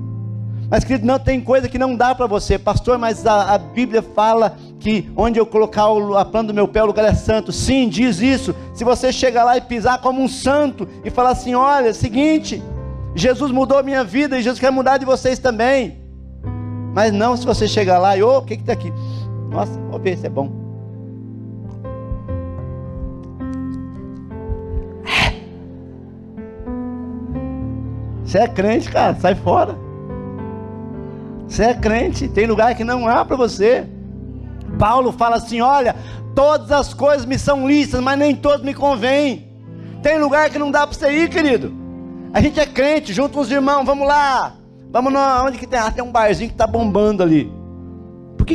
Mas, 0.69 0.83
querido, 0.83 1.07
não 1.07 1.17
tem 1.17 1.41
coisa 1.41 1.67
que 1.67 1.79
não 1.79 1.95
dá 1.95 2.13
para 2.13 2.27
você, 2.27 2.59
pastor. 2.59 2.97
Mas 2.97 3.25
a, 3.25 3.55
a, 3.55 3.57
Bíblia 3.57 4.03
fala 4.03 4.55
que 4.79 5.09
onde 5.15 5.39
eu 5.39 5.45
colocar 5.45 5.89
o, 5.89 6.15
a 6.15 6.23
planta 6.23 6.47
do 6.47 6.53
meu 6.53 6.67
pé, 6.67 6.83
o 6.83 6.85
lugar 6.85 7.05
é 7.05 7.13
santo. 7.13 7.51
Sim, 7.51 7.89
diz 7.89 8.21
isso. 8.21 8.55
Se 8.73 8.83
você 8.83 9.11
chegar 9.11 9.43
lá 9.43 9.57
e 9.57 9.61
pisar 9.61 9.99
como 9.99 10.21
um 10.21 10.27
santo 10.27 10.87
e 11.03 11.09
falar 11.09 11.31
assim: 11.31 11.55
olha, 11.55 11.89
é 11.89 11.93
seguinte, 11.93 12.61
Jesus 13.15 13.51
mudou 13.51 13.79
a 13.79 13.83
minha 13.83 14.03
vida 14.03 14.37
e 14.37 14.43
Jesus 14.43 14.59
quer 14.59 14.71
mudar 14.71 14.97
de 14.97 15.05
vocês 15.05 15.39
também. 15.39 15.97
Mas 16.93 17.11
não 17.11 17.35
se 17.35 17.45
você 17.45 17.67
chegar 17.67 17.97
lá 17.97 18.15
e, 18.15 18.21
ô, 18.21 18.35
oh, 18.35 18.37
o 18.39 18.41
que 18.43 18.53
está 18.53 18.73
aqui? 18.73 18.93
Nossa, 19.49 19.71
vou 19.89 19.99
ver 19.99 20.17
se 20.17 20.27
é 20.27 20.29
bom. 20.29 20.51
Você 28.23 28.37
é 28.37 28.47
crente, 28.47 28.91
cara, 28.91 29.15
sai 29.15 29.33
fora. 29.33 29.88
Você 31.49 31.63
é 31.63 31.73
crente, 31.73 32.29
tem 32.29 32.45
lugar 32.45 32.75
que 32.75 32.83
não 32.83 33.07
há 33.07 33.25
para 33.25 33.35
você. 33.35 33.85
Paulo 34.77 35.11
fala 35.11 35.35
assim: 35.35 35.59
olha, 35.59 35.95
todas 36.33 36.71
as 36.71 36.93
coisas 36.93 37.25
me 37.25 37.37
são 37.37 37.67
listas, 37.67 37.99
mas 38.01 38.17
nem 38.17 38.35
todas 38.35 38.61
me 38.61 38.73
convêm. 38.73 39.49
Tem 40.01 40.17
lugar 40.17 40.49
que 40.49 40.57
não 40.57 40.71
dá 40.71 40.87
para 40.87 40.95
você 40.95 41.11
ir, 41.11 41.29
querido. 41.29 41.73
A 42.33 42.39
gente 42.39 42.59
é 42.59 42.65
crente, 42.65 43.11
junto 43.11 43.33
com 43.33 43.39
os 43.41 43.51
irmãos, 43.51 43.83
vamos 43.83 44.07
lá. 44.07 44.55
Vamos 44.91 45.11
no, 45.11 45.19
onde 45.45 45.57
que 45.57 45.67
tem? 45.67 45.79
Ah, 45.79 45.91
tem 45.91 46.03
um 46.03 46.11
barzinho 46.11 46.49
que 46.49 46.53
está 46.53 46.65
bombando 46.65 47.21
ali 47.21 47.59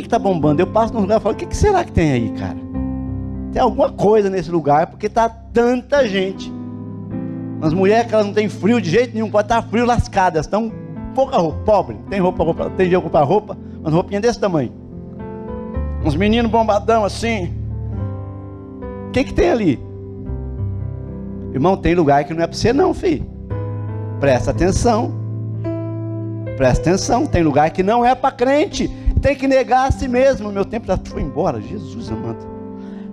que 0.01 0.07
está 0.07 0.19
bombando? 0.19 0.61
Eu 0.61 0.67
passo 0.67 0.93
num 0.93 1.01
lugar 1.01 1.19
e 1.19 1.23
falo, 1.23 1.35
o 1.35 1.37
que, 1.37 1.45
que 1.45 1.55
será 1.55 1.83
que 1.83 1.91
tem 1.91 2.11
aí, 2.11 2.29
cara? 2.31 2.57
Tem 3.51 3.61
alguma 3.61 3.91
coisa 3.91 4.29
nesse 4.29 4.51
lugar, 4.51 4.87
porque 4.87 5.09
tá 5.09 5.29
tanta 5.29 6.07
gente. 6.07 6.51
As 7.61 7.73
mulheres 7.73 8.07
que 8.07 8.13
elas 8.13 8.25
não 8.25 8.33
têm 8.33 8.49
frio 8.49 8.81
de 8.81 8.89
jeito 8.89 9.13
nenhum, 9.13 9.29
pode 9.29 9.45
estar 9.45 9.61
tá 9.61 9.67
frio 9.67 9.85
lascadas, 9.85 10.45
estão 10.45 10.71
pouca 11.15 11.37
roupa, 11.37 11.57
pobre. 11.65 11.97
Tem 12.09 12.19
roupa, 12.19 12.43
roupa 12.43 12.69
tem 12.71 12.89
de 12.89 12.99
comprar 12.99 13.23
roupa, 13.23 13.57
mas 13.81 13.93
roupinha 13.93 14.21
desse 14.21 14.39
tamanho. 14.39 14.71
Uns 16.03 16.15
meninos 16.15 16.51
bombadão 16.51 17.03
assim. 17.03 17.51
O 19.07 19.11
que, 19.11 19.23
que 19.23 19.33
tem 19.33 19.49
ali? 19.49 19.79
Irmão, 21.53 21.77
tem 21.77 21.95
lugar 21.95 22.23
que 22.25 22.33
não 22.33 22.43
é 22.43 22.47
para 22.47 22.55
você 22.55 22.73
não, 22.73 22.93
filho. 22.93 23.25
Presta 24.19 24.51
atenção. 24.51 25.13
Presta 26.57 26.89
atenção, 26.89 27.25
tem 27.25 27.41
lugar 27.41 27.69
que 27.71 27.81
não 27.81 28.05
é 28.05 28.13
para 28.13 28.31
crente 28.31 28.91
tem 29.25 29.35
que 29.35 29.47
negar 29.47 29.87
a 29.87 29.91
si 29.91 30.07
mesmo. 30.07 30.51
Meu 30.51 30.63
tempo 30.63 30.85
já 30.85 30.99
foi 31.03 31.23
embora, 31.23 31.59
Jesus 31.59 32.11
amado. 32.11 32.45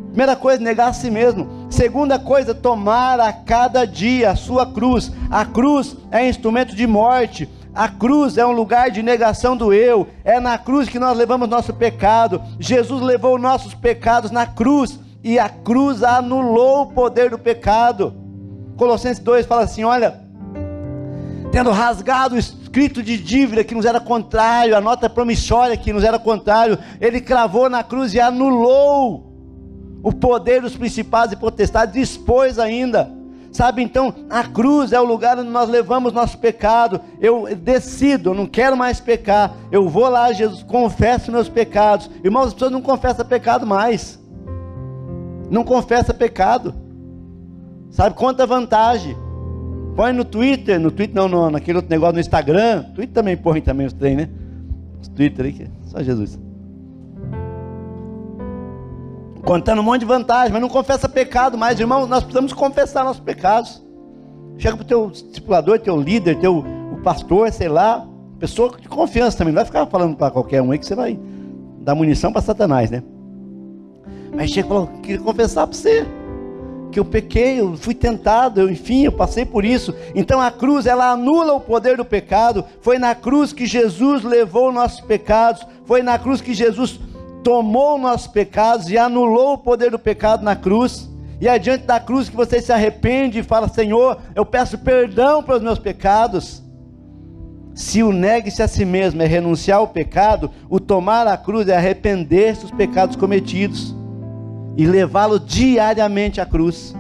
Primeira 0.09 0.37
coisa, 0.37 0.63
negar 0.63 0.89
a 0.89 0.93
si 0.93 1.11
mesmo. 1.11 1.49
Segunda 1.71 2.19
coisa, 2.19 2.55
tomar 2.55 3.19
a 3.19 3.33
cada 3.33 3.87
dia 3.87 4.31
a 4.31 4.37
sua 4.37 4.67
cruz. 4.67 5.11
A 5.31 5.47
cruz 5.47 5.97
é 6.11 6.29
instrumento 6.29 6.77
de 6.77 6.87
morte. 6.87 7.49
A 7.75 7.89
cruz 7.89 8.37
é 8.37 8.45
um 8.45 8.53
lugar 8.53 8.91
de 8.91 9.03
negação 9.03 9.57
do 9.57 9.73
eu. 9.73 10.07
É 10.25 10.39
na 10.39 10.59
cruz 10.59 10.89
que 10.89 10.99
nós 10.99 11.17
levamos 11.17 11.49
nosso 11.49 11.73
pecado. 11.73 12.43
Jesus 12.59 13.01
levou 13.01 13.39
nossos 13.39 13.75
pecados 13.75 14.31
na 14.31 14.47
cruz. 14.47 14.99
E 15.25 15.39
a 15.39 15.49
cruz 15.49 16.03
anulou 16.03 16.83
o 16.83 16.87
poder 16.93 17.31
do 17.31 17.39
pecado. 17.39 18.15
Colossenses 18.77 19.23
2 19.23 19.47
fala 19.47 19.63
assim: 19.63 19.85
olha, 19.85 20.21
tendo 21.51 21.71
rasgado 21.71 22.35
o 22.35 22.39
escrito 22.39 23.03
de 23.03 23.17
dívida 23.17 23.65
que 23.65 23.75
nos 23.75 23.85
era 23.87 24.01
contrário, 24.01 24.77
a 24.77 24.81
nota 24.81 25.09
promissória 25.09 25.77
que 25.77 25.93
nos 25.93 26.05
era 26.05 26.19
contrário, 26.19 26.79
ele 27.01 27.21
cravou 27.21 27.71
na 27.71 27.83
cruz 27.83 28.13
e 28.13 28.21
anulou 28.21 29.33
o 30.03 30.13
poder 30.13 30.61
dos 30.61 30.77
principados 30.77 31.33
e 31.33 31.37
potestades, 31.37 31.97
expôs 31.97 32.59
ainda. 32.59 33.22
Sabe, 33.53 33.83
então, 33.83 34.15
a 34.31 34.45
cruz 34.45 34.93
é 34.93 35.01
o 35.01 35.05
lugar 35.05 35.39
onde 35.39 35.51
nós 35.51 35.69
levamos 35.69 36.15
nosso 36.15 36.39
pecado. 36.39 36.99
Eu 37.21 37.55
decido, 37.55 38.31
eu 38.31 38.35
não 38.35 38.47
quero 38.47 38.79
mais 38.79 38.99
pecar. 38.99 39.55
Eu 39.71 39.91
vou 39.91 40.09
lá, 40.09 40.33
Jesus, 40.33 40.63
confesso 40.63 41.31
meus 41.31 41.51
pecados. 41.51 42.11
Irmãos, 42.25 42.47
as 42.47 42.55
pessoas 42.55 42.73
não 42.73 42.81
confessam 42.81 43.27
pecado 43.27 43.67
mais. 43.67 44.19
Não 45.51 45.63
confessa 45.65 46.15
pecado. 46.15 46.75
Sabe 47.91 48.17
quanta 48.17 48.47
vantagem? 48.47 49.15
Põe 49.95 50.15
no 50.15 50.25
Twitter, 50.25 50.81
no 50.81 50.91
Twitter 50.91 51.15
não, 51.15 51.29
no, 51.29 51.51
naquele 51.51 51.77
outro 51.77 51.91
negócio 51.91 52.15
no 52.15 52.21
Instagram. 52.21 52.85
Twitter 52.95 53.13
também 53.13 53.37
põe 53.37 53.61
também 53.61 53.87
os 53.87 53.93
trem, 53.93 54.17
né? 54.17 54.31
Os 54.99 55.09
Twitter 55.09 55.45
aí, 55.45 55.63
é 55.65 55.89
só 55.89 56.03
Jesus. 56.03 56.39
Contando 59.45 59.81
um 59.81 59.83
monte 59.83 60.01
de 60.01 60.07
vantagem, 60.07 60.53
mas 60.53 60.63
não 60.63 60.69
confessa 60.69 61.09
pecado 61.09 61.59
mais, 61.59 61.79
irmão. 61.79 62.07
Nós 62.07 62.23
precisamos 62.23 62.53
confessar 62.53 63.05
nossos 63.05 63.23
pecados. 63.23 63.83
Chega 64.57 64.77
para 64.77 64.85
o 64.85 64.87
teu 64.87 65.11
discipulador, 65.11 65.79
teu 65.81 66.01
líder, 66.01 66.39
teu 66.39 66.65
o 66.93 66.99
pastor, 67.03 67.51
sei 67.51 67.69
lá, 67.69 68.07
pessoa 68.39 68.77
de 68.81 68.89
confiança 68.89 69.39
também. 69.39 69.53
Não 69.53 69.59
vai 69.59 69.65
ficar 69.65 69.87
falando 69.87 70.17
para 70.17 70.31
qualquer 70.31 70.63
um 70.63 70.71
aí 70.71 70.79
que 70.79 70.87
você 70.87 70.95
vai 70.95 71.19
dar 71.81 71.95
munição 71.95 72.33
para 72.33 72.41
Satanás, 72.41 72.91
né? 72.91 73.03
Mas 74.35 74.51
chega 74.51 74.67
e 74.67 74.69
fala, 74.69 74.87
queria 75.03 75.21
confessar 75.21 75.67
para 75.67 75.77
você 75.77 76.07
que 76.93 77.01
eu 77.01 77.05
pequei, 77.05 77.59
eu 77.59 77.75
fui 77.77 77.95
tentado, 77.95 78.61
eu, 78.61 78.71
enfim, 78.71 79.05
eu 79.05 79.13
passei 79.13 79.45
por 79.45 79.65
isso. 79.65 79.95
Então 80.15 80.41
a 80.41 80.51
cruz, 80.51 80.87
ela 80.87 81.11
anula 81.11 81.55
o 81.55 81.61
poder 81.61 81.97
do 81.97 82.05
pecado. 82.05 82.65
Foi 82.81 82.99
na 82.99 83.15
cruz 83.15 83.53
que 83.53 83.67
Jesus 83.67 84.23
levou 84.23 84.71
nossos 84.71 85.01
pecados, 85.01 85.67
foi 85.85 86.03
na 86.03 86.19
cruz 86.19 86.41
que 86.41 86.55
Jesus 86.55 87.01
tomou 87.43 87.99
nossos 87.99 88.27
pecados 88.27 88.89
e 88.91 88.97
anulou 88.97 89.55
o 89.55 89.59
poder 89.59 89.91
do 89.91 89.99
pecado 89.99 90.43
na 90.43 90.57
cruz. 90.57 91.11
E 91.41 91.49
é 91.49 91.59
diante 91.59 91.85
da 91.85 91.99
cruz 91.99 92.29
que 92.29 92.37
você 92.37 92.61
se 92.61 92.73
arrepende 92.73 93.41
e 93.41 93.43
fala: 93.43 93.69
Senhor, 93.69 94.19
eu 94.35 94.47
peço 94.47 94.79
perdão 94.79 95.43
pelos 95.43 95.63
meus 95.63 95.79
pecados. 95.79 96.63
Se 97.75 98.03
o 98.03 98.13
negue-se 98.13 98.63
a 98.63 98.69
si 98.69 98.85
mesmo 98.85 99.23
é 99.23 99.27
renunciar 99.27 99.79
ao 99.79 99.89
pecado, 99.89 100.51
o 100.69 100.79
tomar 100.79 101.27
a 101.27 101.37
cruz 101.37 101.69
é 101.69 101.77
arrepender-se 101.77 102.63
dos 102.63 102.71
pecados 102.71 103.17
cometidos 103.17 103.95
e 104.77 104.87
levá-lo 104.87 105.41
diariamente 105.41 106.41
à 106.41 106.47
cruz. 106.47 106.95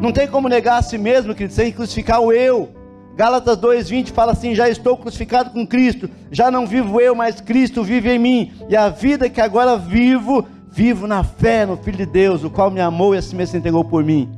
Não 0.00 0.12
tem 0.12 0.28
como 0.28 0.48
negar 0.48 0.78
a 0.78 0.82
si 0.82 0.96
mesmo, 0.96 1.34
querido, 1.34 1.54
sem 1.54 1.72
crucificar 1.72 2.20
o 2.20 2.32
eu. 2.32 2.75
Gálatas 3.16 3.56
2:20 3.56 4.12
fala 4.12 4.32
assim: 4.32 4.54
Já 4.54 4.68
estou 4.68 4.96
crucificado 4.96 5.50
com 5.50 5.66
Cristo, 5.66 6.08
já 6.30 6.50
não 6.50 6.66
vivo 6.66 7.00
eu, 7.00 7.14
mas 7.14 7.40
Cristo 7.40 7.82
vive 7.82 8.10
em 8.10 8.18
mim, 8.18 8.52
e 8.68 8.76
a 8.76 8.88
vida 8.90 9.30
que 9.30 9.40
agora 9.40 9.78
vivo, 9.78 10.46
vivo 10.70 11.06
na 11.06 11.24
fé 11.24 11.64
no 11.64 11.78
Filho 11.78 11.96
de 11.96 12.06
Deus, 12.06 12.44
o 12.44 12.50
qual 12.50 12.70
me 12.70 12.80
amou 12.80 13.14
e 13.14 13.18
assim 13.18 13.34
mesmo 13.34 13.52
se 13.52 13.58
entregou 13.58 13.82
por 13.82 14.04
mim. 14.04 14.28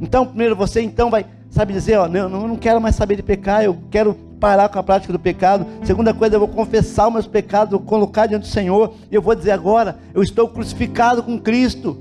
Então, 0.00 0.26
primeiro 0.26 0.56
você 0.56 0.82
então 0.82 1.10
vai, 1.10 1.24
sabe 1.48 1.72
dizer, 1.72 1.96
ó, 1.96 2.08
não, 2.08 2.28
não 2.28 2.56
quero 2.56 2.80
mais 2.80 2.96
saber 2.96 3.14
de 3.14 3.22
pecar, 3.22 3.62
eu 3.62 3.78
quero 3.88 4.14
parar 4.40 4.68
com 4.68 4.78
a 4.80 4.82
prática 4.82 5.12
do 5.12 5.18
pecado. 5.18 5.64
Segunda 5.84 6.12
coisa, 6.12 6.34
eu 6.34 6.40
vou 6.40 6.48
confessar 6.48 7.06
os 7.06 7.12
meus 7.12 7.26
pecados, 7.28 7.70
vou 7.70 7.80
colocar 7.80 8.26
diante 8.26 8.42
do 8.42 8.48
Senhor, 8.48 8.94
e 9.10 9.14
eu 9.14 9.22
vou 9.22 9.34
dizer 9.34 9.52
agora, 9.52 9.96
eu 10.12 10.22
estou 10.22 10.48
crucificado 10.48 11.22
com 11.22 11.38
Cristo. 11.38 11.96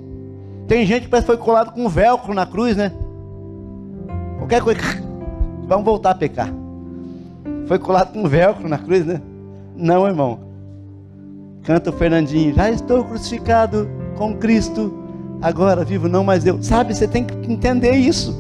Tem 0.68 0.86
gente 0.86 1.04
que 1.04 1.10
parece 1.10 1.28
que 1.28 1.34
foi 1.34 1.38
colado 1.42 1.72
com 1.72 1.86
um 1.86 1.90
velcro 1.90 2.34
na 2.34 2.46
cruz, 2.48 2.76
né? 2.76 2.92
Qualquer 4.40 4.62
coisa. 4.62 5.13
Vamos 5.68 5.86
voltar 5.86 6.12
a 6.12 6.16
pecar. 6.16 6.54
Foi 7.68 7.80
colado 7.80 8.14
com 8.14 8.24
um 8.24 8.28
velcro 8.28 8.68
na 8.68 8.78
cruz, 8.78 9.06
né? 9.06 9.22
Não, 9.76 10.06
irmão. 10.06 10.40
Canta 11.64 11.90
o 11.90 11.94
Fernandinho. 11.94 12.54
Já 12.54 12.70
estou 12.70 13.04
crucificado 13.04 13.90
com 14.18 14.36
Cristo. 14.36 14.94
Agora 15.42 15.84
vivo 15.84 16.08
não 16.08 16.24
mais 16.24 16.46
eu. 16.46 16.62
Sabe, 16.62 16.94
você 16.94 17.08
tem 17.08 17.24
que 17.24 17.34
entender 17.52 17.94
isso. 17.94 18.36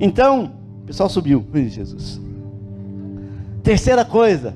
Então, 0.00 0.52
o 0.82 0.86
pessoal 0.86 1.08
subiu. 1.08 1.44
Jesus. 1.54 2.20
Terceira 3.62 4.04
coisa. 4.04 4.54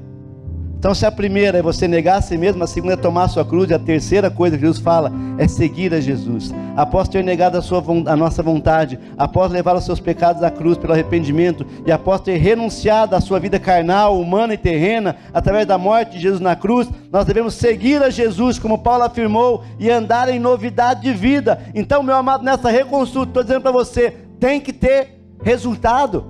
Então, 0.81 0.95
se 0.95 1.05
a 1.05 1.13
primeira 1.13 1.59
é 1.59 1.63
você 1.63 1.87
negar 1.87 2.17
a 2.17 2.23
si 2.23 2.39
mesmo, 2.39 2.65
a 2.65 2.67
segunda 2.67 2.95
é 2.95 2.97
tomar 2.97 3.25
a 3.25 3.29
sua 3.29 3.45
cruz, 3.45 3.69
e 3.69 3.75
a 3.75 3.79
terceira 3.79 4.31
coisa 4.31 4.57
que 4.57 4.63
Jesus 4.63 4.79
fala 4.79 5.13
é 5.37 5.47
seguir 5.47 5.93
a 5.93 6.01
Jesus. 6.01 6.55
Após 6.75 7.07
ter 7.07 7.23
negado 7.23 7.59
a, 7.59 7.61
sua, 7.61 7.85
a 8.07 8.17
nossa 8.17 8.43
vontade, 8.43 8.99
após 9.19 9.53
levar 9.53 9.77
os 9.77 9.85
seus 9.85 10.01
pecados 10.01 10.43
à 10.43 10.51
cruz 10.51 10.79
pelo 10.79 10.95
arrependimento, 10.95 11.67
e 11.85 11.93
após 11.93 12.23
ter 12.23 12.39
renunciado 12.39 13.15
à 13.15 13.21
sua 13.21 13.39
vida 13.39 13.59
carnal, 13.59 14.19
humana 14.19 14.55
e 14.55 14.57
terrena, 14.57 15.17
através 15.35 15.67
da 15.67 15.77
morte 15.77 16.13
de 16.13 16.21
Jesus 16.21 16.41
na 16.41 16.57
cruz, 16.57 16.89
nós 17.13 17.27
devemos 17.27 17.53
seguir 17.53 18.03
a 18.03 18.09
Jesus, 18.09 18.59
como 18.59 18.79
Paulo 18.79 19.05
afirmou, 19.05 19.63
e 19.79 19.91
andar 19.91 20.31
em 20.31 20.39
novidade 20.39 21.03
de 21.03 21.13
vida. 21.13 21.61
Então, 21.75 22.03
meu 22.03 22.17
amado, 22.17 22.43
nessa 22.43 22.71
reconstrução, 22.71 23.25
estou 23.25 23.43
dizendo 23.43 23.61
para 23.61 23.71
você: 23.71 24.17
tem 24.41 24.59
que 24.59 24.73
ter 24.73 25.21
resultado, 25.43 26.25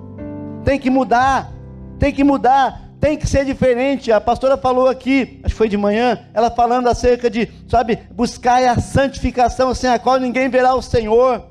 tem 0.64 0.76
que 0.76 0.90
mudar, 0.90 1.52
tem 2.00 2.12
que 2.12 2.24
mudar 2.24 2.89
tem 3.00 3.16
que 3.16 3.26
ser 3.26 3.44
diferente. 3.44 4.12
A 4.12 4.20
pastora 4.20 4.56
falou 4.56 4.86
aqui, 4.86 5.40
acho 5.42 5.54
que 5.54 5.58
foi 5.58 5.68
de 5.68 5.76
manhã, 5.76 6.18
ela 6.34 6.50
falando 6.50 6.88
acerca 6.88 7.30
de, 7.30 7.48
sabe, 7.66 7.98
buscar 8.12 8.62
a 8.62 8.78
santificação 8.78 9.74
sem 9.74 9.90
a 9.90 9.98
qual 9.98 10.20
ninguém 10.20 10.48
verá 10.48 10.74
o 10.74 10.82
Senhor. 10.82 11.48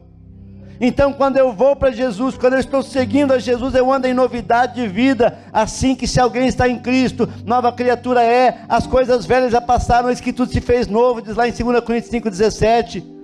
Então, 0.81 1.11
quando 1.11 1.35
eu 1.35 1.51
vou 1.51 1.75
para 1.75 1.91
Jesus, 1.91 2.37
quando 2.37 2.53
eu 2.53 2.59
estou 2.59 2.81
seguindo 2.81 3.33
a 3.33 3.39
Jesus, 3.39 3.75
eu 3.75 3.91
ando 3.91 4.07
em 4.07 4.13
novidade 4.13 4.75
de 4.75 4.87
vida. 4.87 5.37
Assim 5.51 5.93
que 5.93 6.07
se 6.07 6.21
alguém 6.21 6.47
está 6.47 6.69
em 6.69 6.79
Cristo, 6.79 7.27
nova 7.45 7.69
criatura 7.73 8.23
é, 8.23 8.59
as 8.69 8.87
coisas 8.87 9.25
velhas 9.25 9.51
já 9.51 9.59
passaram, 9.59 10.09
eis 10.09 10.21
que 10.21 10.31
tudo 10.31 10.53
se 10.53 10.61
fez 10.61 10.87
novo, 10.87 11.21
diz 11.21 11.35
lá 11.35 11.49
em 11.49 11.51
2 11.51 11.81
Coríntios 11.81 12.13
5,17. 12.13 13.18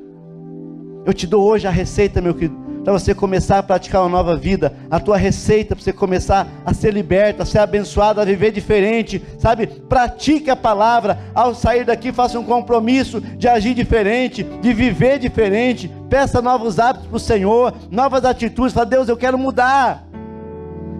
Eu 1.05 1.13
te 1.13 1.27
dou 1.27 1.43
hoje 1.43 1.67
a 1.67 1.71
receita, 1.71 2.21
meu 2.21 2.33
querido 2.33 2.65
para 2.85 2.93
você 2.93 3.15
começar 3.15 3.57
a 3.57 3.63
praticar 3.63 4.01
uma 4.03 4.09
nova 4.09 4.37
vida, 4.37 4.71
a 4.91 4.99
tua 4.99 5.17
receita 5.17 5.75
para 5.75 5.83
você 5.83 5.91
começar 5.91 6.47
a 6.63 6.71
ser 6.71 6.93
liberto, 6.93 7.41
a 7.41 7.45
ser 7.45 7.57
abençoado, 7.57 8.21
a 8.21 8.25
viver 8.25 8.51
diferente, 8.51 9.19
sabe? 9.39 9.65
Pratique 9.65 10.51
a 10.51 10.55
palavra, 10.55 11.17
ao 11.33 11.55
sair 11.55 11.83
daqui 11.83 12.13
faça 12.13 12.39
um 12.39 12.43
compromisso 12.43 13.19
de 13.19 13.47
agir 13.47 13.73
diferente, 13.73 14.43
de 14.43 14.71
viver 14.71 15.17
diferente, 15.17 15.91
peça 16.11 16.43
novos 16.43 16.77
hábitos 16.77 17.07
para 17.07 17.17
o 17.17 17.19
Senhor, 17.19 17.73
novas 17.89 18.23
atitudes, 18.23 18.71
fala, 18.71 18.85
Deus, 18.85 19.09
eu 19.09 19.17
quero 19.17 19.37
mudar. 19.37 20.05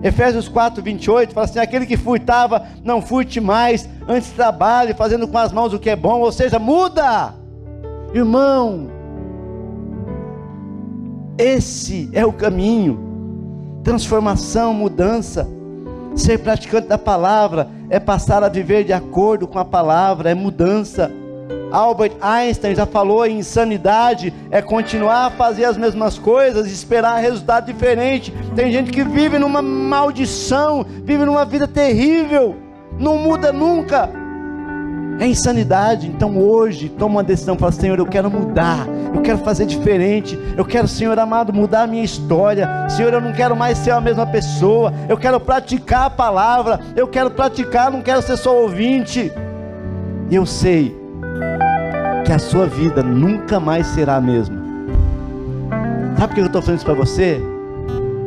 Efésios 0.01 0.47
4, 0.47 0.81
28 0.81 1.33
fala 1.35 1.45
assim: 1.45 1.59
aquele 1.59 1.85
que 1.85 1.97
furtava, 1.97 2.65
não 2.83 2.99
furte 2.99 3.39
mais, 3.39 3.87
antes 4.07 4.31
trabalhe, 4.31 4.95
fazendo 4.95 5.27
com 5.27 5.37
as 5.37 5.51
mãos 5.51 5.71
o 5.71 5.79
que 5.79 5.89
é 5.91 5.95
bom, 5.95 6.19
ou 6.21 6.31
seja, 6.31 6.57
muda, 6.57 7.33
irmão, 8.11 8.94
esse 11.38 12.09
é 12.13 12.25
o 12.25 12.33
caminho. 12.33 13.79
Transformação, 13.83 14.73
mudança. 14.73 15.47
Ser 16.15 16.39
praticante 16.39 16.88
da 16.88 16.97
palavra 16.97 17.69
é 17.89 17.99
passar 17.99 18.43
a 18.43 18.49
viver 18.49 18.83
de 18.83 18.93
acordo 18.93 19.47
com 19.47 19.59
a 19.59 19.65
palavra, 19.65 20.29
é 20.29 20.33
mudança. 20.33 21.11
Albert 21.71 22.13
Einstein 22.21 22.73
já 22.73 22.86
falou 22.86 23.25
em 23.25 23.39
insanidade 23.39 24.33
é 24.49 24.61
continuar 24.61 25.25
a 25.25 25.31
fazer 25.31 25.65
as 25.65 25.77
mesmas 25.77 26.17
coisas 26.17 26.67
e 26.67 26.73
esperar 26.73 27.19
resultado 27.19 27.65
diferente. 27.65 28.33
Tem 28.55 28.71
gente 28.71 28.91
que 28.91 29.03
vive 29.03 29.38
numa 29.38 29.61
maldição, 29.61 30.86
vive 31.03 31.25
numa 31.25 31.43
vida 31.43 31.67
terrível, 31.67 32.55
não 32.97 33.17
muda 33.17 33.51
nunca 33.51 34.24
é 35.20 35.28
insanidade. 35.28 36.07
Então 36.07 36.38
hoje, 36.38 36.89
toma 36.89 37.16
uma 37.16 37.24
decisão, 37.24 37.57
fala: 37.57 37.72
Senhor, 37.72 37.97
eu 37.97 38.05
quero 38.05 38.30
mudar, 38.30 38.88
eu 39.13 39.22
quero 39.22 39.38
fazer 39.39 39.66
diferente, 39.66 40.38
eu 40.57 40.66
quero, 40.66 40.88
Senhor 40.88 41.18
amado, 41.18 41.53
mudar 41.53 41.84
a 41.84 41.88
minha 41.88 42.03
história. 42.03 42.68
Senhor, 42.89 43.13
eu 43.13 43.22
não 43.22 43.34
quero 43.34 43.55
mais 43.55 43.78
ser 43.78 43.91
a 43.91 44.01
mesma 44.01 44.26
pessoa, 44.26 44.93
eu 45.07 45.18
quero 45.18 45.39
praticar 45.39 46.05
a 46.05 46.09
palavra, 46.09 46.80
eu 46.95 47.07
quero 47.07 47.32
praticar, 47.32 47.91
não 47.91 48.01
quero 48.01 48.22
ser 48.22 48.38
só 48.38 48.55
ouvinte. 48.61 49.32
E 50.30 50.36
eu 50.36 50.45
sei 50.45 50.95
que 52.26 52.32
a 52.32 52.39
sua 52.39 52.66
vida 52.66 53.03
nunca 53.03 53.59
mais 53.59 53.88
será 53.88 54.16
a 54.16 54.22
mesma. 54.22 54.63
Sabe 56.18 56.28
por 56.28 56.36
que 56.36 56.41
eu 56.41 56.45
estou 56.47 56.61
falando 56.61 56.78
isso 56.78 56.86
para 56.86 56.95
você? 56.95 57.41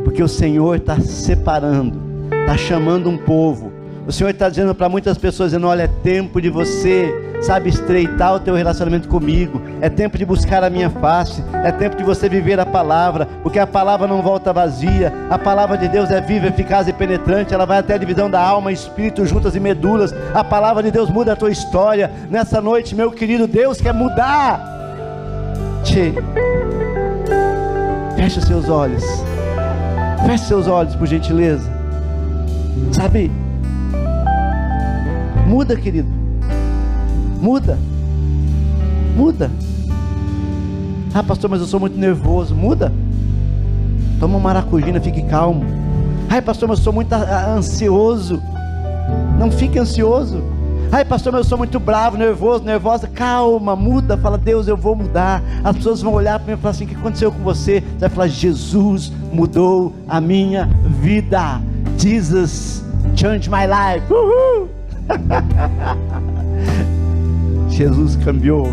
Porque 0.05 0.23
o 0.23 0.29
Senhor 0.29 0.77
está 0.77 1.01
separando, 1.01 1.99
está 2.43 2.57
chamando 2.57 3.09
um 3.09 3.17
povo 3.17 3.78
o 4.09 4.13
Senhor 4.13 4.31
está 4.31 4.49
dizendo 4.49 4.75
para 4.75 4.89
muitas 4.89 5.19
pessoas, 5.19 5.51
dizendo, 5.51 5.67
olha, 5.67 5.83
é 5.83 5.87
tempo 5.87 6.41
de 6.41 6.49
você, 6.49 7.13
sabe, 7.43 7.69
estreitar 7.69 8.35
o 8.35 8.41
teu 8.41 8.55
relacionamento 8.55 9.07
comigo. 9.07 9.61
É 9.83 9.91
tempo 9.91 10.17
de 10.17 10.25
buscar 10.25 10.65
a 10.65 10.71
minha 10.71 10.89
face. 10.89 11.45
É 11.63 11.71
tempo 11.71 11.95
de 11.95 12.03
você 12.03 12.27
viver 12.27 12.59
a 12.59 12.65
palavra, 12.65 13.27
porque 13.43 13.59
a 13.59 13.67
palavra 13.67 14.07
não 14.07 14.23
volta 14.23 14.51
vazia. 14.51 15.13
A 15.29 15.39
palavra 15.39 15.77
de 15.77 15.89
Deus 15.89 16.11
é 16.11 16.23
viva, 16.23 16.47
eficaz 16.47 16.89
e 16.89 16.93
penetrante. 16.95 17.53
Ela 17.53 17.67
vai 17.67 17.81
até 17.81 17.97
a 17.97 17.99
divisão 17.99 18.31
da 18.31 18.41
alma, 18.41 18.73
espírito, 18.73 19.27
juntas 19.27 19.55
e 19.55 19.61
medulas. 19.61 20.15
A 20.33 20.43
palavra 20.43 20.83
de 20.83 20.91
Deus 20.91 21.11
muda 21.11 21.35
a 21.35 21.37
tua 21.37 21.51
história. 21.51 22.11
Nessa 22.31 22.63
noite, 22.63 22.95
meu 22.95 23.11
querido, 23.11 23.47
Deus 23.47 23.79
quer 23.79 23.93
mudar. 23.93 24.59
Tchê. 25.85 26.15
Feche 28.17 28.41
seus 28.41 28.71
olhos. 28.71 29.05
Feche 30.25 30.45
seus 30.47 30.67
olhos, 30.67 30.97
por 30.97 31.07
gentileza. 31.07 31.71
Sabe? 32.91 33.31
Muda, 35.49 35.75
querido. 35.75 36.11
Muda. 37.41 37.79
Muda. 39.17 39.51
Ah, 41.15 41.23
pastor, 41.23 41.49
mas 41.49 41.61
eu 41.61 41.67
sou 41.67 41.81
muito 41.81 41.99
nervoso. 41.99 42.55
Muda. 42.55 42.93
Toma 44.21 44.35
uma 44.37 44.41
maracujina, 44.41 45.01
fique 45.01 45.23
calmo. 45.23 45.65
Ai, 46.29 46.43
pastor, 46.43 46.69
mas 46.69 46.79
eu 46.79 46.85
sou 46.85 46.93
muito 46.93 47.15
ansioso. 47.15 48.43
Não 49.39 49.51
fique 49.51 49.79
ansioso. 49.79 50.43
Ai, 50.93 51.03
pastor, 51.03 51.33
mas 51.33 51.45
eu 51.45 51.49
sou 51.49 51.57
muito 51.57 51.81
bravo, 51.81 52.19
nervoso, 52.19 52.63
nervosa. 52.63 53.09
Calma, 53.09 53.75
muda. 53.75 54.19
Fala, 54.19 54.37
Deus, 54.37 54.69
eu 54.69 54.77
vou 54.77 54.95
mudar. 54.95 55.43
As 55.65 55.77
pessoas 55.77 56.03
vão 56.03 56.13
olhar 56.13 56.39
para 56.39 56.53
mim 56.53 56.59
e 56.59 56.61
falar 56.61 56.73
assim: 56.73 56.85
o 56.85 56.89
que 56.89 56.95
aconteceu 56.95 57.33
com 57.33 57.43
você? 57.43 57.81
Você 57.81 58.01
vai 58.01 58.09
falar: 58.11 58.29
Jesus 58.29 59.11
mudou 59.33 59.95
a 60.07 60.21
minha 60.21 60.69
vida. 61.01 61.59
Jesus 61.97 62.85
changed 63.17 63.49
my 63.49 63.67
life. 63.67 64.13
Uhul. 64.13 64.78
Jesus 67.71 68.17
cambiou. 68.17 68.69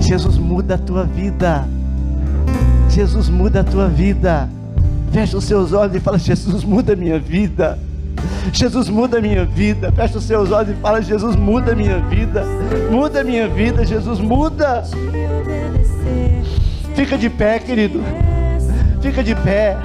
Jesus 0.00 0.38
muda 0.38 0.76
a 0.76 0.78
tua 0.78 1.04
vida. 1.04 1.68
Jesus 2.88 3.28
muda 3.28 3.60
a 3.60 3.64
tua 3.64 3.88
vida. 3.88 4.48
Fecha 5.12 5.36
os 5.36 5.44
seus 5.44 5.72
olhos 5.72 5.96
e 5.96 6.00
fala: 6.00 6.18
Jesus 6.18 6.64
muda 6.64 6.92
a 6.92 6.96
minha 6.96 7.18
vida. 7.18 7.78
Jesus 8.52 8.88
muda 8.88 9.18
a 9.18 9.20
minha 9.20 9.44
vida. 9.44 9.92
Fecha 9.92 10.18
os 10.18 10.24
seus 10.24 10.50
olhos 10.50 10.70
e 10.70 10.80
fala: 10.80 11.02
Jesus 11.02 11.36
muda 11.36 11.72
a 11.72 11.74
minha 11.74 11.98
vida. 11.98 12.44
Muda 12.90 13.20
a 13.20 13.24
minha 13.24 13.48
vida. 13.48 13.84
Jesus 13.84 14.20
muda. 14.20 14.84
Fica 16.94 17.18
de 17.18 17.30
pé, 17.30 17.58
querido. 17.58 18.02
Fica 19.00 19.22
de 19.22 19.34
pé. 19.34 19.76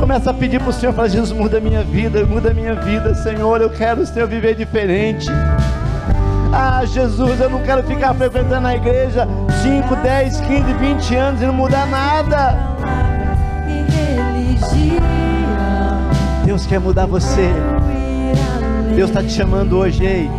Começa 0.00 0.30
a 0.30 0.34
pedir 0.34 0.58
para 0.58 0.70
o 0.70 0.72
Senhor, 0.72 0.94
fala, 0.94 1.10
Jesus, 1.10 1.30
muda 1.30 1.60
minha 1.60 1.82
vida, 1.82 2.24
muda 2.24 2.54
minha 2.54 2.74
vida, 2.74 3.14
Senhor, 3.14 3.60
eu 3.60 3.68
quero, 3.68 4.04
Senhor, 4.06 4.26
viver 4.26 4.54
diferente. 4.54 5.28
Ah, 6.50 6.82
Jesus, 6.86 7.38
eu 7.38 7.50
não 7.50 7.60
quero 7.60 7.82
ficar 7.82 8.14
frequentando 8.14 8.66
a 8.66 8.74
igreja 8.74 9.28
5, 9.62 9.96
10, 9.96 10.40
15, 10.40 10.72
20 10.72 11.14
anos 11.14 11.42
e 11.42 11.46
não 11.46 11.52
mudar 11.52 11.86
nada. 11.86 12.56
Deus 16.46 16.64
quer 16.64 16.80
mudar 16.80 17.04
você. 17.04 17.50
Deus 18.96 19.10
está 19.10 19.22
te 19.22 19.30
chamando 19.30 19.76
hoje, 19.76 20.04
ei. 20.04 20.30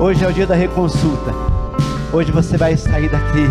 Hoje 0.00 0.24
é 0.24 0.28
o 0.28 0.32
dia 0.32 0.46
da 0.46 0.54
reconsulta. 0.54 1.30
Hoje 2.10 2.32
você 2.32 2.56
vai 2.56 2.74
sair 2.74 3.10
daqui, 3.10 3.46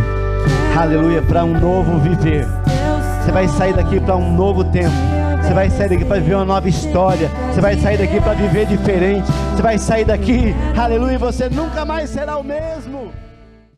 aleluia, 0.75 1.21
para 1.21 1.45
um 1.45 1.57
novo 1.59 1.99
viver. 1.99 2.47
Você 3.21 3.31
vai 3.31 3.47
sair 3.47 3.73
daqui 3.73 3.99
para 3.99 4.15
um 4.15 4.35
novo 4.35 4.63
tempo. 4.63 5.22
Você 5.43 5.53
vai 5.53 5.69
sair 5.69 5.89
daqui 5.89 6.05
para 6.05 6.21
viver 6.21 6.35
uma 6.35 6.45
nova 6.45 6.69
história. 6.69 7.29
Você 7.51 7.59
vai 7.59 7.77
sair 7.77 7.97
daqui 7.97 8.19
para 8.21 8.33
viver 8.33 8.65
diferente. 8.65 9.29
Você 9.53 9.61
vai 9.61 9.77
sair 9.77 10.05
daqui, 10.05 10.55
aleluia, 10.75 11.15
e 11.15 11.17
você 11.17 11.49
nunca 11.49 11.83
mais 11.83 12.09
será 12.09 12.37
o 12.37 12.43
mesmo. 12.43 13.11